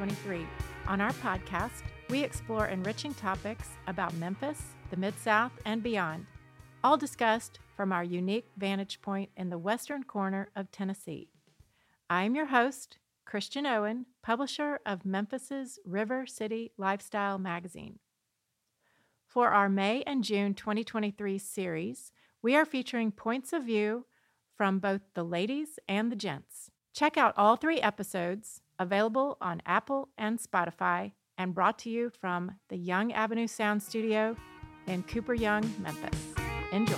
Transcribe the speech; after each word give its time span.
2023. 0.00 0.46
On 0.86 0.98
our 1.02 1.12
podcast, 1.12 1.82
we 2.08 2.24
explore 2.24 2.68
enriching 2.68 3.12
topics 3.12 3.68
about 3.86 4.14
Memphis, 4.14 4.62
the 4.88 4.96
Mid 4.96 5.18
South, 5.18 5.52
and 5.66 5.82
beyond, 5.82 6.24
all 6.82 6.96
discussed 6.96 7.58
from 7.76 7.92
our 7.92 8.02
unique 8.02 8.48
vantage 8.56 9.02
point 9.02 9.28
in 9.36 9.50
the 9.50 9.58
western 9.58 10.02
corner 10.02 10.48
of 10.56 10.70
Tennessee. 10.70 11.28
I 12.08 12.22
am 12.22 12.34
your 12.34 12.46
host, 12.46 12.96
Christian 13.26 13.66
Owen, 13.66 14.06
publisher 14.22 14.80
of 14.86 15.04
Memphis's 15.04 15.78
River 15.84 16.24
City 16.26 16.72
Lifestyle 16.78 17.38
magazine. 17.38 17.98
For 19.28 19.48
our 19.50 19.68
May 19.68 20.02
and 20.06 20.24
June 20.24 20.54
2023 20.54 21.36
series, 21.36 22.10
we 22.40 22.56
are 22.56 22.64
featuring 22.64 23.12
points 23.12 23.52
of 23.52 23.64
view 23.64 24.06
from 24.56 24.78
both 24.78 25.02
the 25.12 25.24
ladies 25.24 25.78
and 25.86 26.10
the 26.10 26.16
gents. 26.16 26.70
Check 26.94 27.18
out 27.18 27.34
all 27.36 27.56
three 27.56 27.80
episodes, 27.80 28.62
available 28.80 29.36
on 29.40 29.62
Apple 29.66 30.08
and 30.18 30.40
Spotify, 30.40 31.12
and 31.38 31.54
brought 31.54 31.78
to 31.78 31.90
you 31.90 32.10
from 32.20 32.52
the 32.68 32.76
Young 32.76 33.12
Avenue 33.12 33.46
Sound 33.46 33.82
Studio 33.82 34.34
in 34.86 35.02
Cooper 35.04 35.34
Young, 35.34 35.62
Memphis. 35.78 36.18
Enjoy. 36.72 36.96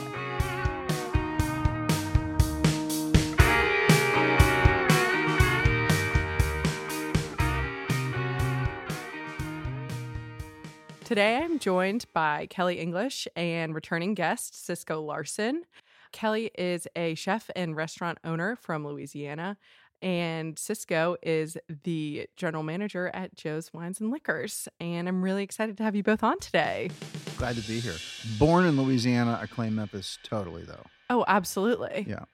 Today 11.04 11.36
I'm 11.36 11.58
joined 11.58 12.06
by 12.14 12.46
Kelly 12.46 12.78
English 12.78 13.28
and 13.36 13.74
returning 13.74 14.14
guest 14.14 14.54
Sisco 14.54 15.04
Larson. 15.04 15.64
Kelly 16.12 16.50
is 16.56 16.86
a 16.94 17.14
chef 17.16 17.50
and 17.56 17.74
restaurant 17.74 18.18
owner 18.24 18.56
from 18.56 18.86
Louisiana, 18.86 19.58
and 20.02 20.56
Sisco 20.56 21.16
is 21.22 21.56
the 21.84 22.28
general 22.36 22.62
manager 22.62 23.10
at 23.14 23.34
Joe's 23.36 23.72
Wines 23.72 24.00
and 24.00 24.10
Liquors. 24.10 24.68
And 24.80 25.08
I'm 25.08 25.22
really 25.22 25.44
excited 25.44 25.76
to 25.78 25.82
have 25.84 25.94
you 25.94 26.02
both 26.02 26.22
on 26.22 26.38
today. 26.40 26.90
Glad 27.38 27.56
to 27.56 27.62
be 27.62 27.80
here. 27.80 27.94
Born 28.38 28.66
in 28.66 28.76
Louisiana, 28.76 29.38
I 29.40 29.46
claim 29.46 29.76
Memphis 29.76 30.18
totally 30.22 30.64
though. 30.64 30.84
Oh, 31.08 31.24
absolutely. 31.26 32.04
Yeah. 32.08 32.24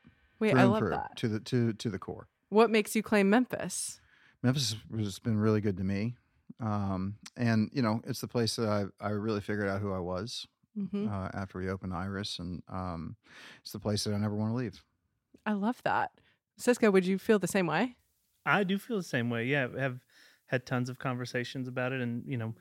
Wait, 0.41 0.53
through 0.53 0.61
I 0.61 0.65
love 0.65 0.79
through, 0.79 0.91
that. 0.91 1.17
To 1.17 1.29
the 1.29 1.41
to 1.41 1.73
to 1.75 1.91
the 1.91 1.99
core. 1.99 2.29
What 2.49 2.71
makes 2.71 2.97
you 2.97 3.03
claim 3.03 3.29
Memphis? 3.29 4.01
Memphis 4.43 4.77
has 4.97 5.19
been 5.19 5.39
really 5.39 5.61
good 5.61 5.77
to 5.77 5.85
me. 5.85 6.15
Um, 6.61 7.17
and 7.37 7.71
you 7.73 7.83
know, 7.83 8.01
it's 8.07 8.21
the 8.21 8.29
place 8.29 8.57
that 8.57 8.69
I 8.69 8.87
I 9.05 9.11
really 9.11 9.41
figured 9.41 9.69
out 9.69 9.81
who 9.81 9.93
I 9.93 10.01
was 10.01 10.47
hmm 10.75 11.09
uh, 11.09 11.29
after 11.35 11.59
we 11.59 11.69
opened 11.69 11.93
Iris, 11.93 12.39
and 12.39 12.63
um, 12.69 13.17
it's 13.63 13.73
the 13.73 13.81
place 13.81 14.05
that 14.05 14.15
I 14.15 14.19
never 14.19 14.35
want 14.35 14.53
to 14.53 14.57
leave. 14.57 14.83
I 15.45 15.53
love 15.53 15.83
that. 15.85 16.13
Sisco, 16.59 16.93
would 16.93 17.07
you 17.07 17.19
feel 17.19 17.39
the 17.39 17.47
same 17.47 17.67
way? 17.67 17.97
I 18.45 18.65
do 18.65 18.79
feel 18.79 18.97
the 18.97 19.03
same 19.03 19.31
way. 19.31 19.45
Yeah, 19.45 19.69
I 19.77 19.81
have 19.81 20.01
had 20.47 20.67
tons 20.67 20.89
of 20.89 20.99
conversations 20.99 21.69
about 21.69 21.93
it, 21.93 22.01
and 22.01 22.25
you 22.27 22.37
know, 22.37 22.55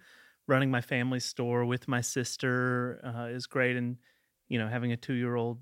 running 0.48 0.70
my 0.70 0.82
family 0.82 1.20
store 1.20 1.66
with 1.66 1.88
my 1.88 2.02
sister 2.02 3.02
uh, 3.04 3.26
is 3.26 3.48
great, 3.48 3.76
and 3.76 3.98
you 4.48 4.60
know, 4.60 4.68
having 4.68 4.92
a 4.92 4.98
two-year-old 4.98 5.60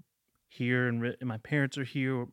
here, 0.49 0.87
and, 0.87 1.01
re- 1.01 1.15
and 1.19 1.27
my 1.27 1.37
parents 1.37 1.77
are 1.77 1.83
here. 1.83 2.27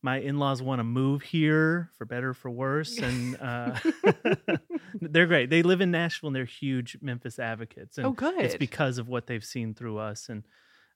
My 0.00 0.18
in-laws 0.20 0.62
want 0.62 0.78
to 0.78 0.84
move 0.84 1.22
here 1.22 1.90
for 1.98 2.04
better 2.04 2.30
or 2.30 2.34
for 2.34 2.50
worse, 2.50 2.98
and 2.98 3.36
uh, 3.40 3.76
they're 5.00 5.26
great. 5.26 5.50
They 5.50 5.62
live 5.62 5.80
in 5.80 5.90
Nashville, 5.90 6.28
and 6.28 6.36
they're 6.36 6.44
huge 6.44 6.98
Memphis 7.00 7.40
advocates. 7.40 7.98
And 7.98 8.06
oh, 8.06 8.12
good. 8.12 8.38
it's 8.38 8.54
because 8.54 8.98
of 8.98 9.08
what 9.08 9.26
they've 9.26 9.44
seen 9.44 9.74
through 9.74 9.98
us, 9.98 10.28
and 10.28 10.44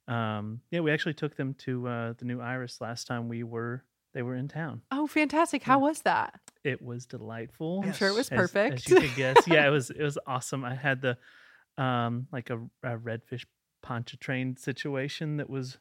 um, 0.06 0.60
yeah, 0.70 0.80
we 0.80 0.92
actually 0.92 1.14
took 1.14 1.36
them 1.36 1.54
to 1.54 1.88
uh, 1.88 2.12
the 2.16 2.24
new 2.24 2.40
Iris 2.40 2.80
last 2.80 3.06
time 3.06 3.28
we 3.28 3.42
were 3.42 3.84
they 4.14 4.22
were 4.22 4.34
in 4.34 4.48
town. 4.48 4.82
oh, 4.90 5.06
fantastic. 5.06 5.62
How 5.62 5.78
was 5.78 6.02
that? 6.02 6.40
It 6.64 6.80
was 6.82 7.06
delightful. 7.06 7.82
I'm 7.84 7.92
sure 7.92 8.08
it 8.08 8.14
was 8.14 8.28
perfect. 8.28 8.74
As, 8.74 8.88
you 8.88 8.96
could 9.00 9.14
guess. 9.16 9.36
Yeah, 9.48 9.66
it 9.66 9.70
was 9.70 9.90
it 9.90 10.02
was 10.02 10.18
awesome. 10.26 10.64
I 10.64 10.74
had 10.74 11.00
the 11.02 11.16
um 11.82 12.26
like 12.32 12.50
a, 12.50 12.58
a 12.82 12.96
redfish 12.98 13.44
pontchartrain 13.82 14.56
situation 14.56 15.38
that 15.38 15.50
was 15.50 15.78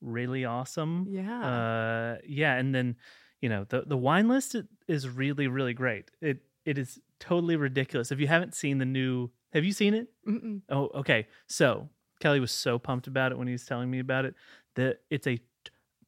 really 0.00 0.44
awesome. 0.44 1.06
yeah. 1.08 1.40
Uh 1.46 2.16
yeah, 2.26 2.56
and 2.56 2.74
then 2.74 2.96
you 3.40 3.48
know, 3.48 3.64
the 3.68 3.84
the 3.86 3.96
wine 3.96 4.28
list 4.28 4.56
is 4.88 5.08
really 5.08 5.48
really 5.48 5.72
great. 5.72 6.10
It 6.20 6.38
it 6.66 6.76
is 6.76 6.98
totally 7.18 7.56
ridiculous. 7.56 8.12
If 8.12 8.20
you 8.20 8.26
haven't 8.26 8.54
seen 8.54 8.78
the 8.78 8.84
new 8.84 9.30
Have 9.54 9.64
you 9.64 9.72
seen 9.72 9.94
it? 9.94 10.08
Mm-mm. 10.28 10.60
Oh, 10.68 10.90
okay. 10.94 11.26
So, 11.46 11.88
Kelly 12.20 12.40
was 12.40 12.52
so 12.52 12.78
pumped 12.78 13.06
about 13.06 13.32
it 13.32 13.38
when 13.38 13.46
he 13.46 13.52
was 13.52 13.64
telling 13.64 13.90
me 13.90 13.98
about 13.98 14.26
it 14.26 14.34
that 14.76 14.98
it's 15.10 15.26
a 15.26 15.38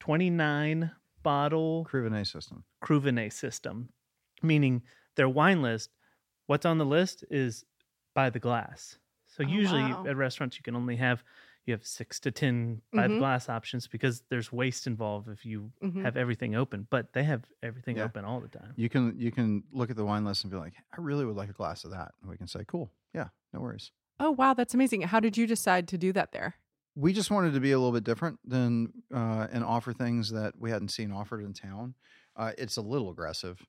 29 0.00 0.90
bottle 1.22 1.84
Cruvinet 1.84 2.26
system. 2.26 2.64
Cruvinet 2.80 3.32
system, 3.32 3.90
meaning 4.42 4.82
their 5.16 5.28
wine 5.28 5.62
list, 5.62 5.90
what's 6.46 6.66
on 6.66 6.78
the 6.78 6.86
list 6.86 7.24
is 7.30 7.64
by 8.14 8.30
the 8.30 8.40
glass. 8.40 8.98
So 9.26 9.42
Oh, 9.44 9.48
usually 9.50 9.90
wow. 9.90 10.04
at 10.04 10.16
restaurants 10.16 10.56
you 10.58 10.62
can 10.62 10.76
only 10.76 10.96
have 10.96 11.24
you 11.66 11.72
have 11.72 11.86
six 11.86 12.18
to 12.20 12.30
ten 12.32 12.82
by 12.94 13.08
the 13.08 13.14
Mhm. 13.14 13.16
glass 13.16 13.48
options 13.48 13.86
because 13.86 14.22
there's 14.30 14.52
waste 14.52 14.86
involved 14.86 15.28
if 15.28 15.46
you 15.46 15.72
Mhm. 15.80 16.04
have 16.04 16.16
everything 16.16 16.54
open. 16.56 16.86
But 16.90 17.12
they 17.12 17.22
have 17.24 17.44
everything 17.62 17.96
Yeah. 17.96 18.04
open 18.04 18.24
all 18.24 18.40
the 18.40 18.48
time. 18.48 18.74
You 18.76 18.88
can 18.88 19.18
you 19.18 19.30
can 19.32 19.64
look 19.70 19.90
at 19.90 19.96
the 19.96 20.04
wine 20.04 20.24
list 20.24 20.44
and 20.44 20.50
be 20.50 20.56
like, 20.58 20.74
I 20.92 21.00
really 21.00 21.24
would 21.24 21.36
like 21.36 21.50
a 21.50 21.54
glass 21.54 21.84
of 21.84 21.92
that, 21.92 22.14
and 22.20 22.30
we 22.30 22.36
can 22.36 22.48
say, 22.48 22.64
cool, 22.66 22.92
yeah, 23.14 23.28
no 23.52 23.60
worries. 23.60 23.92
Oh, 24.18 24.30
wow. 24.30 24.54
That's 24.54 24.74
amazing. 24.74 25.02
How 25.02 25.20
did 25.20 25.36
you 25.36 25.46
decide 25.46 25.88
to 25.88 25.98
do 25.98 26.12
that 26.12 26.32
there? 26.32 26.56
We 26.94 27.12
just 27.12 27.30
wanted 27.30 27.54
to 27.54 27.60
be 27.60 27.72
a 27.72 27.78
little 27.78 27.92
bit 27.92 28.04
different 28.04 28.38
than 28.44 28.92
uh, 29.14 29.46
and 29.50 29.64
offer 29.64 29.92
things 29.92 30.30
that 30.32 30.54
we 30.58 30.70
hadn't 30.70 30.88
seen 30.88 31.12
offered 31.12 31.42
in 31.42 31.52
town. 31.52 31.94
Uh, 32.34 32.52
it's 32.56 32.78
a 32.78 32.82
little 32.82 33.10
aggressive, 33.10 33.60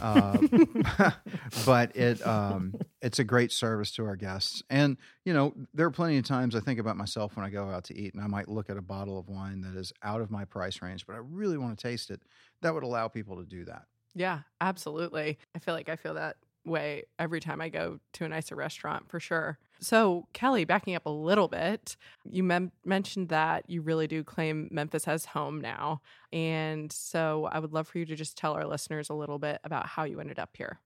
uh, 0.00 0.38
but 1.66 1.94
it 1.94 2.26
um, 2.26 2.74
it's 3.02 3.18
a 3.18 3.24
great 3.24 3.52
service 3.52 3.90
to 3.92 4.06
our 4.06 4.16
guests. 4.16 4.62
And 4.70 4.96
you 5.26 5.34
know, 5.34 5.52
there 5.74 5.86
are 5.86 5.90
plenty 5.90 6.16
of 6.16 6.24
times 6.24 6.54
I 6.54 6.60
think 6.60 6.78
about 6.78 6.96
myself 6.96 7.36
when 7.36 7.44
I 7.44 7.50
go 7.50 7.68
out 7.68 7.84
to 7.84 7.96
eat, 7.98 8.14
and 8.14 8.22
I 8.22 8.26
might 8.26 8.48
look 8.48 8.70
at 8.70 8.78
a 8.78 8.82
bottle 8.82 9.18
of 9.18 9.28
wine 9.28 9.60
that 9.62 9.78
is 9.78 9.92
out 10.02 10.22
of 10.22 10.30
my 10.30 10.46
price 10.46 10.80
range, 10.80 11.06
but 11.06 11.14
I 11.14 11.18
really 11.18 11.58
want 11.58 11.78
to 11.78 11.82
taste 11.88 12.10
it. 12.10 12.22
That 12.62 12.72
would 12.72 12.84
allow 12.84 13.08
people 13.08 13.36
to 13.36 13.44
do 13.44 13.66
that. 13.66 13.82
Yeah, 14.14 14.40
absolutely. 14.62 15.38
I 15.54 15.58
feel 15.58 15.74
like 15.74 15.90
I 15.90 15.96
feel 15.96 16.14
that 16.14 16.36
way 16.66 17.04
every 17.18 17.40
time 17.40 17.60
I 17.60 17.68
go 17.68 18.00
to 18.14 18.24
a 18.24 18.28
nicer 18.28 18.56
restaurant 18.56 19.08
for 19.08 19.20
sure. 19.20 19.58
So, 19.80 20.26
Kelly, 20.32 20.64
backing 20.64 20.94
up 20.94 21.06
a 21.06 21.10
little 21.10 21.48
bit, 21.48 21.96
you 22.24 22.42
mem- 22.42 22.72
mentioned 22.84 23.28
that 23.28 23.68
you 23.68 23.82
really 23.82 24.06
do 24.06 24.24
claim 24.24 24.68
Memphis 24.70 25.06
as 25.06 25.26
home 25.26 25.60
now. 25.60 26.00
And 26.32 26.90
so, 26.90 27.48
I 27.52 27.58
would 27.58 27.72
love 27.72 27.86
for 27.88 27.98
you 27.98 28.06
to 28.06 28.16
just 28.16 28.36
tell 28.36 28.54
our 28.54 28.66
listeners 28.66 29.10
a 29.10 29.14
little 29.14 29.38
bit 29.38 29.60
about 29.64 29.86
how 29.86 30.04
you 30.04 30.20
ended 30.20 30.38
up 30.38 30.50
here. 30.56 30.80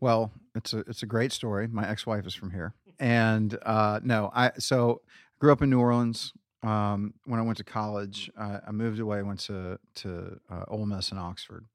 Well, 0.00 0.30
it's 0.54 0.72
a 0.72 0.78
it's 0.80 1.02
a 1.02 1.06
great 1.06 1.32
story. 1.32 1.66
My 1.66 1.88
ex 1.88 2.06
wife 2.06 2.26
is 2.26 2.34
from 2.34 2.50
here, 2.50 2.74
and 3.00 3.58
uh, 3.62 4.00
no, 4.02 4.30
I 4.32 4.52
so 4.58 5.02
grew 5.38 5.52
up 5.52 5.62
in 5.62 5.70
New 5.70 5.80
Orleans. 5.80 6.32
Um, 6.62 7.14
when 7.24 7.40
I 7.40 7.42
went 7.42 7.58
to 7.58 7.64
college, 7.64 8.30
uh, 8.38 8.60
I 8.66 8.70
moved 8.70 9.00
away. 9.00 9.22
Went 9.22 9.40
to 9.40 9.78
to 9.96 10.40
uh, 10.50 10.64
Ole 10.68 10.86
Miss 10.86 11.10
in 11.10 11.18
Oxford, 11.18 11.66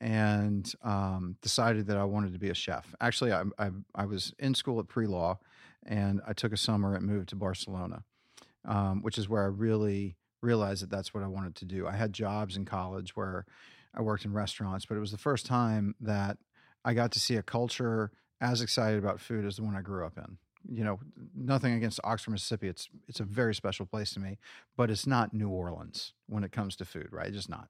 and 0.00 0.72
um, 0.82 1.36
decided 1.42 1.86
that 1.86 1.96
I 1.96 2.04
wanted 2.04 2.32
to 2.32 2.38
be 2.38 2.50
a 2.50 2.54
chef. 2.54 2.94
Actually, 3.00 3.32
I 3.32 3.44
I, 3.58 3.70
I 3.94 4.06
was 4.06 4.34
in 4.38 4.54
school 4.54 4.80
at 4.80 4.88
pre 4.88 5.06
law, 5.06 5.38
and 5.84 6.20
I 6.26 6.32
took 6.32 6.52
a 6.52 6.56
summer 6.56 6.94
and 6.94 7.06
moved 7.06 7.28
to 7.30 7.36
Barcelona, 7.36 8.04
um, 8.64 9.02
which 9.02 9.18
is 9.18 9.28
where 9.28 9.42
I 9.42 9.46
really 9.46 10.16
realized 10.40 10.82
that 10.82 10.90
that's 10.90 11.14
what 11.14 11.22
I 11.22 11.28
wanted 11.28 11.54
to 11.56 11.64
do. 11.64 11.86
I 11.86 11.92
had 11.92 12.12
jobs 12.12 12.56
in 12.56 12.64
college 12.64 13.14
where 13.14 13.46
I 13.94 14.02
worked 14.02 14.24
in 14.24 14.32
restaurants, 14.32 14.86
but 14.86 14.96
it 14.96 15.00
was 15.00 15.12
the 15.12 15.18
first 15.18 15.46
time 15.46 15.94
that 16.00 16.38
I 16.84 16.94
got 16.94 17.12
to 17.12 17.20
see 17.20 17.36
a 17.36 17.42
culture 17.42 18.10
as 18.40 18.60
excited 18.60 18.98
about 18.98 19.20
food 19.20 19.44
as 19.44 19.56
the 19.56 19.62
one 19.62 19.76
I 19.76 19.82
grew 19.82 20.04
up 20.04 20.18
in. 20.18 20.38
You 20.68 20.84
know, 20.84 21.00
nothing 21.34 21.74
against 21.74 22.00
Oxford, 22.04 22.30
Mississippi. 22.32 22.68
It's 22.68 22.88
it's 23.08 23.20
a 23.20 23.24
very 23.24 23.54
special 23.54 23.84
place 23.84 24.12
to 24.14 24.20
me, 24.20 24.38
but 24.76 24.90
it's 24.90 25.06
not 25.06 25.34
New 25.34 25.48
Orleans 25.48 26.12
when 26.28 26.44
it 26.44 26.52
comes 26.52 26.76
to 26.76 26.84
food, 26.84 27.08
right? 27.10 27.26
It's 27.26 27.36
just 27.36 27.48
not. 27.48 27.68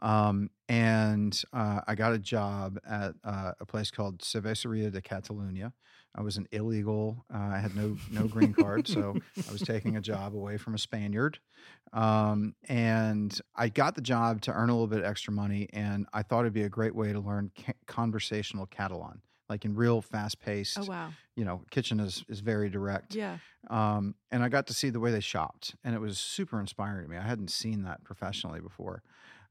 Um, 0.00 0.50
and 0.68 1.40
uh, 1.52 1.80
I 1.86 1.94
got 1.94 2.12
a 2.12 2.18
job 2.18 2.78
at 2.88 3.14
uh, 3.24 3.52
a 3.60 3.66
place 3.66 3.90
called 3.90 4.20
Cerveceria 4.20 4.90
de 4.90 5.00
Catalunya. 5.00 5.72
I 6.14 6.22
was 6.22 6.36
an 6.36 6.46
illegal. 6.52 7.24
Uh, 7.32 7.38
I 7.38 7.58
had 7.58 7.74
no 7.74 7.96
no 8.10 8.26
green 8.26 8.52
card, 8.52 8.86
so 8.86 9.14
I 9.48 9.52
was 9.52 9.62
taking 9.62 9.96
a 9.96 10.00
job 10.12 10.34
away 10.34 10.58
from 10.58 10.74
a 10.74 10.78
Spaniard. 10.78 11.38
Um, 11.92 12.54
and 12.68 13.38
I 13.56 13.68
got 13.68 13.94
the 13.94 14.02
job 14.02 14.42
to 14.42 14.52
earn 14.52 14.68
a 14.68 14.72
little 14.72 14.88
bit 14.88 15.04
extra 15.04 15.32
money, 15.32 15.68
and 15.72 16.06
I 16.12 16.22
thought 16.22 16.40
it'd 16.40 16.52
be 16.52 16.64
a 16.64 16.68
great 16.68 16.94
way 16.94 17.12
to 17.12 17.20
learn 17.20 17.50
ca- 17.56 17.72
conversational 17.86 18.66
Catalan, 18.66 19.22
like 19.48 19.64
in 19.64 19.74
real 19.74 20.02
fast 20.02 20.38
paced. 20.40 20.78
Oh, 20.78 20.84
wow. 20.84 21.10
You 21.34 21.44
know, 21.46 21.62
kitchen 21.70 21.98
is 21.98 22.24
is 22.28 22.40
very 22.40 22.68
direct. 22.68 23.14
Yeah. 23.14 23.38
Um, 23.70 24.14
and 24.30 24.42
I 24.42 24.48
got 24.48 24.66
to 24.66 24.74
see 24.74 24.90
the 24.90 25.00
way 25.00 25.12
they 25.12 25.20
shopped, 25.20 25.76
and 25.82 25.94
it 25.94 26.00
was 26.00 26.18
super 26.18 26.60
inspiring 26.60 27.04
to 27.04 27.10
me. 27.10 27.16
I 27.16 27.22
hadn't 27.22 27.50
seen 27.50 27.84
that 27.84 28.04
professionally 28.04 28.60
before. 28.60 29.02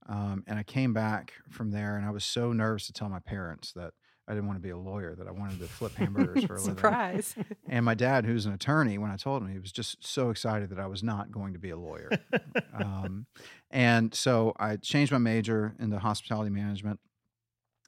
Um, 0.07 0.44
and 0.48 0.57
I 0.57 0.63
came 0.63 0.94
back 0.94 1.33
from 1.50 1.71
there, 1.71 1.95
and 1.95 2.06
I 2.06 2.12
was 2.12 2.25
so 2.25 2.53
nervous 2.53 2.88
to 2.88 2.94
tell 2.94 3.09
my 3.09 3.19
parents 3.19 3.71
that 3.74 3.94
I 4.27 4.33
didn't 4.33 4.48
want 4.48 4.57
to 4.57 4.63
be 4.63 4.69
a 4.69 4.77
lawyer. 4.77 5.15
That 5.15 5.27
I 5.27 5.31
wanted 5.31 5.59
to 5.59 5.68
flip 5.68 5.94
hamburgers 5.95 6.45
for 6.45 6.56
a 6.56 6.57
living. 6.59 6.75
Surprise. 6.75 7.36
And 7.68 7.86
my 7.86 7.94
dad, 7.94 8.25
who's 8.25 8.45
an 8.45 8.53
attorney, 8.53 8.98
when 8.98 9.12
I 9.12 9.15
told 9.15 9.42
him, 9.42 9.50
he 9.50 9.59
was 9.59 9.71
just 9.71 10.06
so 10.06 10.30
excited 10.30 10.69
that 10.71 10.80
I 10.80 10.88
was 10.88 11.03
not 11.03 11.31
going 11.31 11.53
to 11.53 11.59
be 11.59 11.69
a 11.69 11.77
lawyer. 11.77 12.09
um, 12.74 13.27
and 13.69 14.13
so 14.13 14.53
I 14.59 14.75
changed 14.75 15.12
my 15.12 15.18
major 15.18 15.74
into 15.80 15.98
hospitality 16.00 16.50
management. 16.50 17.00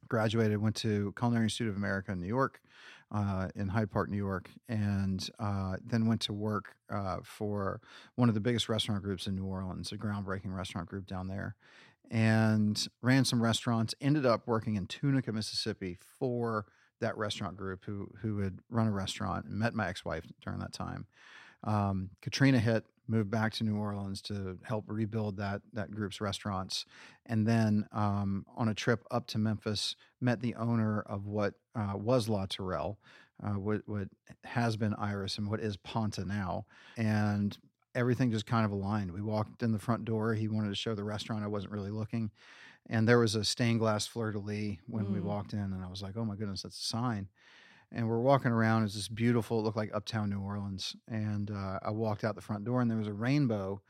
Graduated, 0.08 0.62
went 0.62 0.76
to 0.78 1.14
Culinary 1.18 1.46
Institute 1.46 1.70
of 1.70 1.76
America 1.76 2.12
in 2.14 2.22
New 2.22 2.28
York, 2.28 2.62
uh, 3.12 3.50
in 3.56 3.68
Hyde 3.68 3.92
Park, 3.92 4.10
New 4.10 4.18
York, 4.18 4.50
and 4.70 5.28
uh, 5.40 5.78
then 5.86 6.08
went 6.08 6.22
to 6.22 6.34
work 6.34 6.76
uh, 6.90 7.18
for 7.24 7.82
one 8.16 8.30
of 8.30 8.36
the 8.36 8.42
biggest 8.42 8.70
restaurant 8.70 9.04
groups 9.04 9.28
in 9.28 9.36
New 9.36 9.46
Orleans, 9.46 9.92
a 9.92 9.98
groundbreaking 9.98 10.54
restaurant 10.56 10.88
group 10.88 11.08
down 11.08 11.28
there, 11.28 11.56
and 12.14 12.88
ran 13.02 13.26
some 13.26 13.42
restaurants. 13.42 13.96
Ended 14.00 14.26
up 14.26 14.44
working 14.46 14.76
in 14.76 14.86
Tunica, 14.86 15.34
Mississippi, 15.34 15.98
for 16.20 16.68
that 17.02 17.18
restaurant 17.18 17.58
group 17.58 17.84
who 17.86 18.08
who 18.22 18.40
had 18.40 18.60
run 18.70 18.88
a 18.88 18.92
restaurant 18.92 19.46
and 19.46 19.60
met 19.60 19.74
my 19.74 19.90
ex 19.90 20.06
wife 20.06 20.24
during 20.42 20.60
that 20.60 20.72
time. 20.72 21.08
Um, 21.66 22.12
Katrina 22.22 22.60
hit, 22.60 22.86
moved 23.08 23.32
back 23.32 23.54
to 23.54 23.64
New 23.64 23.78
Orleans 23.78 24.22
to 24.24 24.60
help 24.64 24.86
rebuild 24.88 25.38
that 25.38 25.64
that 25.74 25.92
group's 25.92 26.22
restaurants, 26.22 26.86
and 27.26 27.48
then 27.48 27.88
um, 27.92 28.46
on 28.56 28.70
a 28.70 28.76
trip 28.76 29.04
up 29.10 29.26
to 29.28 29.40
Memphis, 29.40 29.96
met 30.22 30.40
the 30.40 30.56
owner 30.56 31.02
of 31.02 31.26
what 31.26 31.56
uh, 31.76 31.94
was 31.96 32.30
La 32.30 32.46
Tourelle, 32.46 32.98
uh, 33.44 33.54
what 33.54 33.82
what 33.88 34.08
has 34.44 34.78
been 34.78 34.94
Iris 34.94 35.40
and 35.40 35.50
what 35.50 35.62
is 35.62 35.78
Pantà 35.78 36.28
now, 36.28 36.68
and 36.96 37.58
everything 37.96 38.32
just 38.32 38.46
kind 38.46 38.66
of 38.66 38.72
aligned. 38.72 39.12
We 39.12 39.22
walked 39.22 39.64
in 39.64 39.72
the 39.72 39.80
front 39.80 40.06
door. 40.06 40.34
He 40.34 40.48
wanted 40.48 40.70
to 40.70 40.76
show 40.76 40.96
the 40.96 41.04
restaurant. 41.04 41.44
I 41.44 41.48
wasn't 41.48 41.74
really 41.74 41.92
looking. 41.92 42.32
And 42.90 43.08
there 43.08 43.20
was 43.20 43.36
a 43.36 43.44
stained 43.46 43.80
glass 43.80 44.06
fleur 44.08 44.32
de 44.32 44.40
lis 44.40 44.78
when 44.88 45.12
we 45.14 45.20
Mm. 45.20 45.24
walked 45.24 45.54
in, 45.54 45.60
and 45.60 45.84
I 45.84 45.88
was 45.88 46.02
like, 46.02 46.18
"Oh 46.18 46.26
my 46.26 46.36
goodness, 46.36 46.64
that's 46.64 46.80
a 46.80 46.84
sign." 46.84 47.30
And 47.92 48.10
we're 48.10 48.20
walking 48.20 48.52
around. 48.52 48.84
It's 48.84 48.96
this 48.96 49.08
beautiful, 49.08 49.60
it 49.60 49.64
looked 49.64 49.78
like 49.78 49.92
uptown 49.94 50.30
New 50.32 50.40
Orleans. 50.42 50.96
And 51.08 51.52
uh, 51.52 51.80
I 51.84 51.92
walked 51.92 52.24
out 52.24 52.36
the 52.36 52.42
front 52.42 52.66
door, 52.66 52.82
and 52.82 52.90
there 52.90 52.98
was 52.98 53.08
a 53.08 53.14
rainbow 53.14 53.82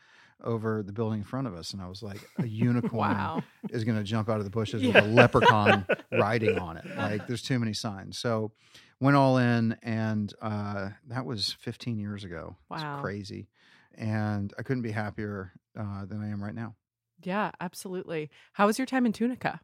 over 0.44 0.84
the 0.84 0.92
building 0.92 1.20
in 1.20 1.24
front 1.24 1.48
of 1.48 1.56
us, 1.56 1.72
and 1.72 1.82
I 1.82 1.88
was 1.88 2.04
like, 2.04 2.20
"A 2.38 2.46
unicorn 2.48 2.92
wow. 3.12 3.42
is 3.70 3.84
going 3.86 3.98
to 3.98 4.04
jump 4.04 4.30
out 4.30 4.40
of 4.40 4.44
the 4.44 4.50
bushes 4.52 4.84
Yeah. 4.84 4.94
with 5.02 5.06
a 5.06 5.08
leprechaun 5.08 5.86
riding 6.12 6.60
on 6.60 6.76
it. 6.78 6.86
Like 6.98 7.26
there's 7.28 7.42
too 7.42 7.58
many 7.60 7.72
signs. 7.74 8.18
So 8.20 8.52
went 9.00 9.16
all 9.16 9.38
in, 9.38 9.78
and 9.82 10.34
uh, 10.42 10.90
that 11.08 11.26
was 11.26 11.54
15 11.62 11.98
years 11.98 12.26
ago. 12.26 12.58
Wow. 12.70 12.96
It's 12.96 13.02
crazy, 13.02 13.48
and 13.96 14.54
I 14.58 14.64
couldn't 14.64 14.84
be 14.84 14.92
happier 14.92 15.54
uh, 15.78 16.06
than 16.06 16.22
I 16.22 16.30
am 16.30 16.44
right 16.44 16.56
now. 16.56 16.76
Yeah, 17.22 17.52
absolutely. 17.62 18.30
How 18.54 18.66
was 18.68 18.78
your 18.78 18.86
time 18.86 19.06
in 19.06 19.14
Tunica? 19.14 19.62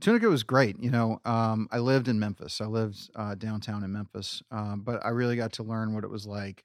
Tunica 0.00 0.28
was 0.28 0.42
great. 0.42 0.76
You 0.80 0.90
know, 0.90 1.20
um, 1.24 1.68
I 1.70 1.78
lived 1.78 2.08
in 2.08 2.18
Memphis. 2.18 2.60
I 2.60 2.66
lived 2.66 3.10
uh, 3.14 3.34
downtown 3.34 3.84
in 3.84 3.92
Memphis, 3.92 4.42
um, 4.50 4.80
but 4.82 5.04
I 5.04 5.10
really 5.10 5.36
got 5.36 5.52
to 5.54 5.62
learn 5.62 5.94
what 5.94 6.04
it 6.04 6.10
was 6.10 6.26
like 6.26 6.64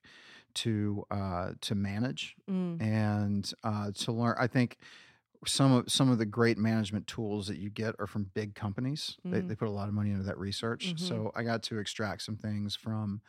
to 0.56 1.06
uh, 1.12 1.52
to 1.62 1.76
manage 1.76 2.36
Mm. 2.50 2.82
and 2.82 3.54
uh, 3.64 3.92
to 3.92 4.12
learn. 4.12 4.36
I 4.40 4.48
think 4.48 4.78
some 5.46 5.72
of 5.72 5.90
some 5.92 6.10
of 6.10 6.18
the 6.18 6.26
great 6.26 6.58
management 6.58 7.08
tools 7.08 7.48
that 7.48 7.58
you 7.58 7.70
get 7.70 7.96
are 8.00 8.08
from 8.08 8.24
big 8.34 8.56
companies. 8.56 9.18
They, 9.24 9.42
Mhm. 9.42 9.48
they 9.48 9.56
put 9.56 9.68
a 9.68 9.72
lot 9.72 9.88
of 9.88 9.94
money 9.94 10.10
into 10.12 10.24
that 10.24 10.38
research. 10.38 10.96
Mhm. 10.96 11.00
So 11.00 11.32
I 11.36 11.44
got 11.44 11.62
to 11.64 11.78
extract 11.78 12.24
some 12.24 12.36
things 12.36 12.76
from 12.76 13.22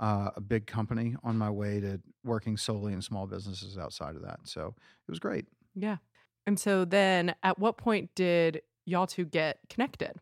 uh, 0.00 0.30
a 0.34 0.40
big 0.40 0.66
company 0.66 1.14
on 1.22 1.38
my 1.38 1.50
way 1.50 1.78
to 1.80 2.00
working 2.24 2.56
solely 2.56 2.92
in 2.92 3.02
small 3.02 3.26
businesses 3.26 3.78
outside 3.78 4.16
of 4.16 4.22
that. 4.22 4.40
So 4.44 4.74
it 5.06 5.10
was 5.10 5.18
great. 5.18 5.46
Yeah. 5.74 5.98
And 6.46 6.58
so 6.58 6.84
then 6.84 7.34
at 7.42 7.58
what 7.58 7.76
point 7.76 8.10
did 8.14 8.62
y'all 8.86 9.06
two 9.06 9.24
get 9.26 9.58
connected? 9.68 10.16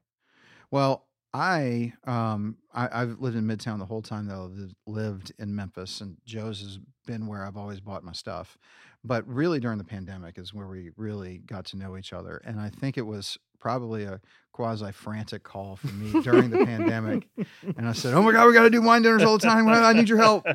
Well, 0.70 1.06
I 1.34 1.92
um 2.04 2.56
I, 2.72 3.02
I've 3.02 3.20
lived 3.20 3.36
in 3.36 3.44
Midtown 3.46 3.78
the 3.78 3.84
whole 3.86 4.02
time 4.02 4.26
that 4.28 4.34
I've 4.36 4.50
lived- 4.50 4.74
lived 4.86 5.32
in 5.38 5.54
Memphis, 5.54 6.00
and 6.00 6.16
Joe's 6.24 6.60
has 6.60 6.78
been 7.06 7.26
where 7.26 7.44
I've 7.44 7.56
always 7.56 7.80
bought 7.80 8.02
my 8.04 8.12
stuff. 8.12 8.56
But 9.04 9.26
really, 9.28 9.60
during 9.60 9.78
the 9.78 9.84
pandemic 9.84 10.38
is 10.38 10.52
where 10.54 10.66
we 10.66 10.90
really 10.96 11.38
got 11.38 11.66
to 11.66 11.76
know 11.76 11.96
each 11.96 12.12
other, 12.12 12.40
and 12.44 12.58
I 12.60 12.70
think 12.70 12.96
it 12.98 13.06
was 13.06 13.38
probably 13.60 14.04
a 14.04 14.20
quasi 14.52 14.90
frantic 14.92 15.42
call 15.42 15.76
for 15.76 15.88
me 15.88 16.20
during 16.22 16.48
the 16.50 16.64
pandemic. 16.64 17.28
And 17.76 17.86
I 17.88 17.92
said, 17.92 18.14
"Oh 18.14 18.22
my 18.22 18.32
God, 18.32 18.46
we 18.46 18.54
got 18.54 18.62
to 18.62 18.70
do 18.70 18.82
wine 18.82 19.02
dinners 19.02 19.22
all 19.22 19.36
the 19.38 19.46
time. 19.46 19.68
I 19.68 19.92
need 19.92 20.08
your 20.08 20.18
help." 20.18 20.46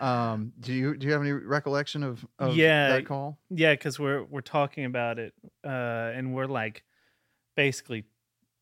Um, 0.00 0.52
do 0.60 0.72
you 0.72 0.96
do 0.96 1.06
you 1.06 1.12
have 1.12 1.22
any 1.22 1.32
recollection 1.32 2.02
of, 2.04 2.24
of 2.38 2.56
Yeah. 2.56 2.88
that 2.90 3.04
call? 3.06 3.38
Yeah, 3.50 3.72
because 3.74 3.98
we're 3.98 4.22
we're 4.24 4.40
talking 4.42 4.84
about 4.84 5.18
it, 5.18 5.34
uh, 5.64 5.68
and 6.14 6.32
we're 6.34 6.46
like 6.46 6.84
basically 7.56 8.04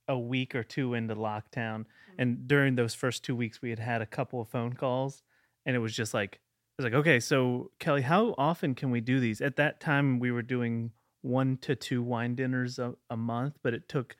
a 0.08 0.18
week 0.18 0.54
or 0.54 0.62
two 0.62 0.94
into 0.94 1.14
lockdown, 1.14 1.84
and 2.18 2.46
during 2.46 2.76
those 2.76 2.94
first 2.94 3.24
two 3.24 3.34
weeks, 3.36 3.60
we 3.60 3.70
had 3.70 3.78
had 3.78 4.02
a 4.02 4.06
couple 4.06 4.40
of 4.40 4.48
phone 4.48 4.72
calls, 4.72 5.22
and 5.64 5.74
it 5.76 5.80
was 5.80 5.94
just 5.94 6.14
like 6.14 6.34
it 6.78 6.82
was 6.82 6.84
like, 6.92 6.98
okay, 7.00 7.20
so 7.20 7.70
Kelly, 7.78 8.02
how 8.02 8.34
often 8.36 8.74
can 8.74 8.90
we 8.90 9.00
do 9.00 9.18
these? 9.18 9.40
At 9.40 9.56
that 9.56 9.80
time, 9.80 10.18
we 10.18 10.30
were 10.30 10.42
doing 10.42 10.90
one 11.22 11.56
to 11.62 11.74
two 11.74 12.02
wine 12.02 12.34
dinners 12.34 12.78
a, 12.78 12.94
a 13.10 13.16
month, 13.16 13.58
but 13.62 13.72
it 13.74 13.88
took, 13.88 14.14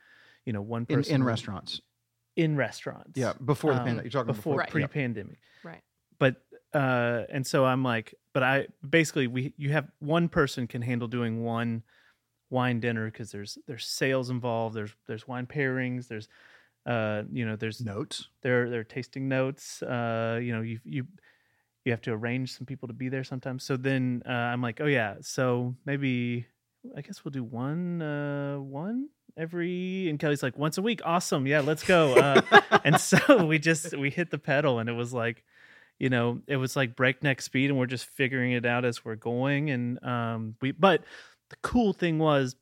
you 0.45 0.51
know, 0.53 0.61
one 0.61 0.85
person 0.85 1.13
in 1.15 1.21
to- 1.21 1.25
restaurants, 1.27 1.81
in 2.35 2.57
restaurants. 2.57 3.11
yeah, 3.17 3.33
before 3.45 3.73
the 3.73 3.79
Um, 3.81 3.85
pandemic. 3.85 4.05
You're 4.13 4.21
talking 4.23 4.33
before 4.33 4.53
before, 4.53 4.57
Right. 4.59 4.69
pre-pandemic 4.69 5.37
Right. 5.63 5.81
but 6.19 6.35
uh 6.73 7.23
and 7.29 7.47
so 7.47 7.63
i'm 7.65 7.81
like 7.81 8.13
but 8.33 8.43
i 8.43 8.67
basically 8.87 9.25
we 9.27 9.53
you 9.57 9.69
have 9.71 9.89
one 9.99 10.27
person 10.27 10.67
can 10.67 10.81
handle 10.81 11.07
doing 11.07 11.41
one 11.43 11.81
wine 12.49 12.79
dinner 12.79 13.05
because 13.05 13.31
there's 13.31 13.57
there's 13.67 13.85
sales 13.85 14.29
involved 14.29 14.75
there's 14.75 14.93
there's 15.07 15.27
wine 15.27 15.45
pairings 15.45 16.07
there's 16.07 16.27
uh 16.85 17.23
you 17.31 17.45
know 17.45 17.55
there's 17.55 17.81
notes. 17.81 18.29
there 18.41 18.69
there 18.69 18.79
are 18.79 18.85
tasting 18.85 19.27
notes 19.27 19.83
uh 19.83 20.39
you 20.41 20.53
know 20.53 20.61
you 20.61 20.79
you 20.85 21.05
you 21.83 21.91
have 21.91 22.01
to 22.01 22.11
arrange 22.11 22.53
some 22.53 22.65
people 22.65 22.87
to 22.87 22.93
be 22.93 23.09
there 23.09 23.23
sometimes 23.23 23.63
so 23.63 23.75
then 23.75 24.21
uh, 24.25 24.31
i'm 24.31 24.61
like 24.61 24.79
oh 24.81 24.85
yeah 24.85 25.15
so 25.21 25.75
maybe 25.85 26.45
i 26.95 27.01
guess 27.01 27.23
we'll 27.23 27.31
do 27.31 27.43
one 27.43 28.01
uh 28.01 28.57
one 28.57 29.09
every 29.37 30.09
and 30.09 30.19
kelly's 30.19 30.43
like 30.43 30.57
once 30.57 30.77
a 30.77 30.81
week 30.81 31.01
awesome 31.03 31.45
yeah 31.45 31.59
let's 31.59 31.83
go 31.83 32.13
uh 32.15 32.41
and 32.83 32.99
so 33.01 33.45
we 33.45 33.59
just 33.59 33.95
we 33.97 34.09
hit 34.09 34.31
the 34.31 34.37
pedal 34.37 34.79
and 34.79 34.89
it 34.89 34.93
was 34.93 35.13
like 35.13 35.43
you 35.99 36.09
know 36.09 36.39
it 36.47 36.57
was 36.57 36.75
like 36.75 36.95
breakneck 36.95 37.41
speed 37.41 37.69
and 37.69 37.77
we're 37.77 37.85
just 37.85 38.05
figuring 38.05 38.53
it 38.53 38.65
out 38.65 38.85
as 38.85 39.03
we're 39.03 39.15
going 39.15 39.69
and 39.69 40.03
um 40.03 40.55
we 40.61 40.71
but 40.71 41.03
the 41.49 41.55
cool 41.61 41.93
thing 41.93 42.19
was 42.19 42.55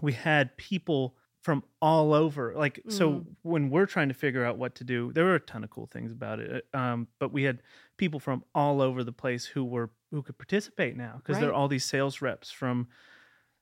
we 0.00 0.12
had 0.12 0.56
people 0.56 1.16
from 1.42 1.62
all 1.80 2.12
over 2.12 2.52
like 2.56 2.80
so 2.88 3.10
Mm. 3.10 3.24
when 3.42 3.70
we're 3.70 3.86
trying 3.86 4.08
to 4.08 4.14
figure 4.14 4.44
out 4.44 4.58
what 4.58 4.74
to 4.76 4.84
do 4.84 5.12
there 5.12 5.24
were 5.24 5.36
a 5.36 5.40
ton 5.40 5.62
of 5.64 5.70
cool 5.70 5.86
things 5.86 6.10
about 6.10 6.40
it 6.40 6.66
um 6.74 7.06
but 7.20 7.32
we 7.32 7.44
had 7.44 7.62
people 7.96 8.18
from 8.20 8.42
all 8.54 8.80
over 8.82 9.04
the 9.04 9.12
place 9.12 9.44
who 9.46 9.64
were 9.64 9.90
who 10.10 10.22
could 10.22 10.36
participate 10.38 10.96
now 10.96 11.14
because 11.18 11.36
there 11.40 11.50
are 11.50 11.54
all 11.54 11.68
these 11.68 11.84
sales 11.84 12.20
reps 12.20 12.50
from 12.50 12.88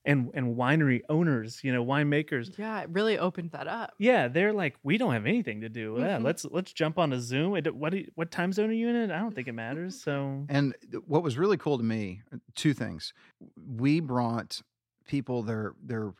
and 0.05 0.31
and 0.35 0.57
winery 0.57 1.01
owners 1.09 1.63
you 1.65 1.73
know 1.73 1.85
winemakers 1.85 2.57
Yeah, 2.59 2.81
it 2.83 2.89
really 2.91 3.19
opened 3.19 3.51
that 3.53 3.67
up. 3.67 3.93
yeah, 3.99 4.29
they're 4.29 4.53
like, 4.53 4.77
we 4.83 4.99
don't 4.99 5.13
have 5.13 5.27
anything 5.27 5.63
to 5.63 5.69
do. 5.69 5.97
Yeah, 5.99 6.19
Mhm. 6.19 6.25
let's 6.25 6.45
let's 6.45 6.73
jump 6.73 6.99
on 6.99 7.13
a 7.13 7.21
Zoom. 7.21 7.57
It, 7.57 7.75
what 7.75 7.91
do 7.93 7.99
you- 7.99 8.11
what 8.15 8.31
time 8.31 8.53
zone 8.53 8.71
are 8.71 8.73
you 8.75 8.89
in? 8.89 9.11
I 9.11 9.19
don't 9.19 9.35
think 9.35 9.49
it 9.49 9.53
matters. 9.55 10.01
So 10.05 10.45
And 10.49 10.75
what 11.07 11.23
was 11.23 11.39
really 11.39 11.57
cool 11.57 11.79
to 11.79 11.85
me, 11.85 12.23
uh, 12.33 12.39
two 12.55 12.75
things. 12.75 13.13
We 13.57 14.01
brought 14.01 14.61
people 15.07 15.43
their 15.43 15.75
their 15.83 16.13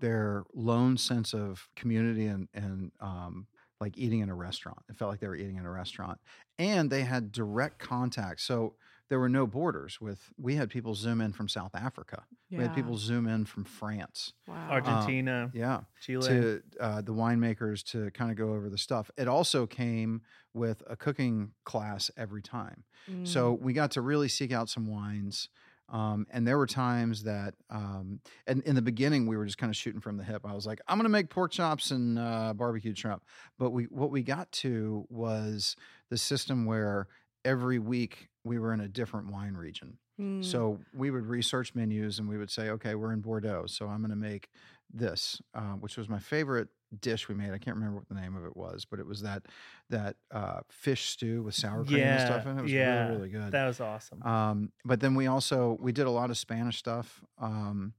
their 0.00 0.44
lone 0.54 0.96
sense 0.96 1.34
of 1.34 1.68
community 1.76 2.26
and 2.26 2.48
and 2.54 2.92
um, 3.00 3.46
like 3.80 3.96
eating 3.98 4.20
in 4.20 4.28
a 4.28 4.34
restaurant. 4.34 4.78
It 4.88 4.96
felt 4.96 5.10
like 5.10 5.20
they 5.20 5.28
were 5.28 5.36
eating 5.36 5.56
in 5.56 5.64
a 5.64 5.70
restaurant, 5.70 6.18
and 6.58 6.90
they 6.90 7.02
had 7.02 7.32
direct 7.32 7.78
contact. 7.78 8.40
So 8.40 8.74
there 9.08 9.18
were 9.18 9.28
no 9.28 9.46
borders. 9.46 10.00
With 10.00 10.32
we 10.38 10.54
had 10.56 10.70
people 10.70 10.94
zoom 10.94 11.20
in 11.20 11.32
from 11.32 11.48
South 11.48 11.74
Africa. 11.74 12.24
Yeah. 12.50 12.58
We 12.58 12.64
had 12.64 12.74
people 12.74 12.96
zoom 12.96 13.26
in 13.26 13.44
from 13.44 13.64
France. 13.64 14.32
Wow. 14.46 14.68
Argentina, 14.70 15.50
Yeah, 15.54 15.80
Chile. 16.00 16.26
to 16.28 16.62
uh, 16.80 17.00
the 17.02 17.12
winemakers 17.12 17.82
to 17.92 18.10
kind 18.12 18.30
of 18.30 18.36
go 18.36 18.54
over 18.54 18.68
the 18.68 18.78
stuff. 18.78 19.10
It 19.16 19.28
also 19.28 19.66
came 19.66 20.22
with 20.54 20.82
a 20.86 20.96
cooking 20.96 21.52
class 21.64 22.10
every 22.16 22.42
time. 22.42 22.84
Mm. 23.10 23.26
So 23.26 23.52
we 23.60 23.72
got 23.72 23.92
to 23.92 24.00
really 24.00 24.28
seek 24.28 24.52
out 24.52 24.68
some 24.68 24.86
wines. 24.86 25.48
Um, 25.90 26.26
and 26.30 26.46
there 26.46 26.58
were 26.58 26.66
times 26.66 27.22
that, 27.22 27.54
um, 27.70 28.20
and 28.46 28.62
in 28.64 28.74
the 28.74 28.82
beginning, 28.82 29.26
we 29.26 29.38
were 29.38 29.46
just 29.46 29.56
kind 29.56 29.70
of 29.70 29.76
shooting 29.76 30.02
from 30.02 30.18
the 30.18 30.24
hip. 30.24 30.42
I 30.44 30.52
was 30.52 30.66
like, 30.66 30.80
I'm 30.86 30.98
going 30.98 31.04
to 31.04 31.08
make 31.08 31.30
pork 31.30 31.50
chops 31.50 31.92
and 31.92 32.18
uh, 32.18 32.52
barbecued 32.54 32.98
shrimp. 32.98 33.22
But 33.58 33.70
we, 33.70 33.84
what 33.84 34.10
we 34.10 34.22
got 34.22 34.52
to 34.52 35.06
was 35.08 35.76
the 36.10 36.18
system 36.18 36.66
where 36.66 37.08
every 37.42 37.78
week 37.78 38.28
we 38.48 38.58
were 38.58 38.72
in 38.72 38.80
a 38.80 38.88
different 38.88 39.30
wine 39.30 39.54
region. 39.54 39.98
Mm. 40.20 40.44
So 40.44 40.80
we 40.94 41.10
would 41.10 41.26
research 41.26 41.74
menus 41.74 42.18
and 42.18 42.28
we 42.28 42.38
would 42.38 42.50
say, 42.50 42.70
okay, 42.70 42.94
we're 42.94 43.12
in 43.12 43.20
Bordeaux, 43.20 43.66
so 43.66 43.86
I'm 43.86 43.98
going 43.98 44.10
to 44.10 44.16
make 44.16 44.48
this, 44.92 45.40
uh, 45.54 45.74
which 45.74 45.96
was 45.96 46.08
my 46.08 46.18
favorite 46.18 46.68
dish 47.00 47.28
we 47.28 47.34
made. 47.34 47.52
I 47.52 47.58
can't 47.58 47.76
remember 47.76 47.96
what 47.96 48.08
the 48.08 48.14
name 48.14 48.34
of 48.34 48.44
it 48.44 48.56
was, 48.56 48.84
but 48.84 48.98
it 48.98 49.06
was 49.06 49.20
that 49.22 49.42
that 49.90 50.16
uh, 50.32 50.60
fish 50.70 51.10
stew 51.10 51.42
with 51.42 51.54
sour 51.54 51.84
cream 51.84 52.00
and 52.00 52.20
stuff 52.26 52.46
in 52.46 52.56
it. 52.56 52.60
It 52.60 52.62
was 52.62 52.72
yeah, 52.72 53.02
really 53.02 53.16
really 53.16 53.28
good. 53.28 53.52
That 53.52 53.66
was 53.66 53.80
awesome. 53.80 54.22
Um, 54.22 54.72
but 54.84 55.00
then 55.00 55.14
we 55.14 55.26
also 55.26 55.76
we 55.80 55.92
did 55.92 56.06
a 56.06 56.10
lot 56.10 56.30
of 56.30 56.38
Spanish 56.38 56.78
stuff. 56.78 57.22
Um, 57.38 57.92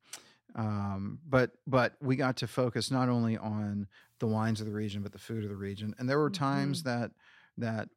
um, 0.56 1.20
but 1.28 1.52
but 1.68 1.94
we 2.02 2.16
got 2.16 2.38
to 2.38 2.48
focus 2.48 2.90
not 2.90 3.08
only 3.08 3.38
on 3.38 3.88
the 4.20 4.28
wines 4.28 4.60
of 4.60 4.66
the 4.66 4.74
region, 4.74 5.04
but 5.04 5.12
the 5.12 5.20
food 5.20 5.44
of 5.44 5.50
the 5.50 5.56
region. 5.56 5.94
And 6.00 6.10
there 6.10 6.20
were 6.20 6.32
times 6.32 6.84
that 6.84 7.12
that 7.58 7.90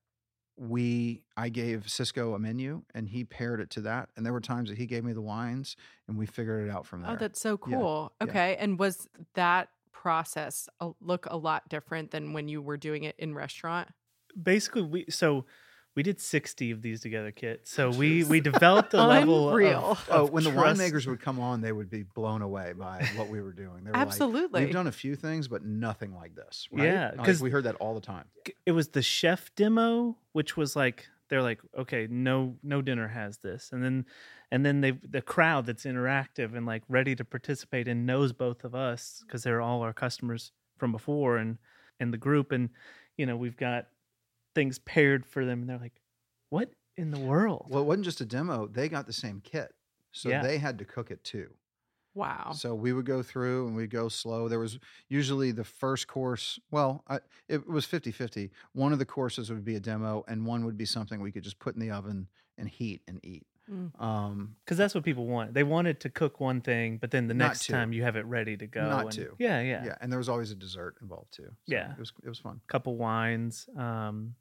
we 0.68 1.22
I 1.36 1.48
gave 1.48 1.84
Sisco 1.86 2.34
a 2.34 2.38
menu 2.38 2.82
and 2.94 3.08
he 3.08 3.24
paired 3.24 3.60
it 3.60 3.70
to 3.70 3.80
that. 3.82 4.10
And 4.16 4.24
there 4.24 4.32
were 4.32 4.40
times 4.40 4.68
that 4.68 4.78
he 4.78 4.86
gave 4.86 5.04
me 5.04 5.12
the 5.12 5.22
wines 5.22 5.76
and 6.06 6.16
we 6.16 6.26
figured 6.26 6.68
it 6.68 6.70
out 6.70 6.86
from 6.86 7.02
oh, 7.02 7.06
there. 7.06 7.16
Oh, 7.16 7.18
that's 7.18 7.40
so 7.40 7.56
cool. 7.56 8.12
yeah. 8.20 8.26
Okay. 8.28 8.56
And 8.58 8.78
was 8.78 9.08
that 9.34 9.68
process 9.90 10.68
a, 10.80 10.90
look 11.00 11.26
a 11.30 11.36
lot 11.36 11.68
different 11.68 12.10
than 12.10 12.32
when 12.32 12.48
you 12.48 12.62
were 12.62 12.76
doing 12.76 13.04
it 13.04 13.16
in 13.18 13.34
restaurant? 13.34 13.88
basically 14.40 14.82
we 14.82 15.04
so 15.08 15.44
we 15.94 16.02
did 16.02 16.20
60 16.20 16.70
of 16.70 16.80
these 16.82 17.00
together 17.00 17.30
kit 17.30 17.68
so 17.68 17.90
we 17.90 18.24
we 18.24 18.40
developed 18.40 18.94
a 18.94 19.04
level 19.04 19.50
Unreal. 19.50 19.92
of, 19.92 20.08
Oh, 20.10 20.24
of 20.24 20.30
when 20.30 20.44
the 20.44 20.50
winemakers 20.50 21.06
would 21.06 21.20
come 21.20 21.38
on, 21.40 21.60
they 21.60 21.72
would 21.72 21.90
be 21.90 22.02
blown 22.02 22.42
away 22.42 22.72
by 22.72 23.06
what 23.16 23.28
we 23.28 23.40
were 23.42 23.52
doing. 23.52 23.84
They 23.84 23.90
were 23.90 23.96
Absolutely. 23.96 24.60
like, 24.60 24.64
"We've 24.66 24.72
done 24.74 24.86
a 24.86 24.92
few 24.92 25.16
things, 25.16 25.48
but 25.48 25.64
nothing 25.64 26.14
like 26.14 26.34
this." 26.34 26.68
Right? 26.72 26.84
Yeah, 26.84 27.12
Like, 27.16 27.26
'cause- 27.26 27.42
we 27.42 27.50
heard 27.50 27.64
that 27.64 27.74
all 27.76 27.94
the 27.94 28.00
time. 28.00 28.24
it 28.66 28.72
was 28.72 28.88
the 28.88 29.02
chef 29.02 29.54
demo 29.54 30.16
which 30.32 30.56
was 30.56 30.74
like 30.74 31.08
they're 31.28 31.42
like 31.42 31.60
okay 31.78 32.06
no 32.10 32.56
no 32.62 32.82
dinner 32.82 33.08
has 33.08 33.38
this 33.38 33.70
and 33.72 33.82
then 33.82 34.04
and 34.50 34.64
then 34.66 34.80
they 34.82 34.90
the 34.90 35.22
crowd 35.22 35.64
that's 35.66 35.84
interactive 35.84 36.54
and 36.56 36.66
like 36.66 36.82
ready 36.88 37.14
to 37.14 37.24
participate 37.24 37.86
and 37.88 38.04
knows 38.06 38.32
both 38.32 38.64
of 38.64 38.74
us 38.74 39.22
because 39.26 39.42
they're 39.42 39.60
all 39.60 39.80
our 39.82 39.92
customers 39.94 40.52
from 40.78 40.92
before 40.92 41.36
and 41.38 41.58
and 42.00 42.12
the 42.12 42.18
group 42.18 42.50
and 42.52 42.68
you 43.16 43.24
know 43.26 43.36
we've 43.36 43.56
got 43.56 43.86
things 44.54 44.78
paired 44.80 45.24
for 45.26 45.44
them 45.44 45.60
and 45.60 45.68
they're 45.68 45.78
like 45.78 46.00
what 46.50 46.70
in 46.96 47.10
the 47.10 47.18
world 47.20 47.66
Well, 47.70 47.82
it 47.82 47.86
wasn't 47.86 48.04
just 48.04 48.20
a 48.20 48.26
demo; 48.26 48.66
they 48.66 48.88
got 48.88 49.06
the 49.06 49.12
same 49.12 49.40
kit, 49.42 49.74
so 50.12 50.28
Yeah. 50.28 50.42
they 50.42 50.58
had 50.58 50.78
to 50.78 50.84
cook 50.84 51.10
it 51.10 51.24
too. 51.24 51.50
Wow. 52.14 52.52
So 52.54 52.74
we 52.74 52.92
would 52.92 53.06
go 53.06 53.22
through 53.22 53.66
and 53.68 53.74
we'd 53.74 53.88
go 53.88 54.08
slow. 54.10 54.46
There 54.46 54.58
was 54.58 54.78
usually 55.08 55.50
the 55.50 55.64
first 55.64 56.06
course, 56.08 56.58
well, 56.70 57.02
I, 57.08 57.20
it 57.48 57.66
was 57.66 57.86
50 57.86 58.12
50. 58.12 58.50
One 58.74 58.92
of 58.92 58.98
the 58.98 59.06
courses 59.06 59.48
would 59.50 59.64
be 59.64 59.76
a 59.76 59.80
demo, 59.80 60.22
and 60.28 60.44
one 60.44 60.66
would 60.66 60.76
be 60.76 60.84
something 60.84 61.22
we 61.22 61.32
could 61.32 61.42
just 61.44 61.58
put 61.58 61.74
in 61.74 61.80
the 61.80 61.90
oven 61.90 62.28
and 62.58 62.68
heat 62.68 63.00
and 63.08 63.18
eat. 63.24 63.46
Mm. 63.70 63.98
Um, 64.02 64.56
because 64.64 64.76
that's 64.76 64.92
what 64.94 65.04
people 65.04 65.26
want 65.26 65.54
they 65.54 65.62
wanted 65.62 66.00
to 66.00 66.10
cook 66.10 66.40
one 66.40 66.60
thing 66.60 66.98
but 67.00 67.12
then 67.12 67.28
the 67.28 67.32
next 67.32 67.66
two. 67.66 67.72
time 67.72 67.92
you 67.92 68.02
have 68.02 68.16
it 68.16 68.26
ready 68.26 68.56
to 68.56 68.66
go 68.66 68.88
Not 68.88 69.04
and- 69.04 69.12
two. 69.12 69.36
yeah 69.38 69.60
yeah 69.60 69.84
yeah. 69.84 69.94
and 70.00 70.10
there 70.10 70.18
was 70.18 70.28
always 70.28 70.50
a 70.50 70.56
dessert 70.56 70.96
involved 71.00 71.32
too. 71.32 71.44
So 71.48 71.52
Yeah. 71.74 71.92
it 71.92 71.98
was 71.98 72.12
it 72.24 72.28
was 72.28 72.40
fun. 72.40 72.60
couple 72.66 72.96
wines. 72.96 73.68
Um, 73.76 74.34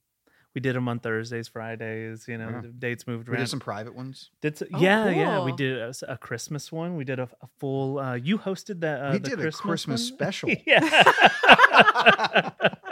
we 0.53 0.61
did 0.61 0.75
them 0.75 0.87
on 0.89 0.99
Thursdays, 0.99 1.47
Fridays. 1.47 2.25
You 2.27 2.37
know, 2.37 2.49
Yeah. 2.49 2.61
the 2.61 2.67
dates 2.69 3.07
moved 3.07 3.27
around. 3.29 3.33
We 3.33 3.37
around. 3.37 3.43
did 3.45 3.49
some 3.49 3.59
private 3.59 3.95
ones. 3.95 4.29
Did 4.41 4.53
s- 4.61 4.63
Oh, 4.73 4.79
yeah, 4.79 5.09
yeah. 5.09 5.43
We 5.43 5.51
cool. 5.51 5.57
did 5.57 5.95
a, 6.07 6.17
Christmas 6.17 6.71
one. 6.71 6.95
We 6.97 7.03
did 7.05 7.19
a, 7.19 7.29
a 7.41 7.47
full. 7.59 7.99
Uh, 7.99 8.15
you 8.15 8.37
hosted 8.37 8.81
that. 8.81 9.01
Uh, 9.01 9.11
We 9.13 9.19
the 9.19 9.29
did 9.29 9.39
a 9.39 9.41
Christmas, 9.43 9.85
Christmas 9.85 10.09
one? 10.11 10.17
special. 10.17 10.49
yeah, 10.67 11.03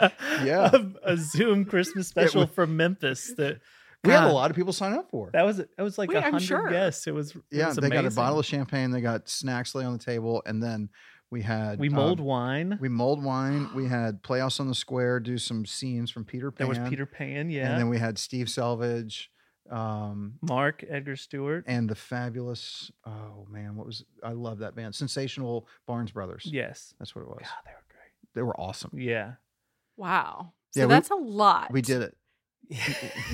Yeah. 0.44 0.70
a, 0.72 1.12
a 1.12 1.16
Zoom 1.16 1.64
Christmas 1.64 2.08
special 2.08 2.42
was- 2.42 2.50
from 2.50 2.76
Memphis. 2.76 3.32
That 3.36 3.60
We 4.04 4.10
had 4.12 4.24
a 4.24 4.32
lot 4.32 4.50
of 4.50 4.56
people 4.56 4.72
sign 4.72 4.92
up 4.94 5.10
for. 5.10 5.30
That 5.32 5.44
was 5.44 5.58
that 5.58 5.82
was 5.82 5.98
like 5.98 6.08
Wait, 6.08 6.16
a 6.16 6.24
I'm 6.24 6.32
hundred 6.32 6.46
sure. 6.46 6.70
guests. 6.70 7.06
It 7.06 7.14
was 7.14 7.32
it 7.36 7.42
yeah, 7.50 7.68
was 7.68 7.76
they 7.76 7.90
got 7.90 8.06
a 8.06 8.10
bottle 8.10 8.38
of 8.38 8.46
champagne. 8.46 8.90
They 8.90 9.00
got 9.02 9.28
snacks 9.28 9.74
lay 9.74 9.84
on 9.84 9.92
the 9.92 9.98
table, 9.98 10.42
and 10.46 10.62
then 10.62 10.88
we 11.30 11.42
had 11.42 11.78
We 11.78 11.88
um, 11.88 11.94
wine. 12.20 12.78
We 12.80 12.88
mulled 12.88 13.22
wine. 13.22 13.68
We 13.74 13.86
had 13.86 14.22
Playhouse 14.22 14.58
on 14.60 14.68
the 14.68 14.74
Square 14.74 15.20
do 15.20 15.38
some 15.38 15.64
scenes 15.64 16.10
from 16.10 16.24
Peter 16.24 16.50
Pan. 16.50 16.66
there 16.68 16.82
was 16.82 16.88
Peter 16.90 17.06
Pan. 17.06 17.50
Yeah, 17.50 17.70
And 17.70 17.78
then 17.80 17.88
we 17.88 17.98
had 17.98 18.18
Steve 18.18 18.46
Selvidge, 18.46 19.26
um, 19.70 20.34
Mark 20.42 20.84
Edgar 20.88 21.14
Stuart. 21.16 21.64
and 21.68 21.88
the 21.88 21.94
fabulous. 21.94 22.90
Oh 23.06 23.46
man, 23.48 23.76
what 23.76 23.86
was 23.86 24.04
I 24.24 24.32
love 24.32 24.58
that 24.58 24.74
band? 24.74 24.94
Sensational 24.94 25.68
Barnes 25.86 26.10
Brothers. 26.10 26.42
yes. 26.50 26.94
that's 26.98 27.14
what 27.14 27.22
it 27.22 27.28
was. 27.28 27.38
God, 27.42 27.62
they 27.64 27.70
were 27.72 27.84
great. 27.88 28.34
They 28.34 28.42
were 28.42 28.58
awesome. 28.60 28.90
Yeah. 28.94 29.32
Wow. 29.96 30.52
So 30.72 30.80
Yeah, 30.80 30.86
we- 30.86 30.90
that's 30.94 31.10
a 31.10 31.14
lot. 31.14 31.70
We 31.72 31.82
did 31.82 32.02
it. 32.02 32.16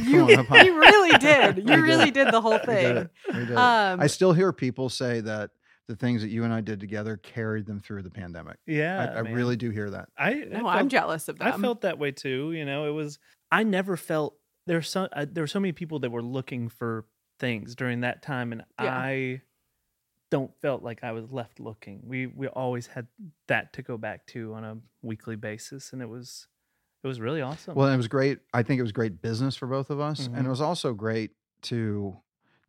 You, 0.02 0.22
on, 0.22 0.64
you 0.64 0.78
really 0.78 1.18
did. 1.18 1.56
You 1.58 1.62
did 1.64 1.78
really 1.80 2.08
it. 2.08 2.14
did 2.14 2.32
the 2.32 2.40
whole 2.40 2.52
We 2.52 2.58
did 2.58 2.66
thing. 2.66 2.96
it. 2.96 3.10
We 3.28 3.38
did 3.40 3.50
it. 3.50 3.56
Um, 3.56 4.00
I 4.00 4.06
still 4.06 4.32
hear 4.32 4.52
people 4.52 4.88
say 4.88 5.20
that 5.20 5.50
the 5.88 5.96
things 5.96 6.22
that 6.22 6.28
you 6.28 6.44
and 6.44 6.52
I 6.52 6.60
did 6.60 6.80
together 6.80 7.16
carried 7.16 7.66
them 7.66 7.80
through 7.80 8.02
the 8.02 8.10
pandemic. 8.10 8.58
Yeah. 8.66 9.12
I, 9.14 9.18
I 9.18 9.20
really 9.20 9.56
do 9.56 9.70
hear 9.70 9.90
that. 9.90 10.08
I, 10.18 10.30
I 10.30 10.44
no, 10.44 10.66
I'm 10.66 10.88
jealous 10.88 11.28
of 11.28 11.38
them. 11.38 11.46
I 11.48 11.56
felt 11.58 11.82
that 11.82 11.98
way 11.98 12.10
too. 12.10 12.52
You 12.52 12.64
know, 12.64 12.86
it 12.88 12.92
was 12.92 13.18
I 13.50 13.62
never 13.62 13.96
felt 13.96 14.36
there's 14.66 14.88
so 14.88 15.08
uh, 15.12 15.26
there 15.30 15.42
were 15.42 15.48
so 15.48 15.60
many 15.60 15.72
people 15.72 16.00
that 16.00 16.10
were 16.10 16.22
looking 16.22 16.68
for 16.68 17.06
things 17.38 17.74
during 17.76 18.00
that 18.00 18.22
time, 18.22 18.52
and 18.52 18.64
Yeah. 18.82 18.96
I 18.96 19.42
don't 20.30 20.50
felt 20.60 20.82
like 20.82 21.04
I 21.04 21.12
was 21.12 21.30
left 21.30 21.60
looking. 21.60 22.00
We 22.04 22.26
we 22.26 22.48
always 22.48 22.88
had 22.88 23.06
that 23.46 23.72
to 23.74 23.82
go 23.82 23.96
back 23.96 24.26
to 24.28 24.54
on 24.54 24.64
a 24.64 24.78
weekly 25.02 25.36
basis, 25.36 25.92
and 25.92 26.02
it 26.02 26.08
was 26.08 26.48
it 27.04 27.06
was 27.06 27.20
really 27.20 27.42
awesome. 27.42 27.76
Well, 27.76 27.88
it 27.88 27.96
was 27.96 28.08
great. 28.08 28.40
I 28.52 28.64
think 28.64 28.80
it 28.80 28.82
was 28.82 28.90
great 28.90 29.22
business 29.22 29.54
for 29.54 29.68
both 29.68 29.90
of 29.90 30.00
us, 30.00 30.26
and 30.26 30.34
Mhm. 30.34 30.46
it 30.46 30.48
was 30.48 30.60
also 30.60 30.92
great 30.94 31.30
to 31.62 32.16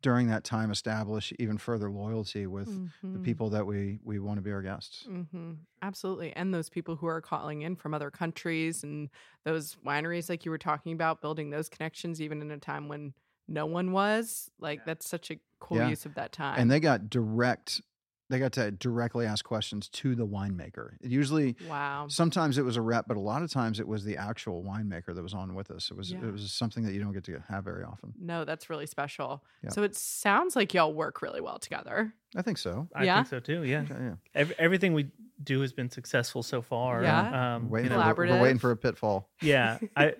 during 0.02 0.28
that 0.28 0.44
time 0.44 0.70
establish 0.70 1.32
even 1.38 1.58
further 1.58 1.90
loyalty 1.90 2.46
with 2.46 2.80
the 3.12 3.20
Mhm. 3.20 3.20
people 3.20 3.50
that 3.50 3.66
we 3.66 3.98
we 4.04 4.18
want 4.18 4.38
to 4.38 4.42
be 4.42 4.52
our 4.52 4.62
guests. 4.62 5.06
hmm 5.06 5.52
Absolutely. 5.80 6.32
And 6.34 6.52
those 6.52 6.68
people 6.68 6.96
who 6.96 7.06
are 7.06 7.20
calling 7.20 7.62
in 7.62 7.76
from 7.76 7.94
other 7.94 8.10
countries 8.10 8.82
and 8.82 9.08
those 9.44 9.76
wineries, 9.86 10.28
like 10.28 10.44
you 10.44 10.50
were 10.50 10.58
talking 10.58 10.92
about, 10.92 11.22
building 11.22 11.50
those 11.50 11.68
connections, 11.68 12.20
even 12.20 12.42
in 12.42 12.50
a 12.50 12.58
time 12.58 12.88
when 12.88 13.14
no 13.46 13.64
one 13.64 13.92
was, 13.92 14.50
like, 14.58 14.84
that's 14.84 15.08
such 15.08 15.30
a 15.30 15.38
cool 15.60 15.80
Yeah. 15.80 15.84
use 15.84 16.04
of 16.04 16.14
that 16.14 16.32
time. 16.32 16.62
And 16.62 16.70
they 16.70 16.80
got 16.80 17.10
direct. 17.10 17.80
They 18.30 18.38
got 18.38 18.52
to 18.52 18.70
directly 18.70 19.24
ask 19.24 19.42
questions 19.44 19.88
to 19.88 20.14
the 20.14 20.26
winemaker. 20.26 20.90
It 21.00 21.10
usually, 21.10 21.56
wow. 21.66 22.06
sometimes 22.08 22.58
it 22.58 22.62
was 22.64 22.76
a 22.76 22.82
rep, 22.82 23.06
but 23.08 23.16
a 23.16 23.20
lot 23.20 23.42
of 23.42 23.50
times 23.50 23.80
it 23.80 23.88
was 23.88 24.04
the 24.04 24.18
actual 24.18 24.62
winemaker 24.62 25.14
that 25.14 25.22
was 25.22 25.32
on 25.32 25.54
with 25.54 25.70
us. 25.70 25.90
It 25.90 25.96
was 25.96 26.12
Yeah. 26.12 26.18
it 26.26 26.32
was 26.32 26.52
something 26.52 26.84
that 26.84 26.92
you 26.92 27.00
don't 27.02 27.12
get 27.12 27.24
to 27.24 27.42
have 27.48 27.64
very 27.64 27.84
often. 27.84 28.12
No, 28.20 28.44
that's 28.44 28.68
really 28.68 28.84
special. 28.86 29.42
Yeah. 29.64 29.70
So 29.70 29.82
it 29.82 29.96
sounds 29.96 30.54
like 30.56 30.74
y'all 30.74 30.92
work 30.92 31.22
really 31.22 31.40
well 31.40 31.58
together. 31.58 32.12
I 32.36 32.42
think 32.42 32.58
so. 32.58 32.86
I 32.94 33.04
yeah. 33.04 33.14
think 33.16 33.28
so 33.28 33.40
too. 33.40 33.64
Yeah, 33.64 33.80
Okay, 33.90 33.94
yeah. 33.98 34.14
Ev- 34.34 34.52
everything 34.58 34.92
we 34.92 35.10
do 35.42 35.62
has 35.62 35.72
been 35.72 35.88
successful 35.90 36.42
so 36.42 36.60
far. 36.60 37.02
Yeah. 37.02 37.54
um, 37.56 37.70
We're 37.70 37.78
you 37.78 37.84
waiting, 37.84 37.98
know, 37.98 38.14
for, 38.14 38.26
we're 38.26 38.42
waiting 38.42 38.58
for 38.58 38.72
a 38.72 38.76
pitfall 38.76 39.30
yeah. 39.40 39.78
I 39.96 40.14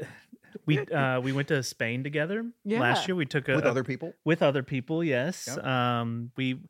we 0.64 0.78
uh, 0.78 1.20
we 1.20 1.32
went 1.32 1.48
to 1.48 1.62
Spain 1.62 2.02
together 2.02 2.44
Yeah. 2.64 2.80
last 2.80 3.06
year. 3.06 3.14
We 3.14 3.26
took 3.26 3.48
a, 3.50 3.54
with 3.56 3.66
other 3.66 3.84
people. 3.84 4.14
with 4.24 4.42
other 4.42 4.62
people 4.62 5.04
yes 5.04 5.46
Yep. 5.46 5.64
um 5.66 6.30
we 6.36 6.60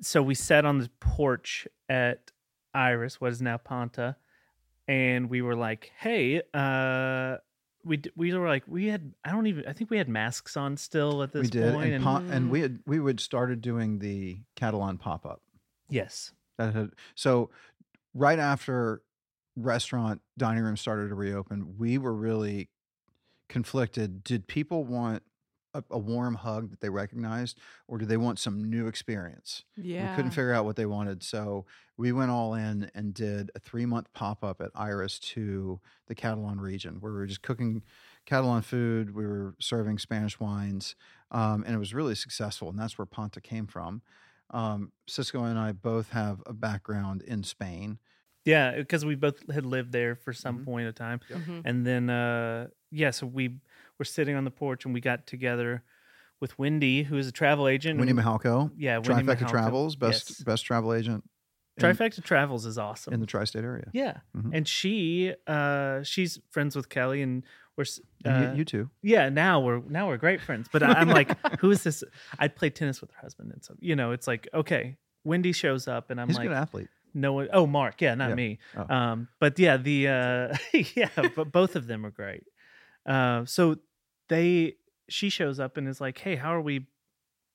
so 0.00 0.22
we 0.22 0.34
sat 0.34 0.64
on 0.64 0.78
the 0.78 0.90
porch 1.00 1.66
at 1.88 2.30
iris 2.74 3.20
what 3.20 3.30
is 3.32 3.40
now 3.42 3.56
pantà 3.56 4.16
and 4.88 5.30
we 5.30 5.40
were 5.42 5.54
like 5.56 5.92
hey 5.98 6.42
uh 6.52 7.36
we 7.84 7.96
d- 7.98 8.10
we 8.16 8.32
were 8.34 8.48
like 8.48 8.64
we 8.66 8.86
had 8.86 9.12
i 9.24 9.30
don't 9.30 9.46
even 9.46 9.64
i 9.66 9.72
think 9.72 9.90
we 9.90 9.96
had 9.98 10.08
masks 10.08 10.56
on 10.56 10.76
still 10.76 11.22
at 11.22 11.32
this 11.32 11.42
we 11.42 11.48
did, 11.50 11.74
point 11.74 11.92
and, 11.92 12.04
and 12.32 12.46
Mm. 12.46 12.50
we 12.50 12.60
had 12.60 12.78
we 12.86 12.98
would 12.98 13.20
started 13.20 13.60
doing 13.60 13.98
the 13.98 14.38
Catalan 14.56 14.98
pop 14.98 15.24
up. 15.26 15.40
yes 15.88 16.32
that 16.58 16.74
had 16.74 16.90
so 17.14 17.50
right 18.14 18.38
after 18.38 19.02
restaurant 19.56 20.20
dining 20.36 20.64
room 20.64 20.76
started 20.76 21.08
to 21.08 21.14
reopen 21.14 21.76
we 21.78 21.96
were 21.98 22.14
really 22.14 22.68
conflicted 23.48 24.24
did 24.24 24.46
people 24.48 24.84
want 24.84 25.22
a, 25.74 25.82
a 25.90 25.98
warm 25.98 26.34
hug 26.34 26.70
that 26.70 26.80
they 26.80 26.88
recognized 26.88 27.58
or 27.88 27.98
do 27.98 28.06
they 28.06 28.16
want 28.16 28.38
some 28.38 28.64
new 28.70 28.86
experience 28.86 29.64
Yeah. 29.76 30.02
we 30.02 30.08
couldn't 30.16 30.30
figure 30.32 30.52
out 30.52 30.64
what 30.64 30.76
they 30.76 30.86
wanted 30.86 31.22
so 31.22 31.66
we 31.96 32.12
went 32.12 32.30
all 32.30 32.54
in 32.54 32.90
and 32.94 33.12
did 33.14 33.50
a 33.54 33.58
three 33.58 33.86
month 33.86 34.12
pop-up 34.14 34.60
at 34.60 34.70
iris 34.74 35.18
to 35.20 35.80
the 36.06 36.14
catalan 36.14 36.60
region 36.60 36.96
where 37.00 37.12
we 37.12 37.18
were 37.18 37.26
just 37.26 37.42
cooking 37.42 37.82
catalan 38.26 38.62
food 38.62 39.14
we 39.14 39.26
were 39.26 39.54
serving 39.60 39.98
spanish 39.98 40.38
wines 40.40 40.94
um, 41.30 41.64
and 41.66 41.74
it 41.74 41.78
was 41.78 41.92
really 41.94 42.14
successful 42.14 42.68
and 42.70 42.78
that's 42.78 42.96
where 42.98 43.06
pantà 43.06 43.42
came 43.42 43.66
from 43.66 44.02
um, 44.50 44.92
sisco 45.08 45.48
and 45.48 45.58
i 45.58 45.72
both 45.72 46.10
have 46.10 46.42
a 46.46 46.52
background 46.52 47.22
in 47.22 47.42
spain 47.42 47.98
yeah 48.44 48.76
because 48.76 49.04
we 49.04 49.14
both 49.14 49.50
had 49.52 49.64
lived 49.66 49.90
there 49.92 50.14
for 50.14 50.32
some 50.32 50.60
Mhm. 50.60 50.64
point 50.64 50.86
of 50.88 50.94
time 50.94 51.20
Mhm. 51.30 51.62
and 51.64 51.86
then 51.86 52.10
uh 52.10 52.68
yeah 52.90 53.10
so 53.10 53.26
we 53.26 53.58
were 53.98 54.04
sitting 54.04 54.34
on 54.36 54.44
the 54.44 54.50
porch 54.50 54.84
and 54.84 54.92
we 54.94 55.00
got 55.00 55.26
together 55.26 55.82
with 56.40 56.58
wendy 56.58 57.02
who 57.04 57.16
is 57.16 57.26
a 57.28 57.32
travel 57.32 57.68
agent 57.68 57.98
Wendy 57.98 58.12
Mihalko 58.12 58.70
yeah 58.76 58.98
Wendy 58.98 59.24
trifecta 59.24 59.38
Mihalko. 59.44 59.48
travels 59.50 59.96
best 59.96 60.30
Yes. 60.30 60.42
best 60.42 60.64
travel 60.66 60.92
agent 60.92 61.24
in, 61.76 61.82
trifecta 61.82 62.22
travels 62.22 62.66
is 62.66 62.76
awesome 62.78 63.14
in 63.14 63.20
the 63.20 63.26
tri-state 63.26 63.64
area 63.64 63.88
Yeah, 63.92 64.18
Mhm. 64.36 64.50
and 64.52 64.68
she 64.68 65.34
uh 65.46 66.02
she's 66.02 66.38
friends 66.50 66.76
with 66.76 66.88
Kelly, 66.88 67.20
and 67.22 67.44
we're 67.76 67.82
s- 67.82 68.00
and 68.24 68.46
uh, 68.46 68.50
you, 68.52 68.58
you 68.58 68.64
too 68.64 68.90
yeah 69.02 69.28
now 69.28 69.60
we're 69.60 69.80
now 69.88 70.06
we're 70.08 70.16
great 70.16 70.40
friends. 70.40 70.68
But 70.70 70.82
I, 70.84 70.92
I'm 70.92 71.08
like, 71.08 71.36
who 71.60 71.70
is 71.72 71.82
this? 71.82 72.04
I'd 72.38 72.54
play 72.54 72.70
tennis 72.70 73.00
with 73.00 73.10
her 73.12 73.20
husband, 73.20 73.50
and 73.52 73.64
so 73.64 73.74
you 73.80 73.96
know, 73.96 74.12
it's 74.12 74.28
like 74.28 74.46
okay, 74.54 74.96
Wendy 75.24 75.50
shows 75.52 75.88
up, 75.88 76.10
and 76.10 76.20
I'm 76.20 76.28
he's 76.28 76.36
a 76.36 76.40
like, 76.40 76.48
good 76.48 76.56
athlete 76.56 76.88
no 77.16 77.32
one. 77.32 77.48
Oh, 77.52 77.64
Mark, 77.66 78.00
yeah, 78.02 78.14
not 78.16 78.30
Yeah. 78.30 78.34
me. 78.34 78.58
Oh. 78.76 78.92
Um, 78.94 79.28
but 79.40 79.56
yeah, 79.58 79.76
the 79.76 80.08
uh, 80.08 80.56
yeah, 80.94 81.08
but 81.36 81.50
both 81.52 81.74
of 81.76 81.86
them 81.88 82.04
are 82.06 82.10
great. 82.10 82.44
Uh, 83.06 83.44
so 83.44 83.76
they 84.28 84.74
she 85.08 85.28
shows 85.28 85.60
up 85.60 85.76
and 85.76 85.88
is 85.88 86.00
like, 86.00 86.18
hey, 86.18 86.36
how 86.36 86.54
are 86.54 86.60
we? 86.60 86.86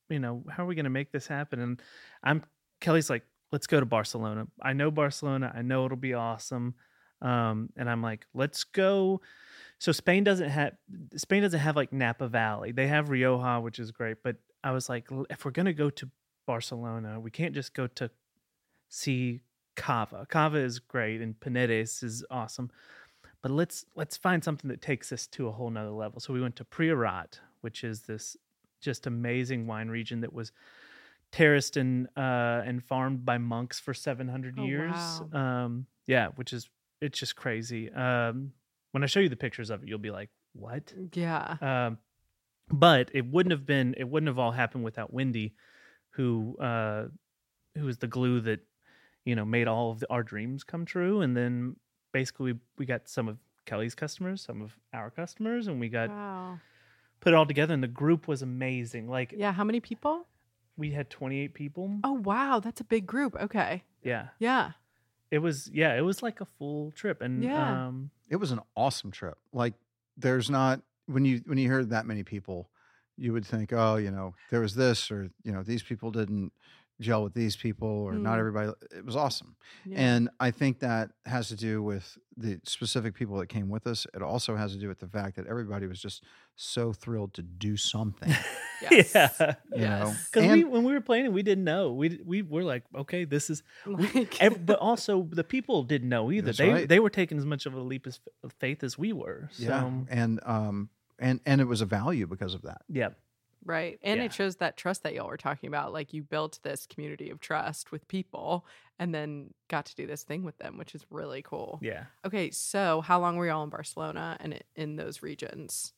You 0.09 0.19
know, 0.19 0.43
how 0.49 0.63
are 0.63 0.65
we 0.65 0.75
going 0.75 0.85
to 0.85 0.89
make 0.89 1.11
this 1.11 1.27
happen? 1.27 1.59
And 1.59 1.81
I'm 2.23 2.43
Kelly's 2.81 3.09
like, 3.09 3.23
let's 3.51 3.67
go 3.67 3.79
to 3.79 3.85
Barcelona. 3.85 4.47
I 4.61 4.73
know 4.73 4.91
Barcelona. 4.91 5.51
I 5.55 5.61
know 5.61 5.85
it'll 5.85 5.97
be 5.97 6.13
awesome. 6.13 6.75
Um, 7.21 7.69
and 7.75 7.89
I'm 7.89 8.01
like, 8.01 8.25
let's 8.33 8.63
go. 8.63 9.21
So 9.79 9.91
Spain 9.91 10.23
doesn't 10.23 10.49
have 10.49 10.73
Spain 11.15 11.41
doesn't 11.41 11.59
have 11.59 11.75
like 11.75 11.93
Napa 11.93 12.27
Valley. 12.27 12.71
They 12.71 12.87
have 12.87 13.09
Rioja, 13.09 13.61
which 13.61 13.79
is 13.79 13.91
great. 13.91 14.17
But 14.23 14.37
I 14.63 14.71
was 14.71 14.89
like, 14.89 15.07
if 15.29 15.45
we're 15.45 15.51
gonna 15.51 15.73
go 15.73 15.89
to 15.89 16.09
Barcelona, 16.45 17.19
we 17.19 17.31
can't 17.31 17.53
just 17.53 17.73
go 17.73 17.87
to 17.87 18.09
see 18.89 19.41
Cava. 19.75 20.25
Cava 20.29 20.57
is 20.57 20.79
great, 20.79 21.21
and 21.21 21.39
Penedès 21.39 22.03
is 22.03 22.25
awesome. 22.29 22.69
But 23.41 23.51
let's 23.51 23.85
let's 23.95 24.17
find 24.17 24.43
something 24.43 24.69
that 24.69 24.81
takes 24.81 25.11
us 25.11 25.25
to 25.27 25.47
a 25.47 25.51
whole 25.51 25.69
nother 25.69 25.91
level. 25.91 26.19
So 26.19 26.33
we 26.33 26.41
went 26.41 26.55
to 26.57 26.65
Priorat, 26.65 27.39
which 27.61 27.83
is 27.83 28.01
this 28.01 28.35
just 28.81 29.07
amazing 29.07 29.67
wine 29.67 29.89
region 29.89 30.21
that 30.21 30.33
was 30.33 30.51
terraced 31.31 31.77
and 31.77 32.07
uh, 32.17 32.61
and 32.65 32.83
farmed 32.83 33.23
by 33.25 33.37
monks 33.37 33.79
for 33.79 33.93
700 33.93 34.55
Oh, 34.57 34.65
years. 34.65 34.93
wow. 35.31 35.63
Um, 35.65 35.85
yeah, 36.07 36.29
which 36.35 36.51
is 36.53 36.69
it's 37.01 37.17
just 37.19 37.35
crazy. 37.35 37.89
Um, 37.91 38.51
when 38.91 39.03
I 39.03 39.05
show 39.05 39.19
you 39.21 39.29
the 39.29 39.35
pictures 39.37 39.69
of 39.69 39.83
it, 39.83 39.87
you'll 39.89 39.99
be 39.99 40.11
like, 40.11 40.29
"What?" 40.53 40.93
Yeah. 41.13 41.55
Um, 41.61 41.97
but 42.71 43.09
it 43.13 43.25
wouldn't 43.25 43.51
have 43.51 43.65
been 43.65 43.95
it 43.97 44.09
wouldn't 44.09 44.27
have 44.27 44.39
all 44.39 44.51
happened 44.51 44.83
without 44.83 45.13
Wendy, 45.13 45.55
who 46.11 46.57
uh, 46.59 47.05
who 47.77 47.85
was 47.85 47.99
the 47.99 48.07
glue 48.07 48.41
that 48.41 48.59
you 49.23 49.35
know 49.35 49.45
made 49.45 49.67
all 49.67 49.91
of 49.91 49.99
the, 50.01 50.09
our 50.09 50.23
dreams 50.23 50.63
come 50.65 50.83
true. 50.85 51.21
And 51.21 51.37
then 51.37 51.75
basically 52.11 52.53
we, 52.53 52.59
we 52.77 52.85
got 52.85 53.07
some 53.07 53.27
of 53.27 53.37
Kelly's 53.65 53.95
customers, 53.95 54.41
some 54.41 54.61
of 54.61 54.75
our 54.93 55.09
customers, 55.09 55.67
and 55.67 55.79
we 55.79 55.89
got 55.89 56.09
Wow. 56.09 56.59
put 57.19 57.33
it 57.33 57.35
all 57.35 57.45
together. 57.45 57.73
And 57.73 57.83
the 57.83 57.87
group 57.87 58.27
was 58.27 58.41
amazing. 58.41 59.07
Like 59.09 59.33
Yeah. 59.35 59.51
How 59.51 59.63
many 59.63 59.79
people? 59.79 60.25
we 60.77 60.91
had 60.91 61.09
28 61.09 61.53
people. 61.53 61.99
Oh, 62.05 62.13
wow. 62.13 62.61
That's 62.61 62.79
a 62.79 62.85
big 62.85 63.05
group. 63.05 63.35
Okay. 63.35 63.83
Yeah, 64.01 64.29
Yeah. 64.39 64.71
it 65.29 65.39
was. 65.39 65.69
Yeah, 65.73 65.93
it 65.97 66.01
was 66.01 66.23
like 66.23 66.39
a 66.39 66.45
full 66.45 66.91
trip. 66.91 67.21
And 67.21 67.43
Yeah. 67.43 67.87
um, 67.87 68.11
It 68.29 68.37
was 68.37 68.51
an 68.51 68.61
awesome 68.77 69.11
trip. 69.11 69.37
Like 69.51 69.73
there's 70.15 70.49
not 70.49 70.81
when 71.07 71.25
you 71.25 71.41
when 71.45 71.57
you 71.57 71.67
hear 71.67 71.83
that 71.83 72.05
many 72.05 72.23
people, 72.23 72.69
you 73.17 73.33
would 73.33 73.45
think, 73.45 73.73
oh, 73.73 73.97
you 73.97 74.09
know, 74.09 74.35
there 74.51 74.61
was 74.61 74.73
this 74.75 75.11
or 75.11 75.29
you 75.43 75.51
know, 75.51 75.63
these 75.63 75.83
people 75.83 76.11
didn't 76.11 76.53
gel 76.99 77.23
with 77.23 77.33
these 77.33 77.55
people 77.55 77.87
or 77.87 78.13
not 78.13 78.35
Mm. 78.35 78.39
everybody. 78.39 78.71
It 78.95 79.05
was 79.05 79.15
awesome. 79.15 79.55
yeah. 79.85 79.99
And 79.99 80.29
I 80.39 80.51
think 80.51 80.79
that 80.79 81.11
has 81.25 81.47
to 81.47 81.55
do 81.55 81.81
with 81.81 82.17
the 82.35 82.59
specific 82.63 83.15
people 83.15 83.37
that 83.37 83.47
came 83.47 83.69
with 83.69 83.87
us. 83.87 84.05
It 84.13 84.21
also 84.21 84.55
has 84.55 84.73
to 84.73 84.79
do 84.79 84.87
with 84.89 84.99
the 84.99 85.07
fact 85.07 85.35
that 85.37 85.47
everybody 85.47 85.87
was 85.87 86.01
just 86.01 86.23
so 86.55 86.91
thrilled 86.93 87.33
to 87.35 87.41
do 87.41 87.77
something. 87.77 88.33
Yes. 88.89 89.13
yeah. 89.13 89.29
You 89.39 89.45
know, 89.45 90.05
Yes. 90.07 90.29
Because 90.31 90.51
we, 90.51 90.63
when 90.63 90.85
we 90.85 90.93
were 90.93 91.01
playing, 91.01 91.33
we 91.33 91.43
didn't 91.43 91.65
know. 91.65 91.91
We 91.91 92.19
we 92.25 92.41
were 92.41 92.63
like, 92.63 92.83
okay, 92.95 93.25
this 93.25 93.49
is 93.49 93.61
Like, 93.85 94.41
Ev- 94.41 94.65
but 94.65 94.79
also 94.79 95.27
the 95.29 95.43
people 95.43 95.83
didn't 95.83 96.07
know 96.07 96.31
either. 96.31 96.53
They 96.53 96.69
right. 96.69 96.87
they 96.87 96.99
were 97.01 97.09
taking 97.09 97.37
as 97.37 97.45
much 97.45 97.65
of 97.65 97.73
a 97.73 97.81
leap 97.81 98.07
of 98.07 98.17
faith 98.59 98.81
as 98.83 98.97
we 98.97 99.11
were. 99.11 99.49
So 99.51 99.63
yeah. 99.63 99.91
And 100.09 100.39
um 100.45 100.89
and 101.19 101.41
and 101.45 101.59
it 101.59 101.65
was 101.65 101.81
a 101.81 101.85
value 101.85 102.25
because 102.25 102.53
of 102.53 102.61
that. 102.61 102.81
yeah, 102.87 103.09
Right. 103.65 103.99
And 104.01 104.19
Yeah. 104.19 104.25
it 104.25 104.33
shows 104.33 104.55
that 104.57 104.77
trust 104.77 105.03
that 105.03 105.13
y'all 105.13 105.27
were 105.27 105.37
talking 105.37 105.67
about. 105.67 105.91
Like 105.93 106.13
you 106.13 106.23
built 106.23 106.59
this 106.63 106.85
community 106.87 107.29
of 107.29 107.39
trust 107.39 107.91
with 107.91 108.07
people 108.07 108.65
and 108.97 109.13
then 109.13 109.53
got 109.67 109.85
to 109.87 109.95
do 109.95 110.07
this 110.07 110.23
thing 110.23 110.43
with 110.43 110.57
them, 110.57 110.77
which 110.77 110.95
is 110.95 111.05
really 111.09 111.41
cool. 111.41 111.79
yeah. 111.81 112.05
Okay. 112.25 112.51
So, 112.51 113.01
how 113.01 113.19
long 113.19 113.35
were 113.37 113.47
y'all 113.47 113.63
in 113.63 113.69
Barcelona 113.69 114.37
and 114.39 114.59
in 114.75 114.95
those 114.95 115.21
regions? 115.21 115.93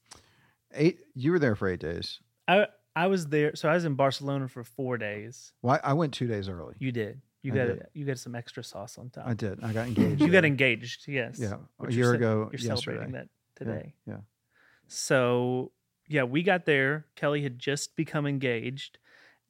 Eight 0.73 0.99
you 1.13 1.31
were 1.31 1.39
there 1.39 1.55
for 1.55 1.67
eight 1.67 1.79
days. 1.81 2.19
I 2.47 2.67
I 2.95 3.07
was 3.07 3.27
there. 3.27 3.55
So 3.55 3.69
I 3.69 3.73
was 3.73 3.85
in 3.85 3.95
Barcelona 3.95 4.47
for 4.47 4.63
four 4.63 4.97
days. 4.97 5.51
Well, 5.61 5.79
I 5.83 5.91
I 5.91 5.93
went 5.93 6.13
two 6.13 6.27
days 6.27 6.47
early. 6.49 6.75
You 6.79 6.91
did. 6.91 7.21
You 7.43 7.51
I 7.53 7.55
got 7.55 7.65
did. 7.65 7.87
you 7.93 8.05
got 8.05 8.19
some 8.19 8.35
extra 8.35 8.63
sauce 8.63 8.97
on 8.97 9.09
top. 9.09 9.27
I 9.27 9.33
did. 9.33 9.63
I 9.63 9.73
got 9.73 9.87
engaged. 9.91 10.21
You 10.21 10.31
got 10.31 10.45
engaged. 10.45 11.07
Yes. 11.07 11.39
Yeah, 11.39 11.55
a 11.79 11.91
year 11.91 12.05
you're 12.05 12.13
ago 12.15 12.49
You're 12.51 12.59
yesterday. 12.61 12.75
celebrating 12.97 13.11
that 13.13 13.27
Yeah, 13.59 13.65
today. 13.65 13.93
Yeah. 14.07 14.17
So 14.87 15.71
yeah, 16.11 16.23
we 16.23 16.43
got 16.43 16.65
there. 16.65 17.05
Kelly 17.15 17.41
had 17.41 17.57
just 17.57 17.95
become 17.95 18.25
engaged, 18.27 18.97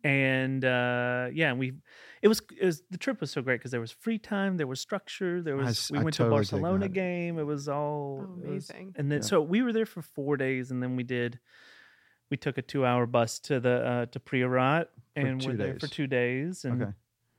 and 0.04 0.64
uh, 0.64 1.28
yeah, 1.34 1.54
we 1.54 1.74
it 2.22 2.28
was, 2.28 2.42
it 2.60 2.66
was 2.66 2.84
the 2.92 2.98
trip 2.98 3.20
was 3.20 3.32
so 3.32 3.42
great 3.42 3.56
because 3.60 3.72
there 3.72 3.82
was 3.82 3.92
free 3.92 4.20
time, 4.20 4.58
there 4.58 4.68
was 4.68 4.80
structure, 4.80 5.42
there 5.42 5.56
was 5.58 5.68
s- 5.70 5.92
we 5.92 5.98
I 6.00 6.04
went 6.04 6.16
totally 6.16 6.46
to 6.46 6.56
a 6.56 6.60
Barcelona 6.60 6.88
game. 6.90 7.40
It 7.40 7.44
was 7.46 7.68
all 7.68 8.28
Oh, 8.30 8.42
it 8.44 8.50
was- 8.50 8.70
amazing. 8.70 8.94
and 8.98 9.12
then 9.12 9.20
Yeah. 9.20 9.26
so 9.26 9.42
we 9.42 9.62
were 9.64 9.74
there 9.74 9.86
for 9.86 10.02
four 10.02 10.38
days, 10.38 10.70
and 10.72 10.82
then 10.84 10.96
we 10.96 11.04
did 11.04 11.40
we 12.30 12.38
took 12.38 12.58
a 12.58 12.62
two 12.62 12.86
hour 12.86 13.06
bus 13.06 13.40
to 13.40 13.60
the 13.60 13.86
uh, 13.86 14.06
to 14.08 14.20
Priorat 14.20 14.86
and 15.16 15.42
two 15.42 15.50
were 15.50 15.58
there 15.58 15.80
for 15.80 15.88
two 15.88 16.08
days. 16.08 16.64
And 16.64 16.82
Okay. 16.82 16.92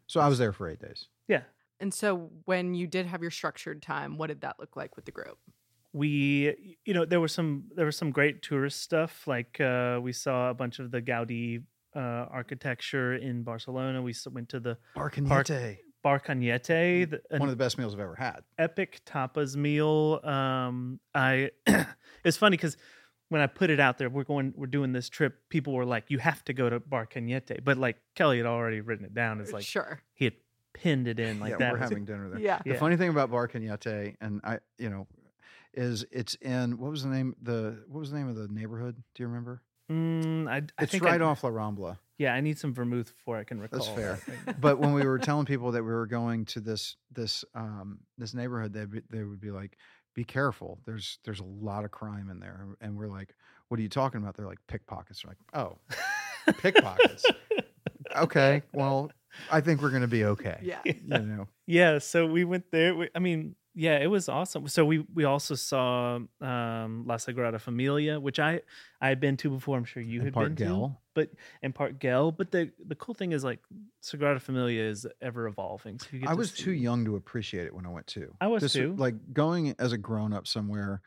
So 0.07 0.21
I 0.21 0.29
was 0.29 0.39
there 0.39 0.53
for 0.53 0.69
eight 0.69 0.81
days. 0.81 1.09
yeah, 1.29 1.45
And 1.81 1.95
so, 1.95 2.31
when 2.45 2.75
you 2.75 2.87
did 2.87 3.07
have 3.07 3.23
your 3.23 3.31
structured 3.31 3.81
time, 3.81 4.19
what 4.19 4.27
did 4.27 4.43
that 4.43 4.59
look 4.61 4.77
like 4.77 4.95
with 4.95 5.07
the 5.07 5.11
group? 5.13 5.39
We 5.93 6.77
you 6.87 6.95
know 6.95 7.05
there 7.05 7.21
was 7.21 7.33
some 7.33 7.65
there 7.77 7.85
was 7.87 7.97
some 7.97 8.11
great 8.13 8.41
tourist 8.43 8.81
stuff 8.81 9.27
like 9.27 9.61
uh 9.61 9.99
we 10.03 10.13
saw 10.13 10.49
a 10.51 10.55
bunch 10.55 10.79
of 10.79 10.91
the 10.91 11.03
gaudi 11.03 11.63
uh 11.95 11.99
architecture 11.99 13.15
in 13.15 13.43
barcelona 13.43 14.01
we 14.01 14.15
went 14.33 14.49
to 14.49 14.59
the 14.61 14.79
Bar 14.95 15.11
Cañete. 15.11 15.79
bar 16.03 16.19
cañete 16.19 17.11
the, 17.11 17.21
an 17.31 17.41
One 17.41 17.49
of 17.51 17.51
the 17.59 17.63
best 17.65 17.77
meals 17.77 17.93
I've 17.93 18.01
ever 18.01 18.15
had. 18.15 18.41
epic 18.59 19.03
tapas 19.05 19.55
meal 19.57 20.21
um 20.25 20.99
i 21.15 21.51
it's 22.25 22.39
funny 22.39 22.57
because 22.57 22.79
when 23.29 23.43
i 23.43 23.47
put 23.47 23.69
it 23.69 23.79
out 23.79 23.99
there 23.99 24.09
we're 24.09 24.25
going 24.25 24.55
we're 24.57 24.67
doing 24.79 24.93
this 24.93 25.11
trip 25.11 25.35
people 25.51 25.75
were 25.75 25.85
like 25.85 26.05
you 26.09 26.17
have 26.19 26.43
to 26.47 26.55
go 26.55 26.71
to 26.71 26.81
bar 26.81 27.07
cañete 27.07 27.63
but 27.63 27.77
like 27.77 27.99
kelly 28.15 28.39
had 28.39 28.47
already 28.47 28.81
written 28.81 29.05
it 29.05 29.13
down 29.13 29.43
as 29.43 29.53
like 29.53 29.65
sure. 29.65 30.01
he 30.15 30.25
had 30.25 30.35
pinned 30.73 31.07
it 31.07 31.21
in 31.21 31.39
like 31.39 31.51
yeah, 31.51 31.57
that 31.59 31.73
we're 31.75 31.79
was- 31.81 31.91
having 31.91 32.07
dinner 32.07 32.31
there. 32.31 32.41
Yeah. 32.41 32.61
The 32.65 32.71
Yeah. 32.71 32.79
funny 32.79 32.97
thing 32.97 33.11
about 33.11 33.31
Bar 33.31 33.47
Cañete, 33.47 34.17
and 34.23 34.41
I, 34.43 34.59
you 34.79 34.89
know, 34.89 35.07
is 35.75 36.05
it's 36.11 36.35
in 36.37 36.79
what 36.79 36.91
was 36.91 37.03
the 37.03 37.09
name 37.09 37.35
the 37.43 37.83
what 37.89 38.01
was 38.01 38.11
the 38.11 38.17
name 38.19 38.29
of 38.29 38.37
the 38.37 38.49
neighborhood? 38.49 38.97
Do 39.15 39.23
you 39.23 39.27
remember? 39.29 39.63
Mm, 39.91 40.49
I, 40.49 40.57
I 40.79 40.83
It's 40.83 40.93
think 40.93 41.05
right 41.05 41.21
I, 41.21 41.25
off 41.25 41.43
La 41.45 41.51
Rambla. 41.51 41.99
yeah 42.17 42.33
i 42.33 42.41
need 42.41 42.57
some 42.59 42.73
vermouth 42.73 43.13
before 43.15 43.37
i 43.37 43.45
can 43.45 43.61
recall 43.61 43.81
That's 43.81 43.91
fair. 43.91 44.19
that. 44.47 44.61
But 44.61 44.79
when 44.79 44.93
we 44.95 45.05
were 45.05 45.19
telling 45.19 45.45
people 45.45 45.73
that 45.73 45.83
we 45.83 45.91
were 45.91 46.07
going 46.07 46.45
to 46.47 46.61
this 46.61 46.97
this 47.11 47.45
um 47.55 47.99
this 48.17 48.33
neighborhood, 48.33 48.73
they 48.73 48.87
they 49.11 49.25
would 49.25 49.41
be 49.41 49.51
like, 49.51 49.77
"Be 50.15 50.25
careful. 50.25 50.79
There's 50.87 51.19
there's 51.25 51.41
a 51.41 51.45
lot 51.45 51.85
of 51.85 51.91
crime 51.91 52.31
in 52.31 52.39
there." 52.39 52.67
And 52.81 52.97
we're 52.97 53.09
like, 53.09 53.35
"What 53.69 53.81
are 53.81 53.83
you 53.83 53.89
talking 53.89 54.23
about?" 54.23 54.37
They're 54.37 54.47
like, 54.47 54.61
"Pickpockets." 54.69 55.25
We're 55.25 55.31
like, 55.31 55.39
"Oh, 55.53 55.79
pickpockets." 56.59 57.25
okay, 58.17 58.63
well, 58.73 59.11
I 59.51 59.61
think 59.61 59.83
we're 59.83 59.91
gonna 59.91 60.07
be 60.07 60.25
okay. 60.27 60.59
Yeah. 60.63 60.81
You 60.85 60.95
know, 61.19 61.49
yeah 61.67 61.99
so 61.99 62.27
we 62.27 62.45
went 62.45 62.71
there 62.71 62.95
we, 62.95 63.09
i 63.15 63.19
mean 63.19 63.55
yeah 63.75 63.99
it 63.99 64.07
was 64.07 64.29
awesome 64.29 64.69
so 64.69 64.85
we 64.85 65.05
we 65.15 65.25
also 65.25 65.55
saw 65.55 66.17
um 66.41 67.05
la 67.07 67.17
sagrada 67.17 67.59
familia 67.61 68.21
which 68.21 68.39
i 68.39 68.61
i 69.01 69.09
had 69.09 69.19
been 69.19 69.37
to 69.37 69.49
before 69.49 69.77
i'm 69.79 69.85
sure 69.85 70.03
you 70.03 70.19
And 70.21 70.25
had 70.27 70.35
Park 70.35 70.55
been 70.55 70.69
to 70.69 70.97
but 71.15 71.31
and 71.63 71.75
Park 71.75 71.99
Güell 71.99 72.37
but 72.37 72.51
the 72.51 72.71
the 72.87 72.95
cool 72.95 73.15
thing 73.15 73.33
is 73.33 73.45
like 73.45 73.61
sagrada 74.03 74.41
familia 74.41 74.83
is 74.83 75.07
ever 75.21 75.47
evolving 75.47 75.99
so 75.99 76.07
you 76.13 76.21
get 76.21 76.29
I 76.29 76.33
to 76.33 76.39
was 76.39 76.53
too 76.53 76.73
young 76.73 77.05
to 77.07 77.17
appreciate 77.17 77.67
it 77.67 77.75
when 77.75 77.87
I 77.87 77.91
went 77.91 78.07
to. 78.09 78.35
I 78.41 78.47
was 78.49 78.63
This- 78.63 78.73
too. 78.75 78.95
Like 78.97 79.15
going 79.33 79.75
as 79.79 79.93
a 79.93 79.99
grown 79.99 80.33
up 80.33 80.47
somewhere, 80.47 81.01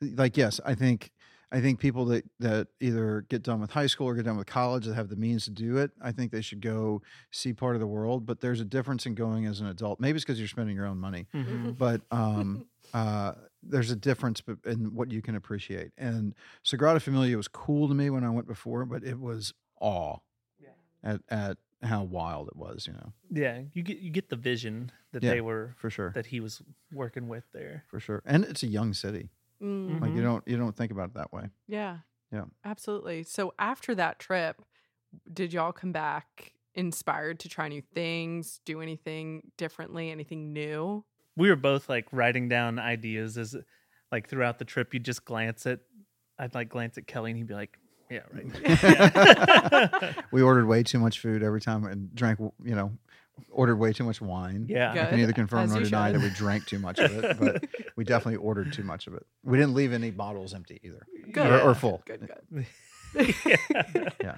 like 0.00 0.36
yes, 0.36 0.60
I 0.64 0.74
think 0.74 1.12
I 1.54 1.60
think 1.60 1.78
people 1.78 2.06
that 2.06 2.24
that 2.40 2.68
either 2.80 3.26
get 3.28 3.42
done 3.42 3.60
with 3.60 3.70
high 3.70 3.86
school 3.86 4.06
or 4.08 4.14
get 4.14 4.24
done 4.24 4.38
with 4.38 4.46
college 4.46 4.86
that 4.86 4.94
have 4.94 5.10
the 5.10 5.16
means 5.16 5.44
to 5.44 5.50
do 5.50 5.76
it, 5.76 5.90
I 6.00 6.10
think 6.10 6.32
they 6.32 6.40
should 6.40 6.62
go 6.62 7.02
see 7.30 7.52
part 7.52 7.76
of 7.76 7.80
the 7.80 7.86
world. 7.86 8.24
But 8.24 8.40
there's 8.40 8.60
a 8.60 8.64
difference 8.64 9.04
in 9.04 9.14
going 9.14 9.44
as 9.46 9.60
an 9.60 9.66
adult. 9.66 10.00
Maybe 10.00 10.16
it's 10.16 10.24
because 10.24 10.38
you're 10.38 10.48
spending 10.48 10.74
your 10.74 10.86
own 10.86 10.98
money, 10.98 11.26
Mhm. 11.34 11.76
but 11.76 12.00
um, 12.10 12.66
uh, 12.94 13.34
there's 13.62 13.90
a 13.90 13.96
difference 13.96 14.42
in 14.64 14.94
what 14.94 15.10
you 15.12 15.20
can 15.22 15.34
appreciate. 15.34 15.92
And 15.98 16.34
Sagrada 16.64 17.00
Familia 17.02 17.36
was 17.36 17.48
cool 17.48 17.86
to 17.88 17.94
me 17.94 18.08
when 18.10 18.24
I 18.24 18.30
went 18.30 18.46
before, 18.48 18.84
but 18.86 19.04
it 19.04 19.20
was 19.20 19.52
awe 19.80 20.16
Yeah. 20.58 20.70
at 21.04 21.20
at 21.28 21.58
how 21.82 22.02
wild 22.04 22.48
it 22.48 22.56
was. 22.56 22.86
You 22.86 22.94
know, 22.94 23.12
yeah 23.30 23.62
you 23.74 23.82
get 23.82 23.98
you 23.98 24.10
get 24.10 24.30
the 24.30 24.36
vision 24.36 24.90
that 25.12 25.22
Yeah. 25.22 25.32
they 25.34 25.40
were 25.42 25.74
for 25.76 25.90
sure. 25.90 26.12
that 26.14 26.26
he 26.26 26.40
was 26.40 26.62
working 26.92 27.28
with 27.28 27.44
there 27.52 27.84
for 27.88 28.00
sure. 28.00 28.22
And 28.24 28.44
it's 28.44 28.62
a 28.62 28.68
young 28.68 28.94
city. 28.94 29.28
Mm, 29.62 30.00
Like 30.00 30.12
you 30.12 30.20
Mhm. 30.20 30.24
don't 30.24 30.48
you 30.48 30.56
don't 30.56 30.76
think 30.76 30.90
about 30.92 31.10
it 31.10 31.14
that 31.14 31.32
way. 31.32 31.48
yeah. 31.68 31.98
Yeah. 32.32 32.44
Absolutely. 32.64 33.22
So, 33.24 33.52
after 33.58 33.94
that 33.94 34.18
trip, 34.18 34.62
did 35.30 35.52
y'all 35.52 35.72
come 35.72 35.92
back 35.92 36.54
inspired 36.74 37.38
to 37.40 37.48
try 37.50 37.68
new 37.68 37.82
things, 37.82 38.60
do 38.64 38.80
anything 38.80 39.52
differently, 39.58 40.10
anything 40.10 40.52
new? 40.52 41.04
we 41.36 41.48
were 41.48 41.56
both 41.56 41.88
like 41.88 42.06
writing 42.12 42.48
down 42.48 42.78
ideas 42.78 43.38
as 43.38 43.56
like 44.10 44.28
throughout 44.28 44.58
the 44.58 44.64
trip 44.66 44.92
you'd 44.92 45.02
just 45.04 45.24
glance 45.24 45.64
at 45.66 45.80
i'd 46.38 46.54
like 46.54 46.68
glance 46.68 46.98
at 46.98 47.06
kelly 47.06 47.30
and 47.30 47.38
he'd 47.38 47.46
be 47.46 47.54
like 47.54 47.78
yeah 48.10 48.20
right 48.30 48.44
Yeah. 48.62 50.12
we 50.30 50.42
ordered 50.42 50.66
way 50.66 50.82
too 50.82 50.98
much 50.98 51.20
food 51.20 51.42
every 51.42 51.60
time 51.62 51.84
and 51.86 52.14
drank. 52.14 52.38
You 52.38 52.74
know, 52.74 52.92
ordered 53.50 53.76
way 53.76 53.92
too 53.92 54.04
much 54.04 54.20
wine. 54.20 54.66
yeah 54.68 54.92
I 54.92 54.94
can 54.94 55.10
Good, 55.10 55.18
either 55.20 55.32
confirm 55.32 55.64
as 55.64 55.76
or 55.76 55.78
you 55.80 55.84
deny 55.86 56.12
should. 56.12 56.20
that 56.20 56.24
we 56.24 56.30
drank 56.34 56.66
too 56.66 56.78
much 56.78 56.98
of 56.98 57.12
it, 57.24 57.38
but 57.38 57.64
we 57.96 58.04
definitely 58.04 58.36
ordered 58.36 58.72
too 58.72 58.82
much 58.84 59.06
of 59.06 59.14
it. 59.14 59.24
We 59.44 59.58
didn't 59.58 59.74
leave 59.74 59.92
any 59.92 60.10
bottles 60.10 60.54
empty 60.54 60.80
either, 60.82 61.06
Good. 61.32 61.46
or, 61.46 61.60
or 61.60 61.74
full. 61.74 62.02
Good, 62.06 62.28
good. 62.28 62.66
yeah. 63.14 63.56
Yeah. 64.22 64.36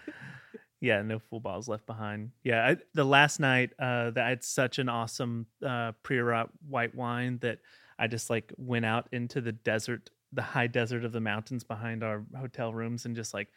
Yeah, 0.80 1.00
no 1.00 1.18
full 1.18 1.40
bottles 1.40 1.66
left 1.66 1.86
behind. 1.86 2.32
Yeah, 2.42 2.66
I, 2.66 2.76
the 2.92 3.04
last 3.04 3.40
night 3.40 3.70
uh, 3.78 4.10
that 4.10 4.24
I 4.26 4.28
had 4.28 4.44
such 4.44 4.78
an 4.78 4.90
awesome 4.90 5.46
uh, 5.64 5.92
Priorat 6.02 6.48
white 6.68 6.94
wine 6.94 7.38
that 7.40 7.60
I 7.98 8.06
just 8.06 8.28
like 8.28 8.52
went 8.58 8.84
out 8.84 9.08
into 9.10 9.40
the 9.40 9.52
desert, 9.52 10.10
the 10.32 10.42
high 10.42 10.66
desert 10.66 11.04
of 11.06 11.12
the 11.12 11.20
mountains 11.22 11.64
behind 11.64 12.02
our 12.04 12.22
hotel 12.38 12.74
rooms, 12.74 13.06
and 13.06 13.16
just 13.16 13.32
like 13.32 13.48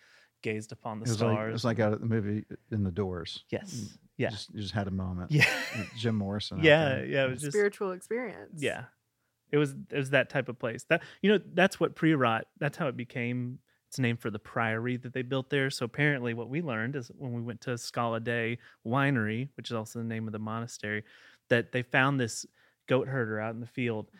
gazed 0.52 0.72
upon 0.72 1.00
the 1.00 1.06
It 1.06 1.10
was 1.10 1.22
like 1.22 1.34
stars. 1.34 1.50
it 1.50 1.54
was 1.54 1.66
like 1.66 1.80
out 1.80 1.94
of 1.94 2.00
the 2.00 2.06
movie 2.06 2.46
in 2.72 2.84
the 2.84 2.92
Doors. 2.92 3.44
yes, 3.50 3.98
yeah, 4.18 4.28
You 4.28 4.32
just, 4.32 4.54
you 4.54 4.62
just 4.62 4.74
had 4.74 4.88
a 4.88 4.92
moment. 4.92 5.32
yeah, 5.32 5.46
Jim 5.98 6.16
Morrison. 6.16 6.60
yeah, 6.64 6.90
there. 6.90 7.06
yeah. 7.06 7.26
It 7.26 7.30
was 7.32 7.42
just 7.42 7.54
Spiritual 7.54 7.92
experience. 7.92 8.62
yeah. 8.62 8.86
It 9.52 9.58
was 9.58 9.72
it 9.92 9.98
was 9.98 10.10
that 10.10 10.30
type 10.30 10.50
of 10.50 10.60
place. 10.60 10.84
That 10.90 11.02
you 11.22 11.32
know 11.32 11.40
that's 11.54 11.80
what 11.80 11.96
Priorat. 11.96 12.44
That's 12.60 12.78
how 12.78 12.88
it 12.90 12.98
became. 12.98 13.60
It's 13.90 13.98
named 13.98 14.20
for 14.20 14.30
the 14.30 14.40
priory 14.40 14.98
that 14.98 15.14
they 15.14 15.22
built 15.22 15.50
there. 15.50 15.70
So 15.70 15.86
apparently, 15.86 16.34
what 16.34 16.50
we 16.50 16.62
learned 16.62 16.98
is 16.98 17.10
when 17.18 17.32
we 17.32 17.42
went 17.42 17.62
to 17.62 17.78
Scala 17.78 18.20
Dei 18.20 18.58
Winery, 18.86 19.48
which 19.56 19.70
is 19.72 19.76
also 19.76 20.00
the 20.00 20.06
name 20.06 20.28
of 20.28 20.34
the 20.34 20.40
monastery, 20.40 21.04
that 21.50 21.72
they 21.72 21.82
found 21.84 22.20
this 22.20 22.46
goat 22.90 23.08
herder 23.08 23.40
out 23.40 23.54
in 23.56 23.62
the 23.62 23.68
field, 23.80 24.08
mm-hmm. 24.08 24.18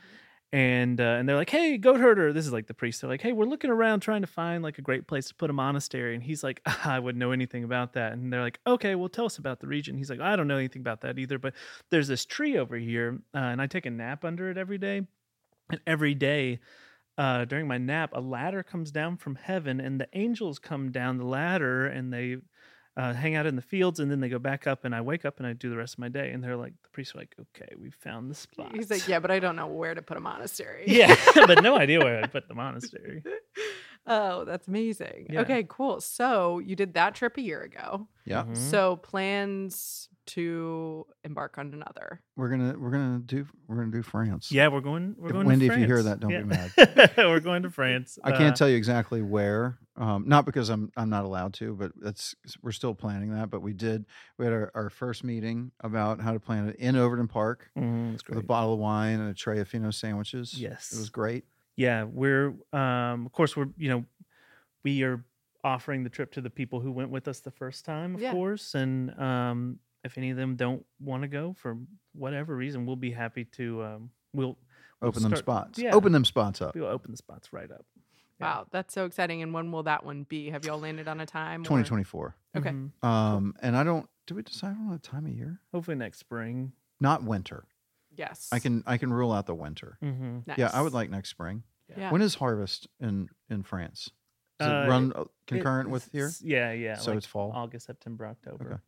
And 0.54 1.02
uh, 1.02 1.04
and 1.04 1.28
they're 1.28 1.36
like, 1.36 1.50
"Hey, 1.50 1.78
goat 1.78 2.00
herder!" 2.00 2.32
This 2.32 2.46
is 2.46 2.54
like 2.54 2.68
the 2.68 2.74
priest. 2.74 3.02
They're 3.02 3.10
like, 3.10 3.22
"Hey, 3.22 3.34
we're 3.34 3.46
looking 3.46 3.70
around 3.70 4.00
trying 4.00 4.22
to 4.22 4.28
find 4.28 4.64
like 4.64 4.78
a 4.78 4.82
great 4.82 5.08
place 5.08 5.28
to 5.28 5.36
put 5.36 5.50
a 5.50 5.54
monastery." 5.54 6.16
And 6.16 6.24
he's 6.24 6.44
like, 6.44 6.62
"I 6.86 7.00
wouldn't 7.00 7.20
know 7.20 7.32
anything 7.32 7.64
about 7.64 7.94
that." 7.94 8.14
And 8.14 8.32
they're 8.32 8.42
like, 8.42 8.60
"Okay, 8.66 8.96
well, 8.96 9.10
tell 9.10 9.26
us 9.26 9.38
about 9.38 9.60
the 9.60 9.68
region." 9.68 9.98
He's 9.98 10.10
like, 10.10 10.22
"I 10.22 10.36
don't 10.36 10.48
know 10.48 10.58
anything 10.58 10.82
about 10.82 11.02
that 11.02 11.20
either, 11.20 11.38
but 11.38 11.54
there's 11.92 12.08
this 12.08 12.26
tree 12.26 12.58
over 12.58 12.78
here, 12.78 13.20
uh, 13.36 13.38
and 13.40 13.62
I 13.62 13.68
take 13.68 13.86
a 13.86 13.92
nap 13.92 14.24
under 14.24 14.50
it 14.50 14.58
every 14.58 14.78
day, 14.78 15.08
and 15.72 15.82
every 15.88 16.16
day." 16.16 16.60
Uh, 17.18 17.46
during 17.46 17.68
my 17.68 17.78
nap, 17.78 18.12
a 18.14 18.22
ladder 18.22 18.64
comes 18.64 18.92
down 18.92 19.18
from 19.18 19.36
heaven, 19.36 19.80
and 19.80 20.00
the 20.02 20.08
angels 20.14 20.60
come 20.60 20.92
down 20.92 21.18
the 21.18 21.26
ladder, 21.26 21.86
and 21.86 22.14
they 22.14 22.38
uh, 22.98 23.14
hang 23.14 23.36
out 23.36 23.46
in 23.46 23.56
the 23.56 23.62
fields, 23.62 24.00
and 24.00 24.10
then 24.10 24.20
they 24.20 24.28
go 24.28 24.40
back 24.40 24.66
up, 24.66 24.84
and 24.84 24.94
I 24.96 25.02
wake 25.02 25.24
up 25.24 25.38
and 25.38 25.46
I 25.46 25.54
do 25.54 25.70
the 25.70 25.78
rest 25.78 25.94
of 25.94 26.00
my 26.00 26.10
day. 26.10 26.32
And 26.32 26.44
they're 26.44 26.58
like, 26.58 26.74
the 26.82 26.90
priests 26.90 27.14
are 27.16 27.20
like, 27.20 27.36
okay, 27.40 27.74
we 27.80 27.92
found 27.92 28.30
the 28.32 28.36
spot. 28.36 28.76
He's 28.76 28.90
like, 28.90 29.08
yeah, 29.08 29.20
but 29.20 29.30
I 29.30 29.38
don't 29.40 29.56
know 29.56 29.68
where 29.68 29.94
to 29.94 30.02
put 30.02 30.18
a 30.18 30.20
monastery. 30.20 30.84
yeah, 30.88 31.16
but 31.36 31.62
no 31.62 31.78
idea 31.78 32.00
where 32.00 32.24
I 32.24 32.26
put 32.28 32.48
the 32.48 32.56
monastery. 32.56 33.24
oh, 34.08 34.46
that's 34.46 34.68
amazing. 34.68 35.28
Yeah. 35.30 35.42
Okay, 35.42 35.64
cool. 35.70 36.02
So 36.02 36.58
you 36.60 36.76
did 36.76 36.96
that 36.96 37.14
trip 37.14 37.38
a 37.38 37.42
year 37.42 37.62
ago. 37.62 38.08
Yeah. 38.26 38.46
Mhm. 38.46 38.58
So 38.58 38.96
plans 38.96 40.10
to 40.28 41.06
embark 41.24 41.58
on 41.58 41.74
another. 41.74 42.22
We're 42.36 42.50
gonna 42.50 42.76
we're 42.78 42.92
gonna 42.92 43.20
do 43.20 43.46
we're 43.68 43.76
gonna 43.78 43.92
do 43.92 44.02
France. 44.04 44.52
yeah, 44.52 44.68
we're 44.68 44.82
going. 44.82 45.16
We're 45.18 45.28
If- 45.28 45.34
going. 45.34 45.48
Wendy, 45.48 45.68
to 45.68 45.74
if 45.74 45.80
you 45.80 45.86
hear 45.86 46.04
that, 46.04 46.20
don't 46.20 46.30
be 46.32 46.44
mad. 46.44 46.72
we're 47.18 47.40
going 47.40 47.64
to 47.64 47.70
France. 47.80 48.18
I 48.24 48.32
Uh, 48.32 48.38
can't 48.38 48.56
tell 48.56 48.70
you 48.70 48.76
exactly 48.78 49.22
where, 49.22 49.78
um, 49.96 50.26
not 50.28 50.46
because 50.46 50.70
I'm 50.70 50.92
I'm 50.98 51.10
not 51.10 51.26
allowed 51.26 51.54
to, 51.56 51.74
but 51.76 51.92
that's 51.96 52.36
we're 52.62 52.72
still 52.72 52.94
planning 52.94 53.32
that. 53.36 53.50
But 53.50 53.62
we 53.62 53.74
did 53.74 54.06
we 54.38 54.46
had 54.46 54.54
our, 54.54 54.72
our 54.76 54.90
first 54.90 55.24
meeting 55.24 55.72
about 55.82 56.22
how 56.22 56.34
to 56.34 56.40
plan 56.40 56.68
it 56.70 56.76
in 56.78 56.96
Overton 56.96 57.28
Park 57.28 57.70
Mhm, 57.78 58.14
it's 58.16 58.28
with 58.28 58.38
a 58.38 58.44
bottle 58.44 58.74
of 58.74 58.80
wine 58.80 59.20
and 59.20 59.30
a 59.30 59.34
tray 59.34 59.60
of 59.60 59.68
Fino 59.68 59.92
sandwiches. 59.92 60.54
Yes. 60.60 60.92
it 60.94 61.00
was 61.00 61.10
great. 61.10 61.46
yeah 61.76 62.04
we're 62.04 62.54
um 62.74 63.26
of 63.26 63.32
course 63.32 63.56
we're 63.56 63.68
you 63.78 63.90
know 63.90 64.04
we 64.84 65.04
are 65.04 65.24
offering 65.64 66.04
the 66.04 66.10
trip 66.10 66.32
to 66.32 66.40
the 66.42 66.50
people 66.50 66.80
who 66.80 66.92
went 66.92 67.10
with 67.10 67.28
us 67.28 67.40
the 67.42 67.52
first 67.52 67.84
time 67.86 68.16
of 68.16 68.22
Yeah. 68.22 68.32
course 68.32 68.74
and 68.76 69.12
um 69.20 69.80
if 70.04 70.18
any 70.18 70.30
of 70.30 70.38
them 70.38 70.56
don't 70.56 70.86
want 71.00 71.22
to 71.24 71.28
go 71.28 71.54
for 71.58 71.78
whatever 72.14 72.56
reason 72.56 72.86
we'll 72.86 72.96
be 72.96 73.12
happy 73.12 73.46
to 73.46 73.84
um 73.84 74.10
we'll 74.34 74.58
we'll 75.02 75.10
Open 75.10 75.24
them 75.24 75.36
spots. 75.36 75.78
yeah. 75.80 75.94
Open 75.94 76.12
them 76.12 76.26
spots 76.26 76.62
up. 76.62 76.76
we'll 76.76 76.86
open 76.86 77.12
the 77.12 77.18
spots 77.18 77.52
right 77.54 77.72
up 77.72 77.86
Yeah. 78.40 78.46
Wow, 78.48 78.68
that's 78.72 78.94
so 78.94 79.06
exciting. 79.06 79.42
And 79.44 79.54
when 79.54 79.72
will 79.72 79.84
that 79.84 80.04
one 80.06 80.24
be? 80.24 80.50
Have 80.52 80.64
y'all 80.66 80.80
landed 80.80 81.08
on 81.08 81.20
a 81.20 81.26
time? 81.26 81.64
Twenty 81.64 81.84
twenty 81.84 82.04
four. 82.04 82.36
Okay. 82.56 82.70
Mhm. 82.72 82.92
Um, 83.04 83.56
and 83.62 83.76
I 83.78 83.84
don't. 83.84 84.08
Do 84.28 84.36
we 84.36 84.42
decide 84.44 84.76
on 84.78 84.94
a 84.94 85.00
time 85.00 85.26
of 85.26 85.32
year? 85.32 85.60
hopefully 85.74 85.96
next 85.98 86.20
spring 86.20 86.74
Not 87.00 87.24
winter. 87.24 87.66
Yes. 88.16 88.50
I 88.52 88.60
can 88.60 88.84
I 88.88 88.98
can 88.98 89.12
rule 89.14 89.32
out 89.32 89.46
the 89.46 89.56
winter. 89.56 89.98
mm-hmm. 90.04 90.50
Yeah, 90.58 90.70
I 90.74 90.82
would 90.82 90.94
like 90.94 91.10
next 91.10 91.30
spring. 91.30 91.64
Yeah. 91.96 92.12
When 92.12 92.22
is 92.22 92.36
harvest 92.36 92.88
in 93.00 93.30
in 93.50 93.64
France? 93.64 94.10
Does 94.60 94.70
Uh, 94.70 94.86
it 94.86 94.90
run 94.90 95.14
concurrent 95.46 95.90
with 95.90 96.10
here? 96.12 96.32
yeah 96.42 96.72
yeah 96.74 96.96
So 96.96 97.12
like 97.12 97.18
it's 97.20 97.28
fall? 97.28 97.52
august 97.54 97.86
september 97.86 98.26
october 98.26 98.66
Okay. 98.66 98.82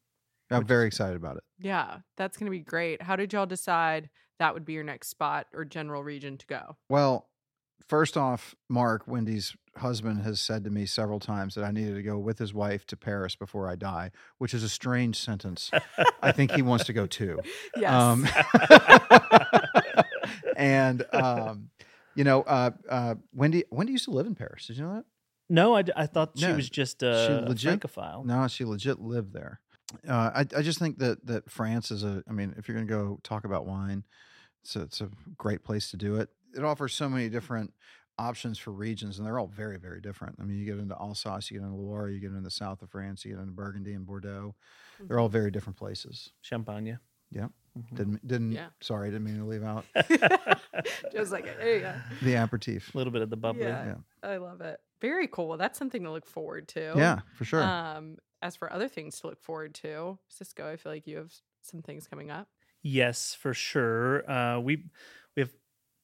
I'm 0.51 0.65
very 0.65 0.83
is- 0.87 0.93
excited 0.93 1.15
about 1.15 1.37
it. 1.37 1.43
Yeah, 1.59 1.97
that's 2.17 2.37
going 2.37 2.45
to 2.47 2.51
be 2.51 2.59
great. 2.63 3.01
How 3.01 3.15
did 3.15 3.33
y'all 3.33 3.45
decide 3.45 4.09
that 4.39 4.53
would 4.53 4.65
be 4.65 4.73
your 4.73 4.83
next 4.83 5.09
spot 5.09 5.47
or 5.53 5.65
general 5.65 6.03
region 6.03 6.37
to 6.37 6.45
go? 6.47 6.77
Well, 6.89 7.27
first 7.87 8.15
off, 8.17 8.55
Mark, 8.69 9.07
Wendy's 9.07 9.55
husband, 9.77 10.21
has 10.23 10.39
said 10.39 10.63
to 10.63 10.69
me 10.69 10.85
several 10.85 11.19
times 11.19 11.55
that 11.55 11.63
I 11.65 11.71
needed 11.71 11.95
to 11.95 12.01
go 12.03 12.17
with 12.17 12.39
his 12.39 12.53
wife 12.53 12.85
to 12.87 12.97
Paris 12.97 13.35
before 13.35 13.69
I 13.69 13.75
die, 13.75 14.11
which 14.37 14.53
is 14.53 14.63
a 14.63 14.69
strange 14.69 15.17
sentence. 15.17 15.69
I 16.21 16.31
think 16.31 16.51
he 16.51 16.61
wants 16.61 16.85
to 16.85 16.93
go 16.93 17.05
too. 17.05 17.39
Yes. 17.77 17.93
Um, 17.93 18.27
and 20.55 21.05
um, 21.13 21.69
you 22.15 22.23
know, 22.23 22.41
uh, 22.43 22.71
uh, 22.89 23.15
Wendy, 23.33 23.63
Wendy 23.71 23.93
used 23.93 24.05
to 24.05 24.11
live 24.11 24.25
in 24.27 24.35
Paris. 24.35 24.67
Did 24.67 24.77
you 24.77 24.83
know 24.83 24.95
that? 24.95 25.05
no 25.51 25.73
I 25.75 26.05
thought 26.05 26.31
she 26.37 26.45
No, 26.45 26.55
was 26.55 26.69
just 26.69 27.01
a, 27.01 27.45
a 27.45 27.49
legit- 27.49 27.69
francophile 27.81 28.23
No, 28.23 28.47
she 28.47 28.65
legit 28.65 28.99
lived 28.99 29.33
there. 29.33 29.59
Uh, 30.07 30.31
I 30.35 30.39
I 30.57 30.61
just 30.61 30.79
think 30.79 30.99
that 30.99 31.25
that 31.25 31.49
France 31.49 31.91
is 31.91 32.03
a. 32.03 32.23
I 32.29 32.31
mean, 32.31 32.53
if 32.57 32.67
you're 32.67 32.75
going 32.75 32.87
to 32.87 32.93
go 32.93 33.19
talk 33.23 33.43
about 33.45 33.65
wine, 33.65 34.03
it's 34.63 34.75
it's 34.75 35.01
a 35.01 35.09
great 35.37 35.63
place 35.63 35.89
to 35.91 35.97
do 35.97 36.15
it. 36.15 36.29
It 36.55 36.63
offers 36.63 36.93
so 36.93 37.09
many 37.09 37.29
different 37.29 37.73
options 38.17 38.57
for 38.59 38.71
regions, 38.71 39.17
and 39.17 39.25
they're 39.25 39.39
all 39.39 39.47
very 39.47 39.77
very 39.79 40.01
different. 40.01 40.35
I 40.39 40.43
mean, 40.43 40.57
you 40.59 40.65
get 40.65 40.77
into 40.77 40.95
Alsace, 40.95 41.49
you 41.51 41.59
get 41.59 41.65
into 41.65 41.77
Loire, 41.77 42.09
you 42.09 42.19
get 42.19 42.27
into 42.31 42.41
the 42.41 42.51
south 42.51 42.81
of 42.81 42.89
France, 42.89 43.23
you 43.25 43.31
get 43.33 43.39
into 43.39 43.53
Burgundy 43.53 43.93
and 43.93 44.05
Bordeaux. 44.05 44.55
They're 45.07 45.19
all 45.19 45.29
very 45.29 45.49
different 45.51 45.77
places. 45.77 46.31
champagne 46.41 46.99
Yeah. 47.31 47.47
Mhm. 47.77 47.95
Didn't 47.95 48.27
didn't 48.27 48.51
Yeah. 48.51 48.67
sorry, 48.81 49.09
didn't 49.09 49.23
mean 49.25 49.37
to 49.37 49.45
leave 49.45 49.63
out 49.63 49.85
Just 51.13 51.31
like, 51.31 51.45
there 51.45 51.75
you 51.75 51.81
go. 51.81 51.93
the 52.21 52.35
aperitif. 52.35 52.93
a 52.93 52.97
little 52.97 53.13
bit 53.13 53.21
of 53.21 53.29
the 53.29 53.37
bubbly 53.37 53.63
Yeah. 53.63 53.85
Yeah. 53.85 54.29
I 54.29 54.37
love 54.37 54.61
it. 54.61 54.79
Very 55.01 55.27
cool. 55.27 55.47
Well, 55.47 55.57
that's 55.57 55.79
something 55.79 56.03
to 56.03 56.11
look 56.11 56.25
forward 56.25 56.67
to. 56.69 56.93
Yeah, 56.97 57.19
for 57.35 57.45
sure. 57.45 57.63
Um, 57.63 58.17
as 58.41 58.55
for 58.55 58.71
other 58.71 58.87
things 58.87 59.19
to 59.21 59.27
look 59.27 59.41
forward 59.41 59.73
to, 59.75 60.17
Sisco, 60.31 60.65
I 60.65 60.75
feel 60.77 60.91
like 60.91 61.07
you 61.07 61.17
have 61.17 61.33
some 61.61 61.81
things 61.81 62.07
coming 62.07 62.31
up. 62.31 62.47
Yes, 62.81 63.33
for 63.33 63.53
sure. 63.53 64.29
Uh, 64.29 64.59
we 64.59 64.85
we 65.35 65.41
have 65.41 65.51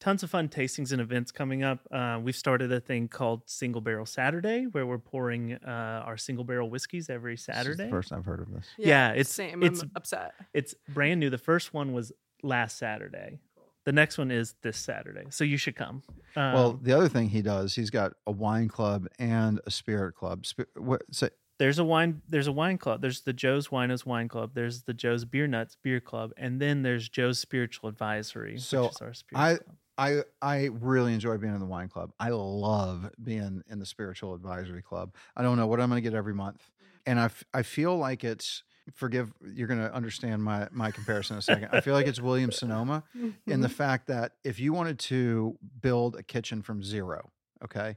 tons 0.01 0.23
of 0.23 0.29
fun 0.29 0.49
tastings 0.49 0.91
and 0.91 0.99
events 1.01 1.31
coming 1.31 1.63
up. 1.63 1.79
Uh, 1.91 2.19
we've 2.21 2.35
started 2.35 2.71
a 2.71 2.79
thing 2.81 3.07
called 3.07 3.43
Single 3.49 3.79
Barrel 3.81 4.05
Saturday, 4.05 4.65
where 4.71 4.85
we're 4.85 4.97
pouring 4.97 5.53
uh, 5.53 6.03
our 6.05 6.17
single 6.17 6.43
barrel 6.43 6.69
whiskeys 6.69 7.09
every 7.09 7.33
This 7.35 7.41
is 7.41 7.45
the 7.47 7.53
Saturday. 7.53 7.89
first 7.89 8.11
I've 8.11 8.25
heard 8.25 8.41
of 8.41 8.51
this. 8.53 8.67
Yeah, 8.77 9.11
it's- 9.11 9.29
same. 9.29 9.63
it's- 9.63 9.81
I'm 9.81 9.91
upset. 9.95 10.33
It's 10.53 10.75
brand 10.89 11.19
new. 11.21 11.29
The 11.29 11.37
first 11.37 11.73
one 11.73 11.93
was 11.93 12.11
last 12.43 12.77
Saturday. 12.77 13.39
The 13.85 13.91
next 13.93 14.17
one 14.17 14.31
is 14.31 14.55
this 14.63 14.77
Saturday, 14.77 15.27
so 15.29 15.43
you 15.43 15.57
should 15.57 15.75
come. 15.75 16.01
Um, 16.35 16.53
well, 16.53 16.73
the 16.73 16.91
other 16.91 17.07
thing 17.07 17.29
he 17.29 17.43
does, 17.43 17.75
he's 17.75 17.91
got 17.91 18.13
a 18.25 18.31
wine 18.31 18.67
club 18.67 19.07
and 19.19 19.61
a 19.67 19.71
spirit 19.71 20.15
club. 20.15 20.45
Spi- 20.47 20.65
what, 20.75 21.03
say, 21.11 21.29
there's 21.57 21.79
a 21.79 21.83
wine 21.83 22.21
there's 22.27 22.47
a 22.47 22.51
wine 22.51 22.77
club. 22.77 23.01
There's 23.01 23.21
the 23.21 23.33
Joe's 23.33 23.69
Winos 23.69 24.05
Wine 24.05 24.27
Club. 24.27 24.51
There's 24.53 24.83
the 24.83 24.93
Joe's 24.93 25.25
Beer 25.25 25.47
Nuts 25.47 25.77
Beer 25.81 25.99
Club, 25.99 26.31
and 26.37 26.59
then 26.61 26.81
there's 26.83 27.07
Joe's 27.09 27.39
Spiritual 27.39 27.89
Advisory, 27.89 28.57
So, 28.59 28.83
which 28.83 28.91
is 28.93 29.01
our 29.01 29.13
spirits 29.13 29.25
I- 29.33 29.55
club. 29.63 29.75
I 29.97 30.21
I 30.41 30.69
really 30.73 31.13
enjoy 31.13 31.37
being 31.37 31.53
in 31.53 31.59
the 31.61 31.65
wine 31.65 31.87
club. 31.87 32.11
I 32.19 32.29
love 32.29 33.09
being 33.23 33.63
in 33.69 33.79
the 33.79 33.85
spiritual 33.85 34.33
advisory 34.33 34.81
club. 34.81 35.13
I 35.37 35.41
don't 35.41 35.55
know 35.57 35.67
what 35.67 35.79
I'm 35.79 35.87
going 35.89 36.03
to 36.03 36.09
get 36.09 36.13
every 36.17 36.33
month, 36.33 36.69
and 37.05 37.17
I, 37.17 37.25
f- 37.25 37.45
I 37.53 37.61
feel 37.63 37.95
like 37.97 38.25
it's 38.25 38.63
forgive 38.93 39.31
you're 39.53 39.69
going 39.69 39.79
to 39.79 39.91
understand 39.95 40.43
my 40.43 40.67
my 40.71 40.91
comparison 40.91 41.35
in 41.35 41.39
a 41.39 41.41
second. 41.41 41.69
I 41.71 41.79
feel 41.79 41.93
like 41.93 42.07
it's 42.07 42.19
William 42.19 42.51
Sonoma 42.51 43.03
in 43.15 43.33
Mm-hmm. 43.47 43.61
the 43.61 43.69
fact 43.69 44.07
that 44.07 44.33
if 44.43 44.59
you 44.59 44.73
wanted 44.73 44.99
to 44.99 45.57
build 45.81 46.17
a 46.17 46.23
kitchen 46.23 46.61
from 46.61 46.83
zero, 46.83 47.31
okay, 47.63 47.95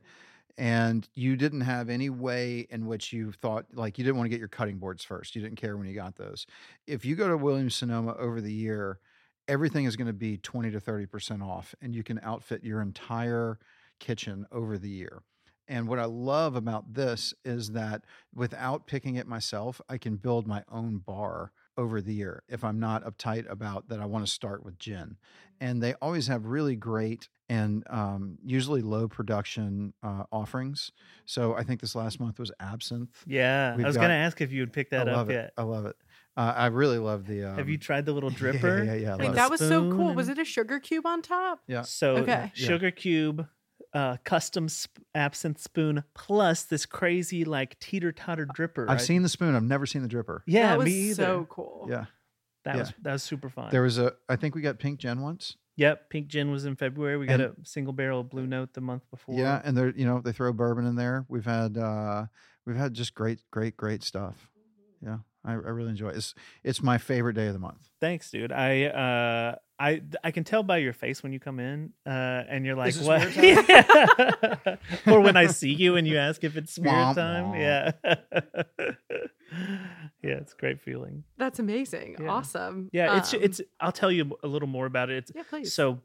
and 0.58 1.08
you 1.14 1.36
didn't 1.36 1.60
have 1.60 1.88
any 1.88 2.10
way 2.10 2.66
in 2.68 2.86
which 2.86 3.12
you 3.12 3.30
thought 3.30 3.64
like 3.72 3.96
you 3.96 4.04
didn't 4.04 4.16
want 4.16 4.26
to 4.26 4.30
get 4.30 4.40
your 4.40 4.48
cutting 4.48 4.78
boards 4.78 5.04
first, 5.04 5.36
you 5.36 5.40
didn't 5.40 5.56
care 5.56 5.76
when 5.76 5.86
you 5.86 5.94
got 5.94 6.16
those. 6.16 6.46
If 6.86 7.04
you 7.04 7.14
go 7.14 7.28
to 7.28 7.36
William 7.36 7.70
Sonoma 7.70 8.14
over 8.18 8.40
the 8.40 8.52
year, 8.52 8.98
everything 9.46 9.84
is 9.84 9.96
going 9.96 10.08
to 10.08 10.12
be 10.12 10.36
20 10.36 10.72
to 10.72 10.80
30% 10.80 11.42
off 11.42 11.74
and 11.80 11.94
you 11.94 12.02
can 12.02 12.18
outfit 12.24 12.64
your 12.64 12.82
entire 12.82 13.60
kitchen 14.00 14.46
over 14.50 14.76
the 14.76 14.90
year. 14.90 15.22
And 15.68 15.86
what 15.86 16.00
I 16.00 16.06
love 16.06 16.56
about 16.56 16.92
this 16.92 17.34
is 17.44 17.70
that 17.72 18.02
without 18.34 18.86
picking 18.86 19.14
it 19.14 19.28
myself, 19.28 19.80
I 19.88 19.96
can 19.96 20.16
build 20.16 20.46
my 20.46 20.64
own 20.70 20.98
bar 20.98 21.52
over 21.78 22.02
the 22.02 22.12
year 22.12 22.42
if 22.48 22.62
I'm 22.64 22.78
not 22.80 23.04
uptight 23.04 23.48
about 23.50 23.88
that 23.88 24.00
I 24.00 24.04
want 24.04 24.26
to 24.26 24.30
start 24.30 24.64
with 24.64 24.78
gin. 24.78 25.16
And 25.60 25.82
they 25.82 25.94
always 26.02 26.26
have 26.26 26.44
really 26.46 26.76
great 26.76 27.28
and 27.48 27.82
um, 27.88 28.36
usually 28.44 28.82
low 28.82 29.08
production 29.08 29.94
uh, 30.02 30.24
offerings. 30.30 30.92
So 31.24 31.54
I 31.54 31.62
think 31.62 31.80
this 31.80 31.94
last 31.94 32.20
month 32.20 32.38
was 32.38 32.52
absinthe. 32.60 33.24
Yeah, 33.26 33.74
We've 33.76 33.86
I 33.86 33.88
was 33.88 33.96
going 33.96 34.10
to 34.10 34.14
ask 34.14 34.40
if 34.40 34.52
you 34.52 34.60
would 34.60 34.72
pick 34.72 34.90
that 34.90 35.08
I 35.08 35.12
up 35.12 35.16
love 35.16 35.30
it. 35.30 35.34
yet. 35.34 35.52
I 35.56 35.62
love 35.62 35.86
it. 35.86 35.96
Uh, 36.36 36.52
I 36.56 36.66
really 36.66 36.98
love 36.98 37.26
the. 37.26 37.44
Um, 37.44 37.56
Have 37.56 37.68
you 37.68 37.78
tried 37.78 38.04
the 38.06 38.12
little 38.12 38.30
dripper? 38.40 38.84
yeah, 38.86 38.94
yeah, 38.94 39.12
I 39.12 39.16
Like, 39.16 39.26
love 39.28 39.34
that 39.36 39.50
was 39.50 39.60
so 39.60 39.90
cool. 39.90 40.14
Was 40.14 40.28
it 40.28 40.38
a 40.38 40.44
sugar 40.44 40.78
cube 40.78 41.06
on 41.06 41.22
top? 41.22 41.60
Yeah. 41.66 41.82
So 41.82 42.18
Okay. 42.18 42.52
Yeah. 42.54 42.66
sugar 42.66 42.90
cube, 42.90 43.46
uh, 43.94 44.16
custom 44.24 44.68
sp- 44.68 45.00
absinthe 45.14 45.60
spoon, 45.60 46.04
plus 46.14 46.64
this 46.64 46.86
crazy 46.86 47.44
like 47.44 47.78
teeter 47.80 48.12
totter 48.12 48.46
dripper. 48.46 48.84
I've 48.88 48.98
I- 48.98 49.02
seen 49.02 49.22
the 49.22 49.28
spoon. 49.28 49.54
I've 49.54 49.62
never 49.62 49.86
seen 49.86 50.02
the 50.02 50.08
dripper. 50.08 50.40
Yeah, 50.46 50.68
that 50.68 50.78
was 50.78 50.86
me 50.86 50.92
either. 50.92 51.14
so 51.22 51.46
cool. 51.48 51.86
Yeah. 51.88 52.04
that 52.64 52.74
yeah. 52.74 52.80
was 52.80 52.92
that 53.02 53.12
was 53.12 53.22
super 53.22 53.48
fun. 53.48 53.68
There 53.70 53.82
was 53.82 53.98
a. 53.98 54.14
I 54.28 54.36
think 54.36 54.54
we 54.54 54.60
got 54.60 54.78
pink 54.78 55.00
gin 55.00 55.20
once. 55.20 55.56
Yep, 55.76 56.10
Pink 56.10 56.26
Gin 56.26 56.50
was 56.50 56.64
in 56.64 56.74
February. 56.74 57.16
We 57.18 57.26
got 57.26 57.40
And- 57.40 57.56
a 57.56 57.64
single 57.64 57.92
barrel 57.92 58.24
Blue 58.24 58.48
Note 58.48 58.74
the 58.74 58.80
month 58.80 59.08
before. 59.12 59.36
Yeah, 59.36 59.62
and 59.64 59.76
they're 59.76 59.90
you 59.90 60.04
know 60.04 60.20
they 60.20 60.32
throw 60.32 60.52
bourbon 60.52 60.84
in 60.86 60.96
there. 60.96 61.24
We've 61.28 61.44
had 61.44 61.78
uh, 61.78 62.26
we've 62.66 62.74
had 62.74 62.94
just 62.94 63.14
great, 63.14 63.38
great, 63.52 63.76
great 63.76 64.02
stuff. 64.02 64.50
Yeah, 65.00 65.18
I, 65.44 65.52
I 65.52 65.54
really 65.54 65.90
enjoy 65.90 66.08
it. 66.08 66.16
It's 66.16 66.34
it's 66.64 66.82
my 66.82 66.98
favorite 66.98 67.34
day 67.34 67.46
of 67.46 67.52
the 67.52 67.58
month. 67.58 67.88
Thanks, 68.00 68.30
dude. 68.30 68.52
I 68.52 68.84
uh 68.86 69.54
I 69.78 70.02
I 70.24 70.30
can 70.32 70.42
tell 70.44 70.62
by 70.64 70.78
your 70.78 70.92
face 70.92 71.22
when 71.22 71.32
you 71.32 71.38
come 71.38 71.60
in, 71.60 71.92
uh, 72.04 72.10
and 72.48 72.66
you're 72.66 72.74
like, 72.74 72.94
this 72.94 73.02
"What?" 73.06 73.22
spirit 73.30 74.78
or 75.06 75.20
when 75.20 75.36
I 75.36 75.46
see 75.46 75.72
you 75.72 75.94
and 75.96 76.06
you 76.06 76.18
ask 76.18 76.42
if 76.42 76.56
it's 76.56 76.72
spirit 76.72 76.92
Womp 76.92 77.14
time. 77.14 77.44
womp. 77.52 77.60
Yeah, 77.60 77.92
yeah, 80.22 80.34
it's 80.34 80.52
a 80.52 80.56
great 80.56 80.80
feeling. 80.80 81.24
That's 81.36 81.58
amazing. 81.58 82.16
Yeah. 82.20 82.28
Awesome. 82.28 82.90
Yeah, 82.92 83.18
it's 83.18 83.34
Um, 83.34 83.40
it's. 83.42 83.60
I'll 83.80 83.92
tell 83.92 84.10
you 84.10 84.36
a 84.42 84.48
little 84.48 84.68
more 84.68 84.86
about 84.86 85.10
it. 85.10 85.18
It's 85.18 85.32
yeah, 85.34 85.42
please. 85.48 85.72
so 85.72 86.00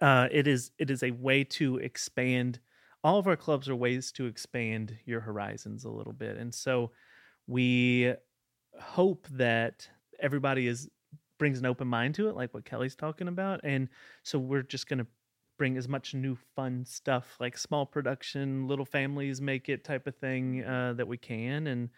uh, 0.00 0.28
it 0.30 0.46
is 0.46 0.70
it 0.78 0.90
is 0.90 1.02
a 1.02 1.10
way 1.12 1.44
to 1.44 1.78
expand. 1.78 2.60
All 3.04 3.18
of 3.18 3.26
our 3.26 3.36
clubs 3.36 3.68
are 3.68 3.74
ways 3.74 4.12
to 4.12 4.26
expand 4.26 4.96
your 5.06 5.20
horizons 5.20 5.84
a 5.84 5.90
little 5.90 6.12
bit, 6.12 6.36
and 6.36 6.54
so 6.54 6.90
we 7.46 8.12
hope 8.80 9.26
that 9.32 9.88
everybody 10.20 10.66
is 10.66 10.88
brings 11.38 11.58
an 11.58 11.66
open 11.66 11.88
mind 11.88 12.14
to 12.14 12.28
it, 12.28 12.36
like 12.36 12.54
what 12.54 12.64
Kelly's 12.64 12.94
talking 12.94 13.28
about, 13.28 13.60
and 13.64 13.88
so 14.22 14.38
we're 14.38 14.62
just 14.62 14.88
gonna 14.88 15.06
bring 15.58 15.76
as 15.76 15.88
much 15.88 16.14
new 16.14 16.36
fun 16.56 16.84
stuff 16.84 17.36
like 17.38 17.56
small 17.56 17.86
production, 17.86 18.66
little 18.66 18.84
families 18.84 19.40
make 19.40 19.68
it 19.68 19.84
type 19.84 20.06
of 20.06 20.16
thing 20.16 20.64
uh, 20.64 20.92
that 20.94 21.06
we 21.06 21.16
can, 21.16 21.66
and 21.66 21.90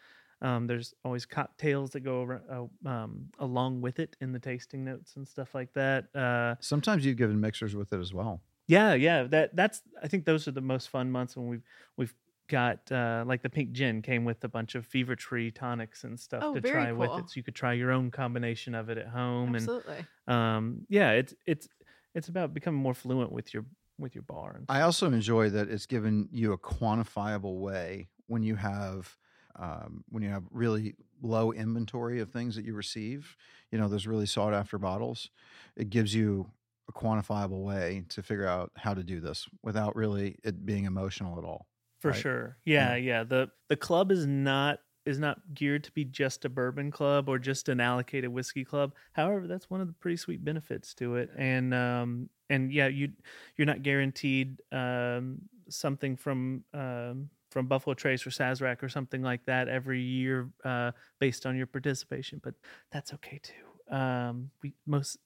um, 0.42 0.66
there's 0.66 0.92
always 1.04 1.24
cocktails 1.24 1.90
that 1.90 2.00
go 2.00 2.68
uh, 2.84 2.88
um, 2.88 3.26
along 3.38 3.80
with 3.80 3.98
it 3.98 4.16
in 4.20 4.32
the 4.32 4.38
tasting 4.38 4.84
notes 4.84 5.16
and 5.16 5.26
stuff 5.26 5.54
like 5.54 5.72
that. 5.74 6.14
Uh, 6.14 6.56
Sometimes 6.60 7.06
you've 7.06 7.16
given 7.16 7.40
mixers 7.40 7.74
with 7.74 7.92
it 7.92 8.00
as 8.00 8.12
well. 8.12 8.40
yeah, 8.66 8.94
yeah. 8.94 9.22
That 9.24 9.54
that's. 9.56 9.82
I 10.02 10.08
think 10.08 10.24
those 10.24 10.46
are 10.48 10.52
the 10.52 10.60
most 10.60 10.88
fun 10.90 11.10
months 11.10 11.37
when 11.37 11.48
we've 11.48 11.62
we've 11.96 12.14
got 12.48 12.90
uh, 12.92 13.24
like 13.26 13.42
the 13.42 13.50
pink 13.50 13.72
gin 13.72 14.02
came 14.02 14.24
with 14.24 14.42
a 14.44 14.48
bunch 14.48 14.74
of 14.74 14.87
fever 14.87 15.16
tree 15.16 15.50
tonics 15.50 16.04
and 16.04 16.18
stuff 16.18 16.42
Oh, 16.44 16.54
to 16.54 16.61
very 16.61 16.72
try 16.72 16.92
with 16.92 17.11
it, 17.18 17.30
so 17.30 17.33
you 17.37 17.42
could 17.42 17.54
try 17.54 17.72
your 17.72 17.90
own 17.90 18.11
combination 18.11 18.74
of 18.74 18.90
it 18.90 18.98
at 18.98 19.09
home. 19.09 19.54
Absolutely. 19.54 20.07
And 20.26 20.35
um, 20.37 20.87
yeah, 20.88 21.12
it's 21.12 21.35
it's 21.46 21.68
it's 22.14 22.28
about 22.28 22.54
becoming 22.54 22.80
more 22.80 22.94
fluent 22.94 23.33
with 23.33 23.52
your 23.54 23.64
with 23.98 24.14
your 24.14 24.22
bar. 24.22 24.57
And 24.57 24.66
I 24.68 24.83
also 24.83 25.07
enjoy 25.07 25.50
that 25.50 25.68
it's 25.68 25.87
given 25.87 26.28
you 26.33 26.52
a 26.52 26.59
quantifiable 26.59 27.61
way 27.61 28.09
when 28.26 28.42
you 28.42 28.57
have 28.57 29.16
um, 29.57 30.04
when 30.09 30.22
you 30.22 30.30
have 30.30 30.44
really 30.50 30.96
low 31.22 31.52
inventory 31.52 32.20
of 32.20 32.30
things 32.30 32.57
that 32.57 32.64
you 32.64 32.74
receive. 32.74 33.37
You 33.70 33.78
know, 33.78 33.88
those 33.88 34.07
really 34.07 34.26
sought 34.26 34.52
after 34.54 34.78
bottles. 34.78 35.30
It 35.76 35.90
gives 35.90 36.14
you 36.14 36.50
a 36.88 36.92
quantifiable 36.92 37.62
way 37.62 38.04
to 38.11 38.22
figure 38.22 38.46
out 38.46 38.72
how 38.76 38.94
to 38.94 39.02
do 39.02 39.20
this 39.20 39.46
without 39.62 39.96
really 39.96 40.37
it 40.44 40.66
being 40.66 40.85
emotional 40.85 41.38
at 41.38 41.44
all. 41.44 41.66
For 42.04 42.10
right? 42.10 42.20
sure. 42.20 42.58
Yeah, 42.66 42.96
yeah. 42.96 43.24
The 43.24 43.48
the 43.70 43.76
club 43.76 44.12
is 44.12 44.26
not 44.26 44.80
is 45.06 45.18
not 45.18 45.38
geared 45.54 45.84
to 45.84 45.92
be 45.92 46.04
just 46.04 46.44
a 46.44 46.50
bourbon 46.50 46.90
club 46.90 47.30
or 47.30 47.38
just 47.38 47.70
an 47.70 47.80
allocated 47.80 48.28
whiskey 48.28 48.62
club. 48.62 48.92
However, 49.14 49.46
that's 49.46 49.70
one 49.70 49.80
of 49.80 49.86
the 49.86 49.94
pretty 49.94 50.18
sweet 50.18 50.44
benefits 50.44 50.92
to 50.96 51.16
it. 51.16 51.30
And 51.34 51.72
um 51.72 52.28
and 52.50 52.70
yeah, 52.70 52.88
you 52.88 53.12
you're 53.56 53.64
not 53.64 53.82
guaranteed 53.82 54.60
um 54.70 55.38
something 55.70 56.14
from 56.14 56.62
um 56.74 57.30
from 57.50 57.68
Buffalo 57.68 57.94
Trace 57.94 58.26
or 58.26 58.30
Sazerac 58.30 58.82
or 58.82 58.90
something 58.90 59.22
like 59.22 59.42
that 59.46 59.68
every 59.68 60.02
year 60.02 60.50
uh 60.62 60.92
based 61.20 61.46
on 61.46 61.56
your 61.56 61.66
participation, 61.66 62.38
but 62.44 62.52
that's 62.92 63.14
okay 63.14 63.40
too. 63.42 63.94
Um 63.96 64.50
we 64.62 64.74
most 64.86 65.16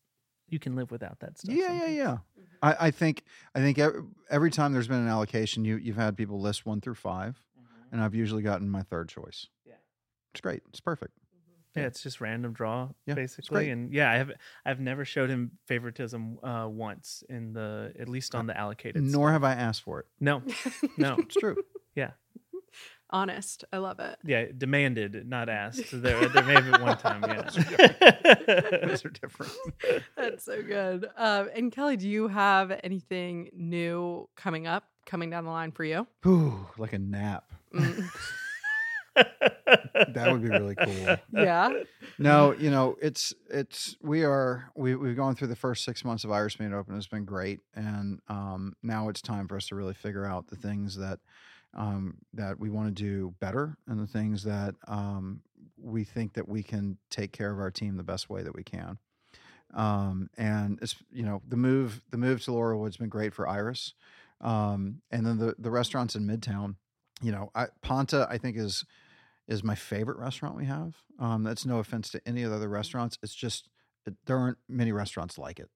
you 0.49 0.59
can 0.59 0.77
live 0.77 0.91
without 0.91 1.21
that 1.21 1.39
stuff. 1.39 1.55
Yeah, 1.55 1.73
yeah, 1.73 1.79
sometimes. 1.79 1.97
yeah. 1.97 2.17
I, 2.63 2.77
I 2.87 2.91
think 2.91 3.23
I 3.55 3.61
think 3.61 3.79
every, 3.79 4.03
every 4.31 4.51
time 4.51 4.73
there's 4.73 4.89
been 4.89 4.99
an 4.99 5.09
allocation, 5.09 5.65
you 5.65 5.77
you've 5.77 5.97
had 5.97 6.17
people 6.17 6.41
list 6.41 6.67
one 6.67 6.81
through 6.81 6.97
five, 6.97 7.41
and 7.93 8.01
I've 8.01 8.15
usually 8.15 8.43
gotten 8.43 8.69
my 8.69 8.83
third 8.83 9.09
choice. 9.09 9.47
Yeah. 9.67 9.75
it's 10.33 10.41
great. 10.41 10.63
It's 10.71 10.81
perfect. 10.81 11.13
Yeah, 11.77 11.85
it's 11.85 12.03
just 12.03 12.21
random 12.21 12.53
draw 12.55 12.89
Yeah, 13.07 13.15
basically, 13.15 13.71
and 13.71 13.93
yeah, 13.93 14.11
I 14.11 14.17
have 14.17 14.33
I've 14.67 14.81
never 14.81 15.05
showed 15.05 15.31
him 15.31 15.53
favoritism 15.67 16.39
uh, 16.43 16.67
once 16.69 17.23
in 17.29 17.53
the 17.53 17.93
at 18.01 18.09
least 18.09 18.35
on 18.35 18.47
the 18.49 18.57
allocated. 18.59 19.03
Nor 19.03 19.29
stuff. 19.29 19.33
have 19.35 19.45
I 19.45 19.53
asked 19.55 19.83
for 19.83 20.01
it. 20.01 20.07
no, 20.19 20.43
no, 20.97 21.17
It's 21.19 21.37
true. 21.37 21.57
Honest. 23.11 23.65
I 23.73 23.79
love 23.79 24.01
it. 24.01 24.19
yeah, 24.25 24.47
demanded, 24.57 25.27
not 25.29 25.49
asked. 25.63 25.85
There, 25.91 26.29
there 26.29 26.45
may 26.45 26.55
have 26.55 26.71
been 26.71 26.83
one 26.83 26.99
time, 26.99 27.23
yeah. 27.27 27.43
Those 28.87 29.05
are 29.05 29.11
different. 29.11 29.53
That's 30.17 30.45
so 30.45 30.63
good. 30.63 31.07
Um, 31.17 31.49
and 31.55 31.73
Kelly, 31.73 31.97
do 31.97 32.09
you 32.09 32.29
have 32.29 32.79
anything 32.85 33.51
new 33.55 34.29
coming 34.37 34.67
up, 34.67 34.85
coming 35.07 35.31
down 35.31 35.45
the 35.45 35.51
line 35.51 35.73
for 35.73 35.85
you? 35.85 36.07
Ooh, 36.27 36.67
like 36.77 36.93
a 36.93 36.99
nap. 36.99 37.45
Mm. 37.75 38.09
That 40.15 40.31
would 40.31 40.43
be 40.43 40.49
really 40.49 40.77
cool. 40.77 41.17
yeah. 41.33 41.71
No, 42.19 42.53
you 42.53 42.71
know, 42.71 42.97
it's 43.03 43.35
it's 43.51 43.97
we 44.01 44.23
are 44.25 44.71
we 44.77 44.95
we've 44.95 45.17
gone 45.17 45.35
through 45.35 45.49
the 45.49 45.57
first 45.57 45.85
six 45.85 46.05
months 46.05 46.23
of 46.23 46.31
Irish 46.31 46.61
Meat 46.61 46.73
Open. 46.73 46.97
It's 46.97 47.09
been 47.09 47.25
great, 47.25 47.59
and 47.75 48.21
um, 48.29 48.75
now 48.83 49.09
it's 49.09 49.21
time 49.21 49.49
for 49.49 49.57
us 49.57 49.67
to 49.69 49.75
really 49.75 49.95
figure 49.95 50.25
out 50.25 50.47
the 50.49 50.57
things 50.57 50.97
that 50.99 51.19
um, 51.79 52.19
that 52.35 52.59
we 52.59 52.69
want 52.69 52.95
to 52.95 53.03
do 53.03 53.35
better, 53.41 53.79
and 53.87 53.99
the 54.01 54.07
things 54.07 54.43
that 54.43 54.75
um, 54.89 55.41
we 55.81 56.05
think 56.05 56.35
that 56.35 56.49
we 56.49 56.63
can 56.63 56.99
take 57.09 57.33
care 57.33 57.53
of 57.53 57.61
our 57.61 57.71
team 57.71 57.97
the 57.97 58.03
best 58.03 58.29
way 58.29 58.43
that 58.43 58.55
we 58.55 58.65
can. 58.65 58.99
Um, 59.75 60.29
and 60.37 60.79
it's 60.83 60.97
you 61.11 61.23
know 61.23 61.41
the 61.47 61.57
move 61.57 62.03
the 62.11 62.19
move 62.19 62.43
to 62.45 62.51
Laurelwood's 62.51 62.97
been 62.97 63.09
great 63.09 63.33
for 63.33 63.49
Iris, 63.49 63.95
um, 64.41 65.03
and 65.11 65.25
then 65.25 65.39
the 65.39 65.55
the 65.59 65.71
restaurants 65.71 66.17
in 66.17 66.27
Midtown. 66.27 66.75
You 67.23 67.33
know, 67.33 67.51
I, 67.55 67.67
Pantà 67.83 68.27
I 68.29 68.39
think 68.39 68.57
is 68.57 68.85
is 69.47 69.63
my 69.63 69.77
favorite 69.77 70.19
restaurant 70.19 70.57
we 70.57 70.67
have. 70.67 70.97
Um, 71.19 71.45
that's 71.45 71.65
no 71.65 71.79
offense 71.79 72.11
to 72.11 72.21
any 72.27 72.43
of 72.43 72.51
the 72.51 72.57
other 72.57 72.69
restaurants. 72.69 73.19
It's 73.23 73.35
just 73.35 73.69
there 74.27 74.37
aren't 74.37 74.59
many 74.69 74.91
restaurants 74.91 75.39
like 75.39 75.61
it. 75.61 75.71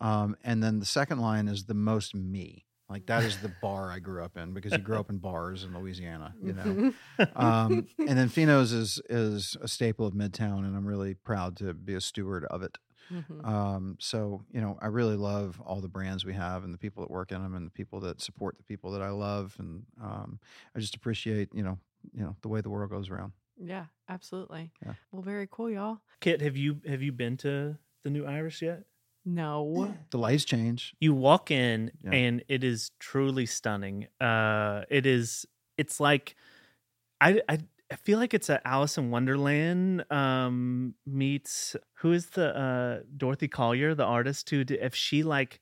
Um, 0.00 0.36
and 0.42 0.62
then 0.62 0.80
the 0.80 0.86
second 0.86 1.18
line 1.18 1.48
is 1.48 1.64
the 1.64 1.74
most 1.74 2.14
me. 2.14 2.63
Like 2.88 3.06
that 3.06 3.24
is 3.24 3.38
the 3.38 3.48
bar 3.62 3.90
I 3.90 3.98
grew 3.98 4.22
up 4.22 4.36
in 4.36 4.52
because 4.52 4.72
you 4.72 4.78
grew 4.78 4.98
up 4.98 5.08
in 5.10 5.18
bars 5.18 5.64
in 5.64 5.72
Louisiana, 5.76 6.34
you 6.42 6.52
know. 6.52 6.92
Um, 7.36 7.86
and 7.98 8.18
then 8.18 8.28
Fino's 8.28 8.72
is 8.72 9.00
is 9.08 9.56
a 9.60 9.68
staple 9.68 10.06
of 10.06 10.14
Midtown, 10.14 10.58
and 10.64 10.76
I'm 10.76 10.86
really 10.86 11.14
proud 11.14 11.56
to 11.58 11.72
be 11.74 11.94
a 11.94 12.00
steward 12.00 12.44
of 12.46 12.62
it. 12.62 12.76
Mhm. 13.12 13.44
Um, 13.46 13.96
so 14.00 14.44
you 14.50 14.60
know, 14.60 14.78
I 14.80 14.86
really 14.86 15.16
love 15.16 15.60
all 15.64 15.80
the 15.80 15.88
brands 15.88 16.24
we 16.24 16.34
have 16.34 16.64
and 16.64 16.72
the 16.74 16.78
people 16.78 17.02
that 17.02 17.10
work 17.10 17.32
in 17.32 17.42
them 17.42 17.54
and 17.54 17.66
the 17.66 17.70
people 17.70 18.00
that 18.00 18.20
support 18.20 18.56
the 18.58 18.64
people 18.64 18.90
that 18.92 19.02
I 19.02 19.10
love, 19.10 19.56
and 19.58 19.84
um, 20.02 20.38
I 20.74 20.78
just 20.80 20.94
appreciate 20.94 21.48
you 21.54 21.62
know 21.62 21.78
you 22.12 22.22
know 22.22 22.36
the 22.42 22.48
way 22.48 22.60
the 22.60 22.70
world 22.70 22.90
goes 22.90 23.08
around. 23.10 23.32
Yeah, 23.56 23.86
absolutely. 24.08 24.72
Yeah. 24.84 24.94
Well, 25.12 25.22
very 25.22 25.48
cool, 25.50 25.70
y'all. 25.70 26.00
Kit, 26.20 26.40
have 26.42 26.56
you 26.56 26.80
have 26.86 27.02
you 27.02 27.12
been 27.12 27.36
to 27.38 27.78
the 28.02 28.10
new 28.10 28.24
Iris 28.26 28.60
yet? 28.60 28.84
No. 29.24 29.94
The 30.10 30.18
lights 30.18 30.44
change. 30.44 30.94
You 31.00 31.14
walk 31.14 31.50
in 31.50 31.90
Yeah. 32.04 32.12
and 32.12 32.44
it 32.48 32.62
is 32.62 32.90
truly 33.00 33.46
stunning. 33.46 34.06
Uh, 34.20 34.82
it 34.90 35.06
is. 35.06 35.46
It's 35.76 35.98
like 36.00 36.36
I 37.20 37.40
I, 37.48 37.58
I 37.90 37.96
feel 37.96 38.18
like 38.18 38.32
it's 38.34 38.48
a 38.48 38.60
Alice 38.66 38.96
in 38.98 39.10
Wonderland 39.10 40.04
um, 40.10 40.94
meets 41.06 41.74
who 41.98 42.12
is 42.12 42.26
the 42.30 42.56
uh, 42.56 43.00
Dorothy 43.16 43.48
Collier, 43.48 43.94
the 43.94 44.04
artist 44.04 44.50
who 44.50 44.62
did, 44.64 44.78
if 44.80 44.94
she 44.94 45.22
like 45.22 45.60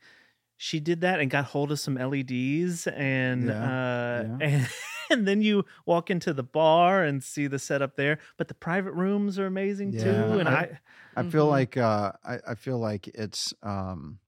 she 0.56 0.78
did 0.80 1.00
that 1.00 1.18
and 1.20 1.30
got 1.30 1.46
hold 1.46 1.72
of 1.72 1.80
some 1.80 1.94
LEDs 1.96 2.86
and 2.86 3.48
Yeah, 3.48 3.64
uh, 3.64 4.22
yeah. 4.40 4.46
and 4.48 4.68
and 5.18 5.26
then 5.28 5.42
you 5.42 5.64
walk 5.86 6.10
into 6.10 6.32
the 6.32 6.42
bar 6.42 7.02
and 7.04 7.22
see 7.22 7.46
the 7.46 7.58
setup 7.58 7.96
there. 7.96 8.18
But 8.36 8.48
the 8.48 8.54
private 8.54 8.92
rooms 8.92 9.38
are 9.38 9.46
amazing 9.46 9.92
Yeah, 9.92 10.02
too. 10.04 10.38
And 10.40 10.48
I- 10.48 10.52
I 10.62 10.78
I 11.14 11.22
feel 11.24 11.46
Mhm. 11.46 11.50
like 11.50 11.76
uh, 11.76 12.12
I, 12.24 12.38
I 12.48 12.54
feel 12.54 12.78
like 12.78 13.08
it's 13.08 13.52
um, 13.62 14.18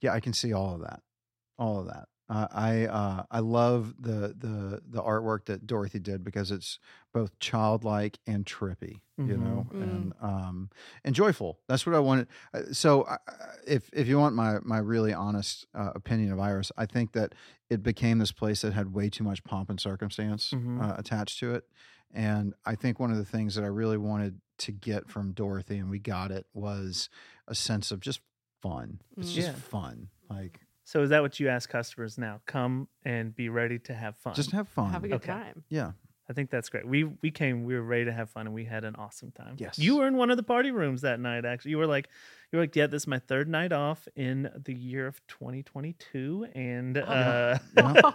yeah, 0.00 0.12
I 0.12 0.20
can 0.20 0.32
see 0.32 0.52
all 0.52 0.74
of 0.74 0.80
that, 0.82 1.02
all 1.58 1.80
of 1.80 1.86
that. 1.86 2.08
Uh, 2.28 2.46
I 2.50 2.86
uh, 2.86 3.24
I 3.30 3.40
love 3.40 3.94
the 4.00 4.34
the 4.38 4.80
the 4.88 5.02
artwork 5.02 5.44
that 5.46 5.66
Dorothy 5.66 5.98
did 5.98 6.24
because 6.24 6.50
it's 6.50 6.78
both 7.12 7.38
childlike 7.40 8.18
and 8.26 8.46
trippy, 8.46 9.00
you 9.18 9.36
know, 9.36 9.66
Mhm. 9.70 9.82
and 9.82 10.12
um, 10.22 10.70
and 11.04 11.14
joyful. 11.14 11.58
That's 11.68 11.84
what 11.84 11.94
I 11.94 11.98
wanted. 11.98 12.28
Uh, 12.54 12.72
So 12.72 13.04
I- 13.06 13.18
if 13.66 13.90
if 13.92 14.06
you 14.08 14.18
want 14.18 14.34
my 14.34 14.58
my 14.62 14.78
really 14.78 15.12
honest 15.12 15.66
uh, 15.74 15.92
opinion 15.94 16.32
of 16.32 16.38
Iris, 16.40 16.72
I 16.76 16.86
think 16.86 17.12
that 17.12 17.34
it 17.68 17.82
became 17.82 18.18
this 18.18 18.32
place 18.32 18.62
that 18.62 18.72
had 18.72 18.94
way 18.94 19.10
too 19.10 19.24
much 19.24 19.42
pomp 19.44 19.68
and 19.68 19.80
circumstance 19.80 20.50
Mhm. 20.52 20.80
uh, 20.82 20.94
attached 20.96 21.38
to 21.40 21.54
it. 21.54 21.64
And 22.14 22.54
I 22.64 22.76
think 22.76 23.00
one 23.00 23.10
of 23.10 23.16
the 23.18 23.24
things 23.24 23.54
that 23.56 23.64
I 23.64 23.68
really 23.68 23.96
wanted 23.98 24.40
to 24.58 24.72
get 24.72 25.08
from 25.08 25.32
Dorothy, 25.32 25.78
and 25.78 25.90
we 25.90 25.98
got 25.98 26.30
it, 26.30 26.46
was 26.54 27.08
a 27.48 27.54
sense 27.54 27.90
of 27.90 28.00
just 28.00 28.20
fun. 28.60 29.00
It's 29.16 29.32
Mm. 29.32 29.34
just 29.34 29.48
Yeah. 29.48 29.54
fun. 29.54 30.08
Like, 30.30 30.60
So 30.92 31.02
is 31.02 31.08
that 31.08 31.22
what 31.22 31.40
you 31.40 31.48
ask 31.48 31.70
customers 31.70 32.18
now? 32.18 32.42
Come 32.44 32.86
and 33.02 33.34
be 33.34 33.48
ready 33.48 33.78
to 33.78 33.94
have 33.94 34.14
fun. 34.18 34.34
just 34.34 34.50
have 34.50 34.68
fun. 34.68 34.90
Have 34.92 35.04
a 35.04 35.08
good 35.08 35.14
Okay. 35.14 35.32
time. 35.32 35.64
yeah. 35.70 35.92
I 36.28 36.34
think 36.34 36.50
that's 36.50 36.68
great. 36.68 36.86
We 36.86 37.04
we 37.04 37.30
came, 37.30 37.64
we 37.64 37.74
were 37.74 37.82
ready 37.82 38.04
to 38.04 38.12
have 38.12 38.28
fun, 38.30 38.46
and 38.46 38.54
we 38.54 38.64
had 38.64 38.84
an 38.84 38.94
awesome 38.96 39.32
time. 39.32 39.56
Yes. 39.58 39.78
you 39.78 39.96
were 39.96 40.06
in 40.06 40.16
one 40.16 40.30
of 40.30 40.36
the 40.36 40.42
party 40.42 40.70
rooms 40.70 41.00
that 41.00 41.18
night. 41.18 41.44
Actually, 41.46 41.72
you 41.72 41.78
were 41.78 41.86
like, 41.86 42.08
you 42.50 42.58
were 42.58 42.62
like, 42.64 42.76
yeah, 42.76 42.86
this 42.86 43.02
is 43.04 43.06
my 43.06 43.18
third 43.18 43.48
night 43.48 43.72
off 43.72 44.06
in 44.16 44.50
the 44.64 44.72
year 44.74 45.06
of 45.06 45.20
2022, 45.28 46.46
and 46.54 46.96
uh, 46.98 47.58
Yeah. 47.76 48.06